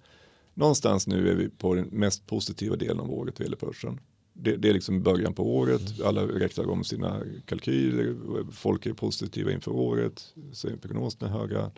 Någonstans 0.54 1.08
nu 1.08 1.30
är 1.30 1.36
vi 1.36 1.50
på 1.50 1.76
den 1.76 1.86
mest 1.86 2.28
positiva 2.28 2.76
delen 2.76 3.00
av 3.00 3.12
året 3.12 3.39
vad 3.39 3.46
gäller 3.46 3.58
börsen. 3.58 4.00
Det, 4.34 4.58
det, 4.58 4.70
är 4.70 4.74
liksom 4.74 5.04
början 5.04 5.34
på 5.34 5.56
året, 5.56 5.89
mm. 5.89 6.08
alla 6.08 6.28
räknar 6.28 6.70
om 6.70 6.84
sina 6.84 7.22
kalkyler, 7.46 8.16
folk 8.52 8.86
är 8.86 8.94
positiva 8.94 9.52
inför 9.52 9.72
året, 9.72 10.34
så 10.52 10.68
prognoserna 10.82 11.28
är 11.28 11.39
höga. 11.39 11.72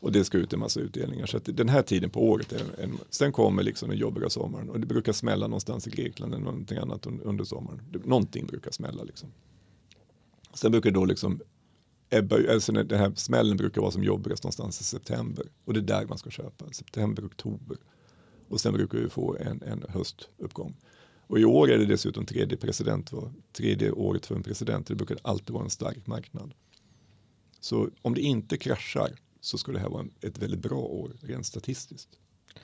Och 0.00 0.12
det 0.12 0.24
ska 0.24 0.38
ut 0.38 0.52
en 0.52 0.58
massa 0.58 0.80
utdelningar. 0.80 1.26
Så 1.26 1.36
att 1.36 1.44
den 1.44 1.68
här 1.68 1.82
tiden 1.82 2.10
på 2.10 2.28
året, 2.28 2.52
är 2.52 2.82
en, 2.82 2.98
sen 3.10 3.32
kommer 3.32 3.62
liksom 3.62 3.88
den 3.88 3.98
jobbiga 3.98 4.30
sommaren. 4.30 4.70
Och 4.70 4.80
det 4.80 4.86
brukar 4.86 5.12
smälla 5.12 5.46
någonstans 5.46 5.86
i 5.86 5.90
Grekland 5.90 6.34
eller 6.34 6.44
någonting 6.44 6.78
annat 6.78 7.06
under 7.06 7.44
sommaren. 7.44 7.80
Någonting 8.04 8.46
brukar 8.46 8.70
smälla 8.70 9.02
liksom. 9.02 9.32
Sen 10.54 10.72
brukar 10.72 10.90
det 10.90 10.94
då 10.94 11.04
liksom 11.04 11.40
ebba, 12.10 12.52
alltså 12.52 12.72
den 12.72 12.98
här 12.98 13.12
smällen 13.16 13.56
brukar 13.56 13.80
vara 13.80 13.90
som 13.90 14.04
jobbigast 14.04 14.44
någonstans 14.44 14.80
i 14.80 14.84
september. 14.84 15.46
Och 15.64 15.74
det 15.74 15.80
är 15.80 16.00
där 16.00 16.06
man 16.06 16.18
ska 16.18 16.30
köpa, 16.30 16.72
september, 16.72 17.26
oktober. 17.26 17.76
Och 18.48 18.60
sen 18.60 18.72
brukar 18.72 18.98
vi 18.98 19.08
få 19.08 19.36
en, 19.40 19.62
en 19.62 19.84
höstuppgång. 19.88 20.76
Och 21.26 21.38
i 21.38 21.44
år 21.44 21.70
är 21.70 21.78
det 21.78 21.86
dessutom 21.86 22.26
tredje 22.26 22.56
president, 22.56 23.10
tredje 23.52 23.90
året 23.90 24.26
för 24.26 24.34
en 24.34 24.42
president. 24.42 24.86
Det 24.86 24.94
brukar 24.94 25.18
alltid 25.22 25.50
vara 25.50 25.64
en 25.64 25.70
stark 25.70 26.06
marknad. 26.06 26.54
Så 27.60 27.88
om 28.02 28.14
det 28.14 28.20
inte 28.20 28.56
kraschar 28.56 29.10
så 29.40 29.58
skulle 29.58 29.78
det 29.78 29.82
här 29.82 29.90
vara 29.90 30.06
ett 30.20 30.38
väldigt 30.38 30.60
bra 30.60 30.78
år 30.78 31.12
rent 31.20 31.46
statistiskt. 31.46 32.08
Är 32.54 32.60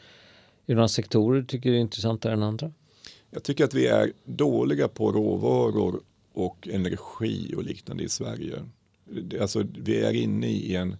det 0.66 0.74
några 0.74 0.88
sektorer 0.88 1.40
du 1.40 1.46
tycker 1.46 1.70
är 1.70 1.74
intressantare 1.74 2.32
än 2.32 2.42
andra? 2.42 2.72
Jag 3.30 3.42
tycker 3.42 3.64
att 3.64 3.74
vi 3.74 3.86
är 3.86 4.12
dåliga 4.24 4.88
på 4.88 5.12
råvaror 5.12 6.00
och 6.32 6.68
energi 6.68 7.54
och 7.56 7.64
liknande 7.64 8.04
i 8.04 8.08
Sverige. 8.08 8.64
Alltså, 9.40 9.64
vi 9.78 9.96
är 9.96 10.12
inne 10.12 10.48
i 10.48 10.74
en 10.74 10.96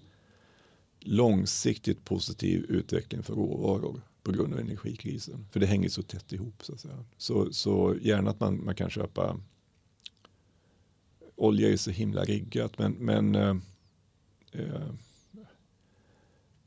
långsiktigt 1.01 2.05
positiv 2.05 2.67
utveckling 2.69 3.23
för 3.23 3.35
råvaror 3.35 4.03
på 4.23 4.33
grund 4.33 4.53
av 4.53 4.61
energikrisen. 4.61 5.47
För 5.51 5.61
det 5.61 5.67
hänger 5.67 5.89
så 5.89 6.03
tätt 6.03 6.33
ihop. 6.33 6.65
Så, 6.65 6.73
att 6.73 6.81
säga. 6.81 7.05
så, 7.17 7.53
så 7.53 7.97
gärna 8.03 8.31
att 8.31 8.41
man, 8.41 8.65
man 8.65 8.75
kan 8.75 8.91
köpa 8.91 9.41
olja 11.37 11.73
är 11.73 11.77
så 11.77 11.91
himla 11.91 12.25
riggat 12.25 12.79
men, 12.79 12.93
men 12.93 13.35
eh, 13.35 13.57
eh, 14.53 14.91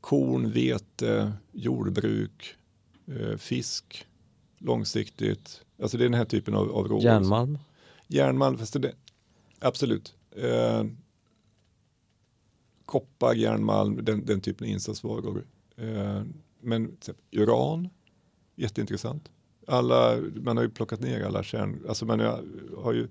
korn, 0.00 0.50
vete, 0.50 1.32
jordbruk, 1.52 2.54
eh, 3.06 3.36
fisk 3.36 4.06
långsiktigt. 4.58 5.62
Alltså 5.82 5.98
det 5.98 6.04
är 6.04 6.08
den 6.08 6.18
här 6.18 6.24
typen 6.24 6.54
av, 6.54 6.72
av 6.72 6.88
råvaror. 6.88 7.04
Järnmalm? 7.04 7.58
Järnmalm, 8.06 8.58
fast 8.58 8.82
det, 8.82 8.94
absolut. 9.58 10.14
Koppar, 12.90 13.34
järnmalm, 13.34 14.04
den, 14.04 14.24
den 14.24 14.40
typen 14.40 14.66
av 14.66 14.70
insatsvaror. 14.70 15.46
Eh, 15.76 16.22
men 16.60 16.96
uran, 17.30 17.88
jätteintressant. 18.56 19.30
Alla, 19.66 20.16
man 20.34 20.56
har 20.56 20.64
ju 20.64 20.70
plockat 20.70 21.00
ner 21.00 21.22
alla 21.22 21.42
kärn, 21.42 21.84
alltså 21.88 22.06
man 22.06 22.20
har 22.76 22.92
ju 22.92 23.08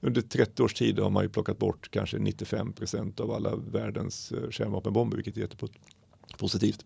under 0.00 0.22
30 0.22 0.62
års 0.62 0.74
tid 0.74 0.98
har 0.98 1.10
man 1.10 1.22
ju 1.22 1.28
plockat 1.28 1.58
bort 1.58 1.90
kanske 1.90 2.18
95 2.18 2.72
procent 2.72 3.20
av 3.20 3.30
alla 3.30 3.56
världens 3.56 4.32
eh, 4.32 4.50
kärnvapenbomber, 4.50 5.16
vilket 5.16 5.36
är 5.36 5.40
jättepositivt. 5.40 6.84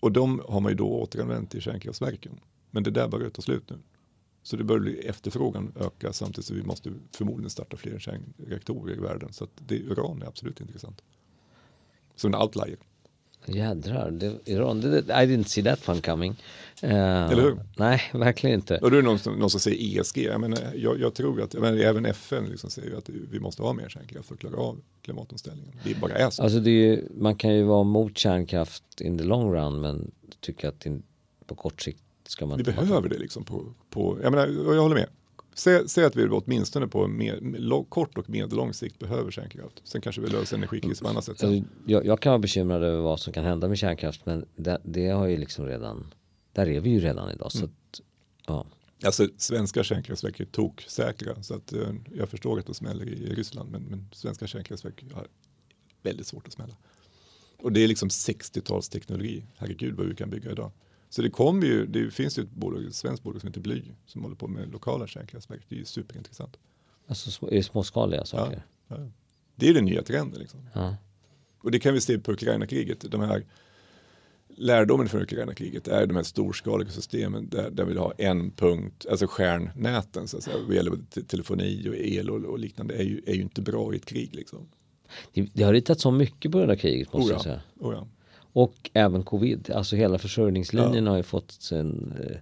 Och 0.00 0.12
de 0.12 0.42
har 0.48 0.60
man 0.60 0.72
ju 0.72 0.76
då 0.76 1.00
återanvänt 1.00 1.54
i 1.54 1.60
kärnkraftverken. 1.60 2.40
Men 2.70 2.82
det 2.82 2.90
där 2.90 3.08
börjar 3.08 3.30
ta 3.30 3.42
slut 3.42 3.70
nu. 3.70 3.78
Så 4.42 4.56
det 4.56 4.64
börjar 4.64 4.80
bli 4.80 4.98
efterfrågan 4.98 5.72
öka 5.80 6.12
samtidigt 6.12 6.46
som 6.46 6.56
vi 6.56 6.62
måste 6.62 6.92
förmodligen 7.12 7.50
starta 7.50 7.76
fler 7.76 7.98
kärnreaktorer 7.98 8.96
i 8.96 9.00
världen. 9.00 9.32
Så 9.32 9.44
att 9.44 9.50
det, 9.66 9.82
uran 9.82 10.22
är 10.22 10.26
absolut 10.26 10.60
intressant. 10.60 11.02
Som 12.16 12.34
en 12.34 12.40
outlier. 12.40 12.76
Jädrar, 13.46 14.10
det, 14.10 14.38
Iran, 14.44 14.80
det, 14.80 14.98
I 14.98 15.26
didn't 15.26 15.44
see 15.44 15.62
that 15.62 15.88
one 15.88 16.00
coming. 16.00 16.30
Uh, 16.84 16.90
Eller 16.92 17.42
hur? 17.42 17.60
Nej, 17.76 18.02
verkligen 18.12 18.54
inte. 18.54 18.78
Och 18.78 18.90
då 18.90 18.96
är 18.96 19.02
det 19.02 19.08
någon, 19.08 19.18
som, 19.18 19.38
någon 19.38 19.50
som 19.50 19.60
säger 19.60 20.00
ESG. 20.00 20.18
Jag, 20.18 20.40
menar, 20.40 20.58
jag, 20.74 21.00
jag 21.00 21.14
tror 21.14 21.42
att, 21.42 21.54
men 21.54 21.80
även 21.80 22.06
FN 22.06 22.44
liksom 22.44 22.70
säger 22.70 22.96
att 22.96 23.08
vi 23.08 23.40
måste 23.40 23.62
ha 23.62 23.72
mer 23.72 23.88
kärnkraft 23.88 24.28
för 24.28 24.34
att 24.34 24.40
klara 24.40 24.56
av 24.56 24.80
klimatomställningen. 25.02 25.74
Det 25.84 26.00
bara 26.00 26.12
är 26.12 26.30
så. 26.30 26.42
Alltså 26.42 26.58
är, 26.58 27.02
man 27.16 27.36
kan 27.36 27.54
ju 27.54 27.62
vara 27.62 27.82
mot 27.82 28.18
kärnkraft 28.18 29.00
in 29.00 29.18
the 29.18 29.24
long 29.24 29.54
run 29.54 29.80
men 29.80 30.10
tycka 30.40 30.68
att 30.68 30.86
in, 30.86 31.02
på 31.46 31.54
kort 31.54 31.82
sikt 31.82 32.01
ska 32.24 32.46
man 32.46 32.58
Vi 32.58 32.64
behöver 32.64 33.08
det 33.08 33.18
liksom 33.18 33.44
på, 33.44 33.74
på 33.90 34.18
jag, 34.22 34.30
menar, 34.30 34.74
jag 34.74 34.82
håller 34.82 34.94
med. 34.94 35.08
Säg, 35.54 35.88
säg 35.88 36.04
att 36.04 36.16
vi 36.16 36.28
åtminstone 36.28 36.88
på 36.88 37.06
med, 37.06 37.72
kort 37.88 38.18
och 38.18 38.30
medellång 38.30 38.74
sikt 38.74 38.98
behöver 38.98 39.30
kärnkraft. 39.30 39.80
Sen 39.84 40.00
kanske 40.00 40.20
vi 40.22 40.28
löser 40.28 40.56
energikrisen 40.56 41.04
på 41.04 41.10
annat 41.10 41.24
sätt. 41.24 41.44
Alltså, 41.44 41.64
jag, 41.86 42.06
jag, 42.06 42.20
kan 42.20 42.30
vara 42.30 42.38
bekymrad 42.38 42.82
över 42.82 43.02
vad 43.02 43.20
som 43.20 43.32
kan 43.32 43.44
hända 43.44 43.68
med 43.68 43.78
kärnkraft 43.78 44.26
men 44.26 44.44
det, 44.56 44.80
det 44.84 45.08
har 45.08 45.26
ju 45.26 45.36
liksom 45.36 45.66
redan, 45.66 46.14
där 46.52 46.68
är 46.68 46.80
vi 46.80 46.90
ju 46.90 47.00
redan 47.00 47.30
idag. 47.30 47.52
Så 47.52 47.58
mm. 47.58 47.70
att, 47.70 48.00
ja. 48.46 48.66
Alltså 49.04 49.28
svenska 49.36 49.84
kärnkraftverk 49.84 50.40
är 50.40 50.44
toksäkra 50.44 51.42
så 51.42 51.54
att 51.54 51.72
uh, 51.72 51.88
jag 52.14 52.28
förstår 52.28 52.58
att 52.58 52.66
det 52.66 52.74
smäller 52.74 53.08
i, 53.08 53.12
i 53.12 53.34
Ryssland 53.34 53.70
men, 53.70 53.82
men 53.82 54.08
svenska 54.12 54.46
kärnkraftverk 54.46 55.04
har 55.14 55.26
väldigt 56.02 56.26
svårt 56.26 56.46
att 56.46 56.52
smälla. 56.52 56.74
Och 57.62 57.72
det 57.72 57.80
är 57.84 57.88
liksom 57.88 58.08
60-talsteknologi. 58.08 59.42
Herregud 59.56 59.96
vad 59.96 60.06
vi 60.06 60.14
kan 60.14 60.30
bygga 60.30 60.50
idag. 60.50 60.70
Så 61.12 61.22
det 61.22 61.30
kommer 61.30 61.66
ju, 61.66 61.86
det 61.86 62.10
finns 62.10 62.38
ju 62.38 62.42
ett, 62.42 62.50
bolag, 62.50 62.84
ett 62.84 62.94
svenskt 62.94 63.22
bolag 63.22 63.40
som 63.40 63.48
heter 63.48 63.60
Bly 63.60 63.82
som 64.06 64.22
håller 64.22 64.36
på 64.36 64.48
med 64.48 64.72
lokala 64.72 65.06
kärnkraftverk. 65.06 65.60
Det 65.68 65.74
är 65.74 65.78
ju 65.78 65.84
superintressant. 65.84 66.56
Alltså 67.06 67.46
är 67.46 67.50
det 67.50 67.62
småskaliga 67.62 68.24
saker? 68.24 68.62
Ja, 68.88 68.96
ja. 68.96 69.10
Det 69.54 69.68
är 69.68 69.74
den 69.74 69.84
nya 69.84 70.02
trenden. 70.02 70.40
Liksom. 70.40 70.60
Ja. 70.72 70.96
Och 71.58 71.70
det 71.70 71.78
kan 71.78 71.94
vi 71.94 72.00
se 72.00 72.18
på 72.18 72.32
Ukraina-kriget. 72.32 73.10
De 73.10 73.20
här 73.20 73.44
lärdomen 74.48 75.08
från 75.08 75.22
Ukraina-kriget 75.22 75.88
är 75.88 76.06
de 76.06 76.16
här 76.16 76.22
storskaliga 76.22 76.90
systemen 76.90 77.48
där, 77.48 77.70
där 77.70 77.84
vi 77.84 77.98
har 77.98 78.14
en 78.18 78.50
punkt, 78.50 79.06
alltså 79.10 79.26
stjärnnäten 79.26 80.28
så 80.28 80.36
att 80.36 80.42
säga, 80.42 80.56
vad 80.66 80.76
gäller 80.76 81.22
telefoni 81.26 81.88
och 81.88 81.96
el 81.96 82.30
och, 82.30 82.44
och, 82.44 82.58
liknande 82.58 82.94
är 82.94 83.04
ju, 83.04 83.22
är 83.26 83.34
ju 83.34 83.42
inte 83.42 83.62
bra 83.62 83.94
i 83.94 83.96
ett 83.96 84.06
krig. 84.06 84.34
Liksom. 84.34 84.68
Det, 85.32 85.48
det 85.52 85.62
har 85.62 85.72
ritats 85.72 86.06
om 86.06 86.16
mycket 86.16 86.52
på 86.52 86.58
det 86.58 86.66
där 86.66 86.76
kriget 86.76 87.12
måste 87.12 87.26
oh 87.26 87.30
ja, 87.30 87.34
jag 87.34 87.42
säga. 87.42 87.60
Oh 87.78 87.94
ja. 87.94 88.08
Och 88.52 88.90
även 88.92 89.22
covid, 89.22 89.70
alltså 89.70 89.96
hela 89.96 90.18
försörjningslinjen 90.18 91.04
ja. 91.04 91.10
har 91.10 91.16
ju 91.16 91.22
fått 91.22 91.70
en 91.72 92.14
eh, 92.20 92.36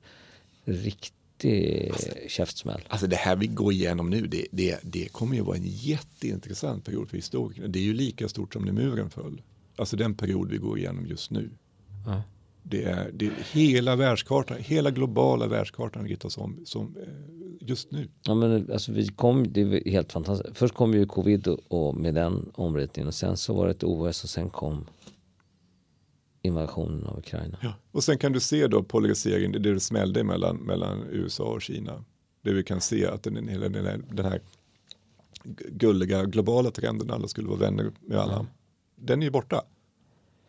riktig 0.73 1.93
käftsmäll. 2.29 2.81
Alltså 2.89 3.07
det 3.07 3.17
här 3.17 3.37
vi 3.37 3.47
går 3.47 3.73
igenom 3.73 4.11
nu, 4.11 4.27
det, 4.27 4.47
det, 4.51 4.79
det 4.83 5.13
kommer 5.13 5.37
ju 5.37 5.43
vara 5.43 5.57
en 5.57 5.67
jätteintressant 5.67 6.85
period 6.85 7.09
för 7.09 7.17
historikerna. 7.17 7.69
Det 7.69 7.79
är 7.79 7.83
ju 7.83 7.95
lika 7.95 8.29
stort 8.29 8.53
som 8.53 8.65
när 8.65 8.73
muren 8.73 9.11
föll. 9.11 9.43
Alltså 9.77 9.97
den 9.97 10.15
period 10.15 10.51
vi 10.51 10.57
går 10.57 10.79
igenom 10.79 11.07
just 11.07 11.31
nu. 11.31 11.51
Ja. 12.07 12.23
Det 12.63 12.85
är, 12.85 13.11
det 13.15 13.27
är 13.27 13.33
hela 13.53 13.97
världskartan, 13.97 14.57
hela 14.61 14.91
globala 14.91 15.47
världskartan 15.47 16.09
ritas 16.09 16.39
om 16.39 16.61
som, 16.65 16.97
eh, 16.97 17.69
just 17.69 17.91
nu. 17.91 18.09
Ja, 18.23 18.35
men 18.35 18.73
alltså 18.73 18.93
vi 18.93 19.07
kom, 19.07 19.53
det 19.53 19.61
är 19.61 19.91
helt 19.91 20.13
fantastiskt. 20.13 20.59
Först 20.59 20.75
kom 20.75 20.95
ju 20.95 21.07
covid 21.07 21.49
och, 21.49 21.59
och 21.69 21.97
med 21.97 22.15
den 22.15 22.51
omritningen 22.55 23.09
och 23.09 23.15
sen 23.15 23.37
så 23.37 23.55
var 23.55 23.67
det 23.67 23.71
ett 23.71 23.85
OS 23.85 24.25
och 24.25 24.31
sen 24.31 24.51
kom 24.51 24.87
invasionen 26.43 27.07
av 27.07 27.19
Ukraina. 27.19 27.59
Ja. 27.63 27.73
Och 27.93 28.05
sen 28.05 28.19
kan 28.19 28.33
du 28.33 28.41
se 28.41 28.67
då 28.67 28.83
polariseringen, 28.83 29.53
det 29.53 29.59
det 29.59 29.81
smällde 29.81 30.25
mellan, 30.25 30.57
mellan 30.57 31.07
USA 31.11 31.45
och 31.45 31.63
Kina. 31.63 32.05
Det 32.43 32.53
vi 32.53 32.63
kan 32.63 32.81
se 32.81 33.07
att 33.07 33.23
den, 33.23 33.35
den, 33.35 34.05
den, 34.11 34.25
här 34.25 34.41
gulliga 35.69 36.25
globala 36.25 36.71
trenden, 36.71 37.11
alla 37.11 37.29
skulle 37.29 37.49
vara 37.49 37.59
vänner 37.59 37.93
med 38.01 38.19
alla. 38.19 38.35
Mm. 38.35 38.47
Den 38.97 39.21
är 39.21 39.25
ju 39.25 39.31
borta. 39.31 39.63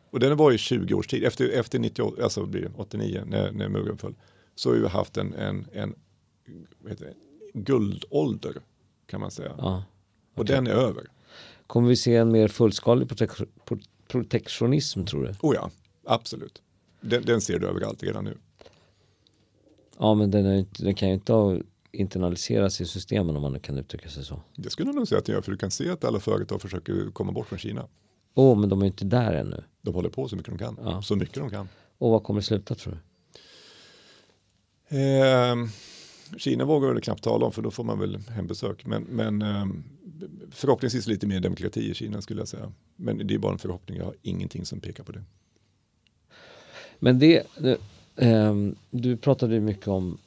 Och 0.10 0.20
den 0.20 0.38
var 0.38 0.52
i 0.52 0.58
20 0.58 0.94
års 0.94 1.08
tid, 1.08 1.24
efter, 1.24 1.50
efter 1.50 1.80
98, 1.80 2.24
alltså 2.24 2.46
blir 2.46 2.62
det 2.62 2.72
89 2.78 3.24
när, 3.26 3.52
när 3.52 3.70
muren 3.70 3.98
föll. 3.98 4.16
Så 4.56 4.70
har 4.70 4.78
vi 4.78 4.88
haft 4.88 5.18
en, 5.18 5.34
en, 5.34 5.68
en 5.74 5.96
det, 6.82 7.14
guldålder 7.54 8.54
kan 9.06 9.22
man 9.22 9.32
säga. 9.32 9.56
Ja, 9.58 9.78
okay. 9.78 9.86
Och 10.36 10.46
den 10.46 10.68
är 10.68 10.72
över. 10.72 11.08
Kommer 11.68 11.90
vi 11.90 11.96
se 11.96 12.16
en 12.16 12.32
mer 12.32 12.48
fullskalig 12.48 13.08
protek 13.08 13.32
protektionism 14.08 15.06
tror 15.06 15.24
du? 15.24 15.34
Oh 15.42 15.56
ja, 15.56 15.72
absolut. 16.06 16.62
Den, 17.02 17.26
den 17.26 17.42
ser 17.42 17.60
du 17.60 17.68
överallt 17.68 18.04
redan 18.04 18.24
nu. 18.24 18.38
Ja, 19.98 20.14
men 20.14 20.32
den, 20.32 20.46
är, 20.46 20.66
den 20.80 20.96
kan 20.96 21.08
ju 21.08 21.14
inte 21.14 21.62
internaliseras 21.92 22.82
i 22.82 22.86
systemen 22.86 23.36
om 23.36 23.42
man 23.42 23.60
kan 23.60 23.78
uttrycka 23.78 24.10
sig 24.10 24.26
så. 24.26 24.42
Det 24.56 24.70
skulle 24.70 24.90
jag 24.90 24.96
nog 24.96 25.08
säga 25.08 25.20
att 25.20 25.26
den 25.26 25.36
gör, 25.36 25.42
för 25.42 25.52
du 25.52 25.58
kan 25.58 25.72
se 25.72 25.90
att 25.90 26.04
alla 26.04 26.20
företag 26.20 26.62
försöker 26.62 27.12
komma 27.12 27.32
bort 27.32 27.48
från 27.48 27.60
Kina. 27.60 27.88
Åh, 28.34 28.54
oh, 28.54 28.60
men 28.60 28.70
de 28.70 28.82
är 28.82 28.86
inte 28.86 29.06
där 29.06 29.34
ännu. 29.34 29.64
De 29.82 29.96
håller 29.96 30.10
på 30.10 30.28
så 30.28 30.36
mycket 30.36 30.52
de 30.52 30.58
kan. 30.58 30.78
Ja. 30.82 31.02
Så 31.02 31.16
mycket 31.16 31.36
de 31.36 31.50
kan. 31.50 31.70
Och 31.98 32.12
vad 32.12 32.24
kommer 32.24 32.42
sluta 32.42 32.76
tror 32.76 32.94
du? 32.94 33.00
Eh, 34.98 35.56
Kina 36.38 36.66
vågar 36.66 36.90
väl 36.90 37.02
knappt 37.02 37.24
tala 37.24 37.46
om 37.46 37.52
för 37.52 37.62
då 37.62 37.72
får 37.72 37.84
man 37.84 38.00
väl 38.00 38.18
hembesök. 38.18 38.86
Men, 38.86 39.04
men 39.04 39.42
eh, 39.42 39.66
förhoppningsvis 40.52 41.08
lite 41.08 41.28
mer 41.28 41.40
demokrati 41.40 41.92
i 41.92 41.94
Kina 41.94 42.22
skulle 42.22 42.42
jag 42.42 42.48
säga. 42.48 42.72
Men 42.96 43.28
det 43.28 43.34
är 43.34 43.38
bara 43.38 43.52
en 43.54 43.60
förhoppning, 43.60 43.98
jag 43.98 44.06
har 44.06 44.16
ingenting 44.22 44.66
som 44.66 44.80
pekar 44.80 45.04
på 45.04 45.12
det. 45.12 45.24
Men 47.04 47.20
det, 47.20 47.48
ehm, 48.16 48.76
du 48.90 49.18
pratade 49.18 49.60
mycket 49.60 49.88
om 49.88 50.18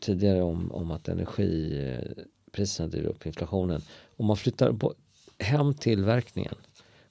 tidigare 0.00 0.42
om, 0.42 0.72
om 0.72 0.90
att 0.90 1.08
energipriserna 1.08 2.86
eh, 2.86 2.90
driver 2.90 3.08
upp 3.08 3.26
inflationen. 3.26 3.82
Om 4.16 4.26
man 4.26 4.36
flyttar 4.36 4.72
på, 4.72 4.94
hem 5.38 5.74
tillverkningen, 5.74 6.54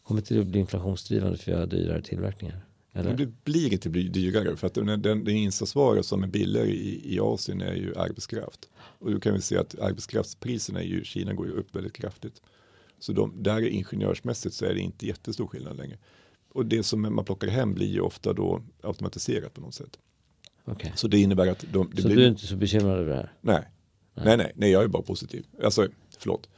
kommer 0.03 0.21
inte 0.21 0.33
det 0.33 0.43
bli 0.43 0.59
inflationsdrivande 0.59 1.37
för 1.37 1.51
att 1.51 1.57
göra 1.57 1.65
dyrare 1.65 2.01
tillverkningar? 2.01 2.61
Eller? 2.93 3.17
Det 3.17 3.43
blir 3.43 3.73
inte 3.73 3.89
dyrare 3.89 4.55
för 4.55 4.67
att 4.67 4.73
den, 4.73 4.85
den, 4.85 5.01
den 5.01 5.35
insatsvara 5.35 6.03
som 6.03 6.23
är 6.23 6.27
billigare 6.27 6.69
i, 6.69 7.15
i 7.15 7.19
Asien 7.19 7.61
är 7.61 7.73
ju 7.73 7.95
arbetskraft. 7.95 8.69
Och 8.75 9.11
då 9.11 9.19
kan 9.19 9.33
vi 9.33 9.41
se 9.41 9.57
att 9.57 9.79
arbetskraftspriserna 9.79 10.83
i 10.83 11.03
Kina 11.03 11.33
går 11.33 11.47
ju 11.47 11.53
upp 11.53 11.75
väldigt 11.75 11.93
kraftigt. 11.93 12.41
Så 12.99 13.13
de, 13.13 13.43
där 13.43 13.67
ingenjörsmässigt 13.67 14.55
så 14.55 14.65
är 14.65 14.73
det 14.73 14.79
inte 14.79 15.07
jättestor 15.07 15.47
skillnad 15.47 15.77
längre. 15.77 15.97
Och 16.53 16.65
det 16.65 16.83
som 16.83 17.15
man 17.15 17.25
plockar 17.25 17.47
hem 17.47 17.73
blir 17.73 17.87
ju 17.87 18.01
ofta 18.01 18.33
då 18.33 18.61
automatiserat 18.81 19.53
på 19.53 19.61
något 19.61 19.73
sätt. 19.73 19.99
Okay. 20.65 20.91
Så 20.95 21.07
det 21.07 21.19
innebär 21.19 21.47
att 21.47 21.65
de, 21.71 21.91
det 21.93 22.01
Så 22.01 22.07
blir... 22.07 22.17
du 22.17 22.23
är 22.23 22.29
inte 22.29 22.47
så 22.47 22.55
bekymrad 22.55 22.99
över 22.99 23.09
det 23.09 23.15
här? 23.15 23.33
Nej. 23.41 23.63
Nej. 24.13 24.25
nej, 24.25 24.37
nej, 24.37 24.51
nej, 24.55 24.71
jag 24.71 24.83
är 24.83 24.87
bara 24.87 25.03
positiv. 25.03 25.45
Alltså, 25.63 25.87
förlåt. 26.17 26.49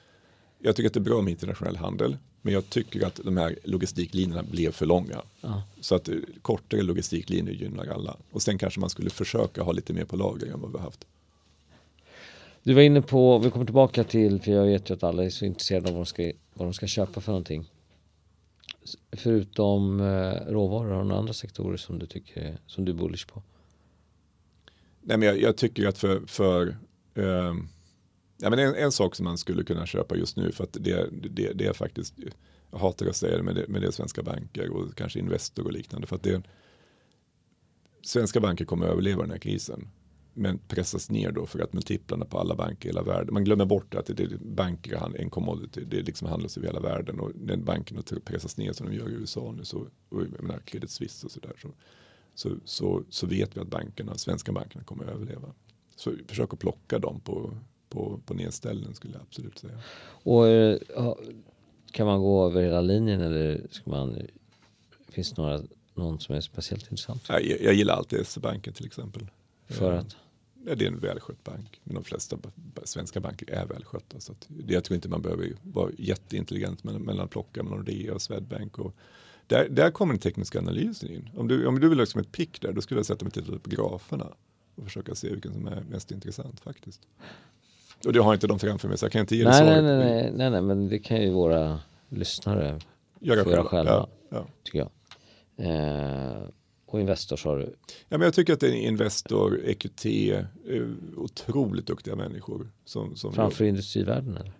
Jag 0.59 0.75
tycker 0.75 0.87
att 0.87 0.93
det 0.93 0.99
är 0.99 1.01
bra 1.01 1.21
med 1.21 1.31
internationell 1.31 1.77
handel. 1.77 2.17
Men 2.41 2.53
jag 2.53 2.69
tycker 2.69 3.05
att 3.05 3.19
de 3.23 3.37
här 3.37 3.55
logistiklinjerna 3.63 4.43
blev 4.43 4.71
för 4.71 4.85
långa. 4.85 5.21
Ja. 5.41 5.63
Så 5.81 5.95
att 5.95 6.09
eh, 6.09 6.15
kortare 6.41 6.81
logistiklinjer 6.81 7.53
gynnar 7.53 7.87
alla. 7.87 8.17
Och 8.31 8.41
sen 8.41 8.57
kanske 8.57 8.79
man 8.79 8.89
skulle 8.89 9.09
försöka 9.09 9.63
ha 9.63 9.71
lite 9.71 9.93
mer 9.93 10.05
på 10.05 10.15
lager 10.15 10.47
än 10.47 10.61
vad 10.61 10.71
vi 10.71 10.77
har 10.77 10.83
haft. 10.83 11.05
Du 12.63 12.73
var 12.73 12.81
inne 12.81 13.01
på, 13.01 13.39
vi 13.39 13.51
kommer 13.51 13.65
tillbaka 13.65 14.03
till, 14.03 14.41
för 14.41 14.51
jag 14.51 14.65
vet 14.65 14.89
ju 14.89 14.93
att 14.93 15.03
alla 15.03 15.23
är 15.23 15.29
så 15.29 15.45
intresserade 15.45 15.87
av 15.87 15.93
vad 15.93 16.01
de 16.01 16.05
ska, 16.05 16.31
vad 16.53 16.67
de 16.67 16.73
ska 16.73 16.87
köpa 16.87 17.21
för 17.21 17.31
någonting. 17.31 17.71
Förutom 19.11 19.99
eh, 19.99 20.51
råvaror, 20.51 20.91
har 20.91 21.01
du 21.01 21.07
några 21.07 21.19
andra 21.19 21.33
sektorer 21.33 21.77
som 21.77 21.99
du 21.99 22.05
tycker, 22.05 22.57
som 22.67 22.85
du 22.85 22.91
är 22.91 22.95
bullish 22.95 23.27
på? 23.27 23.43
Nej, 25.01 25.17
men 25.17 25.27
jag, 25.27 25.41
jag 25.41 25.57
tycker 25.57 25.87
att 25.87 25.97
för, 25.97 26.21
för 26.27 26.67
eh, 27.15 27.53
ja, 28.37 28.49
men 28.49 28.59
en, 28.59 28.75
en, 28.75 28.91
sak 28.91 29.15
som 29.15 29.23
man 29.23 29.37
skulle 29.37 29.63
kunna 29.63 29.85
köpa 29.85 30.15
just 30.15 30.37
nu 30.37 30.51
för 30.51 30.63
att 30.63 30.77
det, 30.79 31.09
det, 31.11 31.53
det 31.53 31.65
är 31.65 31.73
faktiskt, 31.73 32.13
jag 32.71 32.79
hatar 32.79 33.05
att 33.05 33.15
säga 33.15 33.37
det, 33.37 33.43
men 33.43 33.55
det, 33.55 33.65
men 33.67 33.81
det 33.81 33.87
är 33.87 33.91
svenska 33.91 34.23
banker 34.23 34.69
och 34.69 34.95
kanske 34.95 35.19
Investor 35.19 35.65
och 35.65 35.73
liknande. 35.73 36.07
För 36.07 36.15
att 36.15 36.23
det, 36.23 36.43
svenska 38.01 38.39
banker 38.39 38.65
kommer 38.65 38.85
att 38.85 38.91
överleva 38.91 39.21
den 39.21 39.31
här 39.31 39.37
krisen. 39.37 39.87
Men 40.33 40.59
pressas 40.67 41.09
ner 41.09 41.31
då 41.31 41.45
för 41.45 41.59
att 41.59 41.73
multiplarna 41.73 42.25
på 42.25 42.39
alla 42.39 42.55
banker 42.55 42.89
i 42.89 42.91
hela 42.91 43.03
världen. 43.03 43.33
Man 43.33 43.43
glömmer 43.43 43.65
bort 43.65 43.95
att 43.95 44.05
det, 44.05 44.13
det 44.13 44.37
banker 44.37 44.95
är 44.95 45.21
en 45.21 45.29
commodity. 45.29 45.83
Det 45.85 46.01
liksom 46.01 46.27
handlas 46.27 46.57
över 46.57 46.67
hela 46.67 46.79
världen. 46.79 47.19
Och 47.19 47.31
när 47.35 47.57
bankerna 47.57 48.03
pressas 48.25 48.57
ner 48.57 48.73
som 48.73 48.87
de 48.87 48.95
gör 48.95 49.09
i 49.09 49.13
USA 49.13 49.53
nu. 49.57 49.65
Så, 49.65 49.87
och 50.09 50.21
jag 50.21 50.43
menar 50.43 50.59
Credit 50.59 50.91
Suisse 50.91 51.25
och 51.25 51.31
sådär. 51.31 51.53
Så, 51.61 51.69
så, 52.35 52.49
så, 52.65 53.03
så 53.09 53.27
vet 53.27 53.57
vi 53.57 53.61
att 53.61 53.67
bankerna, 53.67 54.15
svenska 54.17 54.51
bankerna 54.51 54.83
kommer 54.83 55.03
att 55.03 55.15
överleva. 55.15 55.53
Så 55.95 56.13
försök 56.27 56.53
att 56.53 56.59
plocka 56.59 56.99
dem 56.99 57.19
på, 57.19 57.57
på, 57.89 58.19
på 58.25 58.33
nedställningen 58.33 58.95
skulle 58.95 59.13
jag 59.13 59.21
absolut 59.21 59.59
säga. 59.59 59.79
Och 60.23 60.47
eh, 60.47 60.79
kan 61.91 62.07
man 62.07 62.21
gå 62.21 62.45
över 62.45 62.63
hela 62.63 62.81
linjen 62.81 63.21
eller 63.21 63.67
ska 63.69 63.89
man, 63.89 64.21
finns 65.09 65.31
det 65.31 65.41
några, 65.41 65.61
någon 65.93 66.19
som 66.19 66.35
är 66.35 66.41
speciellt 66.41 66.83
intressant? 66.83 67.23
Jag, 67.29 67.43
jag 67.43 67.73
gillar 67.73 67.93
alltid 67.93 68.27
SE-banken 68.27 68.73
till 68.73 68.85
exempel. 68.85 69.27
För 69.73 69.91
att? 69.91 70.15
Ja, 70.65 70.75
det 70.75 70.85
är 70.85 70.87
en 70.87 70.99
välskött 70.99 71.43
bank. 71.43 71.81
Men 71.83 71.95
de 71.95 72.03
flesta 72.03 72.37
svenska 72.83 73.19
banker 73.19 73.51
är 73.51 73.65
välskötta. 73.65 74.19
Så 74.19 74.31
att, 74.31 74.47
jag 74.67 74.83
tror 74.83 74.95
inte 74.95 75.09
man 75.09 75.21
behöver 75.21 75.53
vara 75.61 75.91
jätteintelligent 75.97 76.83
mellan, 76.83 77.19
att 77.19 77.29
plocka 77.29 77.63
mellan 77.63 77.77
Nordea 77.77 78.13
och 78.13 78.21
Swedbank. 78.21 78.79
Och, 78.79 78.95
där, 79.47 79.69
där 79.69 79.91
kommer 79.91 80.13
den 80.13 80.19
tekniska 80.19 80.59
analysen 80.59 81.09
in. 81.09 81.29
Om 81.35 81.47
du, 81.47 81.67
om 81.67 81.79
du 81.79 81.89
vill 81.89 81.97
ha 81.97 82.03
liksom 82.03 82.21
ett 82.21 82.31
pick 82.31 82.61
där, 82.61 82.73
då 82.73 82.81
skulle 82.81 82.99
jag 82.99 83.05
sätta 83.05 83.25
mig 83.25 83.27
och 83.27 83.33
titta 83.33 83.59
på 83.59 83.69
graferna 83.69 84.27
och 84.75 84.83
försöka 84.83 85.15
se 85.15 85.29
vilken 85.29 85.53
som 85.53 85.67
är 85.67 85.83
mest 85.89 86.11
intressant 86.11 86.59
faktiskt. 86.59 87.01
Och 88.05 88.13
det 88.13 88.19
har 88.19 88.33
inte 88.33 88.47
de 88.47 88.59
framför 88.59 88.87
mig 88.87 88.97
så 88.97 89.05
jag 89.05 89.11
kan 89.11 89.21
inte 89.21 89.35
ge 89.35 89.43
nej, 89.43 89.65
nej, 89.65 89.81
nej, 89.81 89.97
nej, 89.97 90.31
nej, 90.35 90.49
nej, 90.49 90.61
men 90.61 90.89
det 90.89 90.99
kan 90.99 91.21
ju 91.21 91.29
våra 91.29 91.79
lyssnare 92.09 92.79
göra 93.19 93.43
själva, 93.43 93.63
själva 93.63 93.91
ja, 93.91 94.07
ja. 94.29 94.47
tycker 94.63 94.79
jag. 94.79 94.89
Eh, 95.55 96.43
och 96.93 96.99
Investor 96.99 97.37
sa 97.37 97.55
du? 97.55 97.75
Ja, 98.09 98.17
men 98.17 98.21
jag 98.21 98.33
tycker 98.33 98.53
att 98.53 98.59
det 98.59 98.67
är 98.67 98.87
Investor, 98.87 99.61
EQT, 99.65 100.05
eh, 100.05 100.45
otroligt 101.15 101.87
duktiga 101.87 102.15
människor. 102.15 102.71
Som, 102.85 103.15
som 103.15 103.33
Framför 103.33 103.65
industrivärlden 103.65 104.37
eller? 104.37 104.53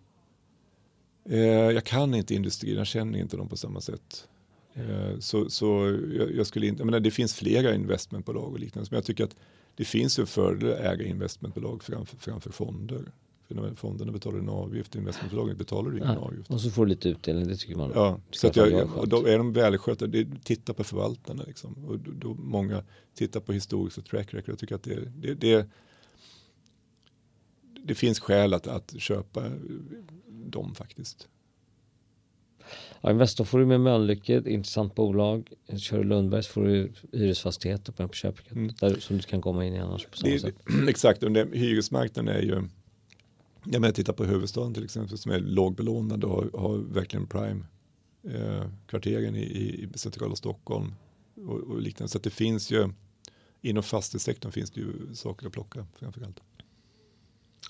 Eh, 1.30 1.72
jag 1.72 1.84
kan 1.84 2.16
inte 2.16 2.36
industrin, 2.36 2.78
jag 2.78 2.88
känner 2.88 3.20
inte 3.20 3.38
dem 3.38 3.50
på 3.50 3.58
samma 3.58 3.82
sätt. 3.82 4.28
Eh, 4.74 5.20
så 5.20 5.50
så 5.50 6.00
jag, 6.18 6.36
jag, 6.36 6.48
skulle 6.48 6.68
inte, 6.68 6.80
jag 6.80 6.86
menar, 6.86 7.00
det 7.00 7.12
finns 7.12 7.34
flera 7.34 7.76
investmentbolag 7.76 8.54
och 8.54 8.60
liknande. 8.60 8.88
Men 8.92 8.98
jag 8.98 9.06
tycker 9.06 9.24
att 9.24 9.36
det 9.76 9.86
finns 9.86 10.20
ju 10.20 10.26
fördel 10.26 10.74
att 10.74 10.80
äga 10.80 11.06
investmentbolag 11.06 11.84
framför, 11.84 12.18
framför 12.18 12.52
fonder. 12.52 13.12
För 13.54 13.62
när 13.62 13.76
fonderna 13.76 14.12
betalar 14.12 14.40
en 14.40 14.50
avgift, 14.50 14.96
investmentbolagen 14.96 15.58
betalar 15.58 15.92
ingen 15.92 16.08
Nej. 16.08 16.18
avgift. 16.18 16.52
Och 16.52 16.62
så 16.62 16.70
får 16.70 16.86
du 16.86 16.90
lite 16.90 17.10
utdelning, 17.10 17.48
det 17.48 17.56
tycker 17.56 17.76
man. 17.76 17.92
Ja, 17.96 18.20
så 18.32 18.48
att 18.48 18.56
jag, 18.56 18.98
och 18.98 19.08
då 19.08 19.26
är 19.26 19.38
de 19.38 19.54
välskötta. 19.54 20.08
Titta 20.44 20.74
på 20.74 20.84
förvaltarna 20.84 21.44
liksom. 21.48 21.86
Och 21.86 22.00
då, 22.00 22.12
då 22.12 22.34
många 22.34 22.84
tittar 23.16 23.40
på 23.40 23.54
historiskt 23.54 23.98
och 23.98 24.06
track 24.06 24.34
record. 24.34 24.50
Jag 24.50 24.60
tycker 24.60 24.76
att 24.76 24.84
det, 24.84 25.12
det, 25.16 25.34
det, 25.34 25.68
det 27.84 27.96
finns 27.96 28.20
skäl 28.20 28.54
att, 28.54 28.68
att 28.68 28.94
köpa 29.00 29.44
dem 30.28 30.76
faktiskt. 30.76 31.28
Ja, 33.02 33.12
Investor 33.12 33.46
får 33.46 33.60
du 33.60 33.66
med 33.66 33.82
Mölnlycke, 33.82 34.44
intressant 34.46 34.96
bolag. 34.96 35.50
Kör 35.78 35.98
du 35.98 36.04
Lundbergs 36.04 36.48
får 36.48 36.64
du 36.64 36.92
hyresfastigheter 37.12 37.92
på, 37.92 38.08
på 38.08 38.14
köpet 38.14 38.52
mm. 38.52 38.74
där, 38.80 39.00
som 39.00 39.18
du 39.18 39.24
kan 39.24 39.42
komma 39.42 39.66
in 39.66 39.74
i 39.74 39.80
annars 39.80 40.06
på 40.06 40.18
samma 40.18 40.34
det, 40.34 40.40
sätt. 40.40 40.56
Exakt, 40.88 41.24
och 41.24 41.32
det, 41.32 41.48
hyresmarknaden 41.54 42.36
är 42.36 42.42
ju 42.42 42.64
Ja, 43.66 43.80
men 43.80 43.84
jag 43.84 43.96
tittar 43.96 44.14
på 44.14 44.24
huvudstaden 44.24 44.74
till 44.74 44.84
exempel 44.84 45.18
som 45.18 45.32
är 45.32 45.40
lågbelånad 45.40 46.24
och 46.24 46.30
har, 46.30 46.60
har 46.60 46.78
verkligen 46.78 47.28
prime 47.28 47.66
eh, 48.24 48.68
kvarteren 48.88 49.36
i, 49.36 49.42
i, 49.44 49.90
centrala 49.96 50.36
Stockholm 50.36 50.96
och, 51.36 51.60
och, 51.60 51.82
liknande. 51.82 52.10
Så 52.10 52.18
att 52.18 52.24
det 52.24 52.30
finns 52.30 52.72
ju 52.72 52.90
inom 53.62 53.84
fastighetssektorn 53.84 54.52
finns 54.52 54.72
det 54.72 54.80
ju 54.80 55.16
saker 55.16 55.48
att 55.48 55.54
plocka 55.54 55.88
framförallt. 55.96 56.40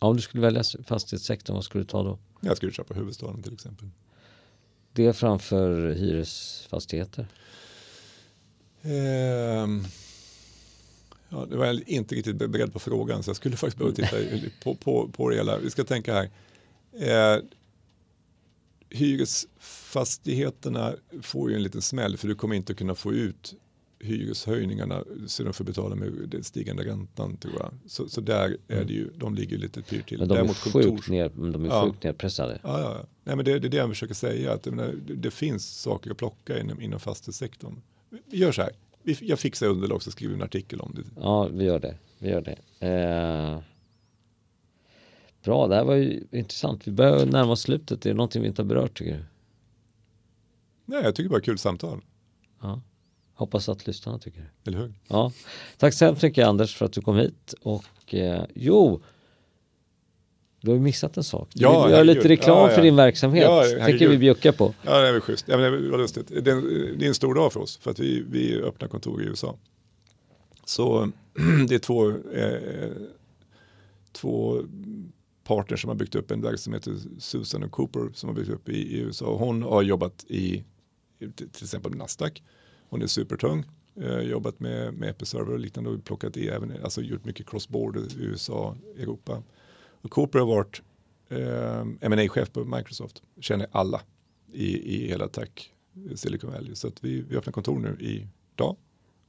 Ja, 0.02 0.08
om 0.08 0.16
du 0.16 0.22
skulle 0.22 0.42
välja 0.42 0.64
fastighetssektorn, 0.86 1.56
vad 1.56 1.64
skulle 1.64 1.84
du 1.84 1.88
ta 1.88 2.04
då? 2.04 2.20
Jag 2.42 2.58
skulle 2.58 2.72
köpa 2.72 2.94
huvudstaden 2.94 3.44
till 3.44 3.54
exempel. 3.54 3.90
Det 4.94 5.14
framför 5.14 5.94
hyresfastigheter? 5.94 7.28
Eh, 8.82 9.68
Ja, 11.34 11.46
det 11.50 11.58
var 11.58 11.66
jag 11.66 11.90
inte 11.90 12.16
riktigt 12.16 12.36
beredd 12.36 12.74
på 12.74 12.80
frågan 12.80 13.24
så 13.24 13.30
jag 13.30 13.36
skulle 13.36 13.58
faktiskt 13.58 13.78
behöva 13.78 13.96
titta 13.96 14.18
på, 14.64 14.76
på, 14.76 15.10
på 15.10 15.30
det 15.30 15.36
hela. 15.36 15.58
Vi 15.58 15.70
ska 15.70 15.84
tänka 15.84 16.14
här. 16.14 16.30
Eh, 17.36 17.40
hyresfastigheterna 18.90 20.96
får 21.22 21.50
ju 21.50 21.56
en 21.56 21.64
liten 21.64 21.82
smäll 21.82 22.18
för 22.18 22.28
du 22.28 22.36
kommer 22.36 22.56
inte 22.56 22.74
kunna 22.74 22.96
få 22.96 23.14
ut 23.14 23.54
hyreshöjningarna 24.00 25.04
så 25.28 25.44
de 25.44 25.54
får 25.54 25.66
betala 25.66 25.96
med 25.96 26.12
den 26.12 26.44
stigande 26.44 26.86
räntan 26.86 27.38
tror 27.38 27.54
jag. 27.60 27.74
Så, 27.88 28.10
så 28.10 28.22
där 28.22 28.58
är 28.68 28.84
det 28.84 28.94
ju, 28.94 29.10
de 29.18 29.36
ligger 29.36 29.58
lite 29.58 29.82
pyrt 29.82 30.10
till. 30.10 30.20
Men 30.20 30.28
de 30.28 30.34
är 30.34 30.38
Däremot 30.38 30.58
sjukt, 30.58 31.10
ner, 31.10 31.32
de 31.36 31.66
är 31.66 31.70
Ja. 31.70 31.86
sjukt 31.86 32.04
nedpressade. 32.04 32.60
Ja, 32.64 32.80
ja. 32.80 33.06
Nej, 33.24 33.36
men 33.36 33.46
det, 33.46 33.60
det 33.60 33.68
är 33.68 33.70
det 33.70 33.78
jag 33.78 33.90
försöker 33.90 34.14
säga, 34.14 34.54
att 34.54 34.66
menar, 34.66 34.94
det, 35.08 35.14
det 35.16 35.32
finns 35.32 35.82
saker 35.82 36.12
att 36.12 36.18
plocka 36.18 36.60
inom, 36.60 36.82
inom 36.82 37.00
fastighetssektorn. 37.00 37.82
Vi 38.26 38.38
gör 38.38 38.52
så 38.52 38.62
här, 38.62 38.72
jag 39.04 39.40
fixar 39.40 39.68
underlag 39.68 40.04
så 40.04 40.12
skriver 40.12 40.34
vi 40.34 40.40
en 40.40 40.46
artikel 40.46 40.80
om 40.80 40.94
det. 40.96 41.04
Ja, 41.22 41.44
vi 41.44 41.64
gör 41.64 41.80
det. 41.80 41.98
Vi 42.20 42.30
gör 42.30 42.42
det. 42.42 42.88
Eh, 42.88 43.60
bra, 45.44 45.68
det 45.68 45.76
här 45.76 45.84
var 45.84 45.96
ju 45.96 46.24
intressant. 46.32 46.88
Vi 46.88 46.92
börjar 46.92 47.26
närma 47.26 47.52
oss 47.52 47.62
slutet. 47.62 48.06
Är 48.06 48.10
det 48.10 48.16
någonting 48.16 48.42
vi 48.42 48.48
inte 48.48 48.62
har 48.62 48.68
berört 48.68 48.98
tycker 48.98 49.14
du? 49.14 49.24
Nej, 50.86 51.04
jag 51.04 51.16
tycker 51.16 51.30
bara 51.30 51.42
kul 51.42 51.58
samtal, 51.58 52.02
Ja. 52.62 52.82
Hoppas 53.34 53.70
att 53.70 53.88
lyssnarna 53.88 54.20
tycker 54.20 54.40
det. 54.42 54.70
eller 54.70 54.80
hur? 54.80 54.94
Ja. 55.08 55.32
Tack 55.78 55.94
så 55.94 56.06
hemskt 56.06 56.24
mycket 56.24 56.48
Anders 56.48 56.76
för 56.76 56.86
att 56.86 56.94
du 56.94 57.02
kom 57.02 57.16
hit. 57.18 57.54
Och 57.62 58.14
eh, 58.14 58.46
jo, 58.56 59.02
du 60.64 60.72
har 60.72 60.76
ju 60.76 60.82
missat 60.84 61.18
en 61.18 61.24
sak. 61.24 61.50
Ja, 61.54 61.90
göra 61.90 62.04
lite 62.04 62.20
herregud. 62.20 62.40
reklam 62.40 62.58
Ja, 62.58 62.70
ja. 62.70 62.76
för 62.76 62.82
din 62.82 62.96
verksamhet. 62.96 63.44
Ja, 63.44 63.64
tänker 63.64 63.80
herregud. 63.80 64.10
vi 64.10 64.18
bjucka 64.18 64.54
på. 64.54 64.74
Ja, 64.82 65.02
det 65.02 65.08
är 65.08 65.12
väl 65.12 65.22
schysst. 65.22 65.46
Ja, 65.48 65.58
men 65.58 65.84
det 65.84 65.90
var 65.90 65.98
lustigt. 65.98 66.28
Det 66.28 66.52
är, 66.52 66.56
en, 66.56 66.98
det 67.00 67.06
är 67.06 67.08
en 67.08 67.16
stor 67.16 67.36
dag 67.36 67.54
för 67.54 67.60
oss 67.60 67.78
för 67.78 67.92
att 67.92 68.00
vi, 68.00 68.26
vi 68.30 68.62
öppnar 68.62 68.88
kontor 68.88 69.24
i 69.24 69.26
USA. 69.26 69.56
Så 70.66 71.12
det 71.68 71.76
är 71.76 71.80
två, 71.80 72.10
eh, 72.10 72.92
två 74.12 74.62
partners 75.44 75.82
som 75.82 75.88
har 75.88 75.96
byggt 75.96 76.16
upp 76.16 76.32
en 76.32 76.42
verksamhet, 76.42 76.88
Susan 77.20 77.64
och 77.64 77.72
Cooper, 77.72 78.10
som 78.14 78.30
har 78.30 78.36
byggt 78.36 78.50
upp 78.50 78.70
i, 78.70 78.98
i 78.98 79.00
USA. 79.00 79.38
Hon 79.38 79.64
har 79.64 79.82
jobbat 79.82 80.26
i 80.28 80.64
till 81.20 81.50
till 81.50 81.64
exempel 81.64 81.96
Nasdaq. 81.96 82.44
Hon 82.90 83.02
är 83.02 83.08
supertung, 83.08 83.66
eh, 83.96 84.20
jobbat 84.20 84.60
med, 84.60 84.94
med 84.94 85.10
Episerver 85.10 85.54
och 85.54 85.60
liknande 85.60 85.90
och 85.90 86.04
plockat 86.04 86.38
i 86.38 86.48
även, 86.48 86.84
alltså 86.84 87.02
gjort 87.02 87.26
mycket 87.26 87.48
cross-border 87.48 88.02
i 88.02 88.24
USA, 88.24 88.76
Europa. 88.98 89.44
Cooper 90.10 90.40
har 90.40 90.46
varit 90.46 90.82
eh, 91.30 92.10
ma 92.10 92.28
chef 92.28 92.52
på 92.52 92.66
Microsoft, 92.66 93.22
känner 93.40 93.68
alla 93.72 94.02
i, 94.54 94.96
i 94.96 95.08
hela 95.08 95.28
tech 95.28 95.50
Silicon 96.16 96.52
Valley. 96.52 96.76
Så 96.76 96.88
att 96.88 97.04
vi, 97.04 97.22
vi 97.22 97.38
öppnar 97.38 97.54
kontor 97.54 97.80
nu 97.80 98.06
i 98.06 98.28
dag 98.56 98.76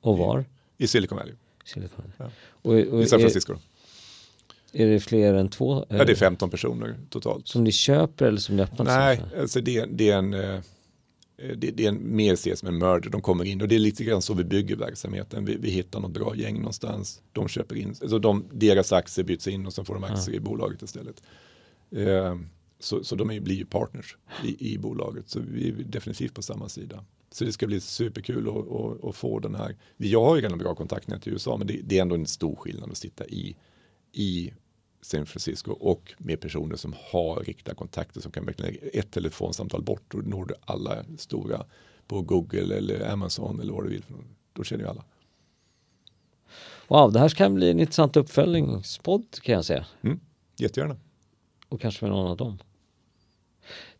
Och 0.00 0.18
var? 0.18 0.44
i 0.78 0.86
Silicon 0.86 1.18
Valley, 1.18 1.34
Silicon. 1.64 2.12
Ja. 2.16 2.30
Och, 2.50 2.72
och 2.72 3.02
i 3.02 3.06
San 3.06 3.18
är, 3.18 3.22
Francisco. 3.22 3.54
är 4.72 4.86
det 4.86 5.00
fler 5.00 5.34
än 5.34 5.48
två? 5.48 5.86
Ja, 5.88 5.96
det 5.96 6.02
är 6.04 6.10
eh, 6.10 6.16
15 6.16 6.50
personer 6.50 6.96
totalt. 7.10 7.48
Som 7.48 7.64
ni 7.64 7.72
köper 7.72 8.26
eller 8.26 8.38
som 8.38 8.56
ni 8.56 8.62
öppnar? 8.62 8.84
Nej, 8.84 9.22
alltså 9.40 9.60
det, 9.60 9.84
det 9.84 10.10
är 10.10 10.18
en 10.18 10.34
eh, 10.34 10.60
det, 11.36 11.70
det 11.70 11.84
är 11.84 11.88
en, 11.88 12.16
mer 12.16 12.32
ses 12.32 12.58
som 12.58 12.68
en 12.68 12.78
merger. 12.78 13.10
De 13.10 13.22
kommer 13.22 13.44
in 13.44 13.62
och 13.62 13.68
det 13.68 13.74
är 13.74 13.78
lite 13.78 14.04
grann 14.04 14.22
så 14.22 14.34
vi 14.34 14.44
bygger 14.44 14.76
verksamheten. 14.76 15.44
Vi, 15.44 15.56
vi 15.56 15.70
hittar 15.70 16.00
något 16.00 16.10
bra 16.10 16.36
gäng 16.36 16.56
någonstans. 16.56 17.22
De 17.32 17.48
köper 17.48 17.76
in, 17.76 17.88
alltså 17.88 18.18
de, 18.18 18.48
deras 18.52 18.92
aktier 18.92 19.24
byts 19.24 19.48
in 19.48 19.66
och 19.66 19.72
sen 19.72 19.84
får 19.84 19.94
de 19.94 20.04
aktier 20.04 20.36
i 20.36 20.40
bolaget 20.40 20.82
istället. 20.82 21.22
Eh, 21.90 22.36
så, 22.78 23.04
så 23.04 23.16
de 23.16 23.30
är, 23.30 23.40
blir 23.40 23.56
ju 23.56 23.66
partners 23.66 24.16
i, 24.44 24.72
i 24.72 24.78
bolaget. 24.78 25.28
Så 25.28 25.40
vi 25.40 25.68
är 25.68 25.72
definitivt 25.72 26.34
på 26.34 26.42
samma 26.42 26.68
sida. 26.68 27.04
Så 27.30 27.44
det 27.44 27.52
ska 27.52 27.66
bli 27.66 27.80
superkul 27.80 28.48
att 29.02 29.16
få 29.16 29.38
den 29.38 29.54
här. 29.54 29.76
Jag 29.96 30.24
har 30.24 30.36
ju 30.36 30.42
redan 30.42 30.58
bra 30.58 30.74
kontaktnät 30.74 31.26
i 31.26 31.30
USA 31.30 31.56
men 31.56 31.66
det, 31.66 31.80
det 31.84 31.98
är 31.98 32.02
ändå 32.02 32.14
en 32.14 32.26
stor 32.26 32.56
skillnad 32.56 32.90
att 32.90 32.96
sitta 32.96 33.26
i, 33.26 33.56
i 34.12 34.52
San 35.04 35.26
Francisco 35.26 35.72
och 35.72 36.14
med 36.18 36.40
personer 36.40 36.76
som 36.76 36.94
har 37.12 37.36
riktiga 37.36 37.74
kontakter 37.74 38.20
som 38.20 38.32
kan 38.32 38.44
verkligen 38.44 38.90
ett 38.92 39.10
telefonsamtal 39.10 39.82
bort 39.82 40.14
och 40.14 40.26
når 40.26 40.44
du 40.44 40.54
alla 40.64 41.04
stora 41.18 41.64
på 42.06 42.22
Google 42.22 42.76
eller 42.76 43.10
Amazon 43.12 43.60
eller 43.60 43.72
vad 43.72 43.84
du 43.84 43.90
vill. 43.90 44.04
Då 44.52 44.64
känner 44.64 44.84
ju 44.84 44.90
alla. 44.90 45.04
Wow, 46.88 47.12
det 47.12 47.20
här 47.20 47.28
kan 47.28 47.54
bli 47.54 47.70
en 47.70 47.80
intressant 47.80 48.16
uppföljningspodd 48.16 49.26
kan 49.42 49.54
jag 49.54 49.64
säga. 49.64 49.86
Mm, 50.02 50.20
jättegärna. 50.56 50.96
Och 51.68 51.80
kanske 51.80 52.04
med 52.04 52.12
någon 52.12 52.30
av 52.30 52.36
dem. 52.36 52.58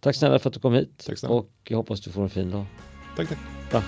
Tack 0.01 0.17
snälla 0.17 0.39
för 0.39 0.51
att 0.51 0.55
du 0.55 0.61
kom 0.61 0.75
hit. 0.75 1.05
Tack 1.07 1.19
snälla. 1.19 1.35
Och 1.35 1.51
jag 1.65 1.77
hoppas 1.77 2.01
du 2.01 2.11
får 2.11 2.23
en 2.23 2.31
fin 2.31 2.51
dag. 2.51 2.65
Tack, 3.17 3.29
tack. 3.29 3.39
Bra. 3.71 3.83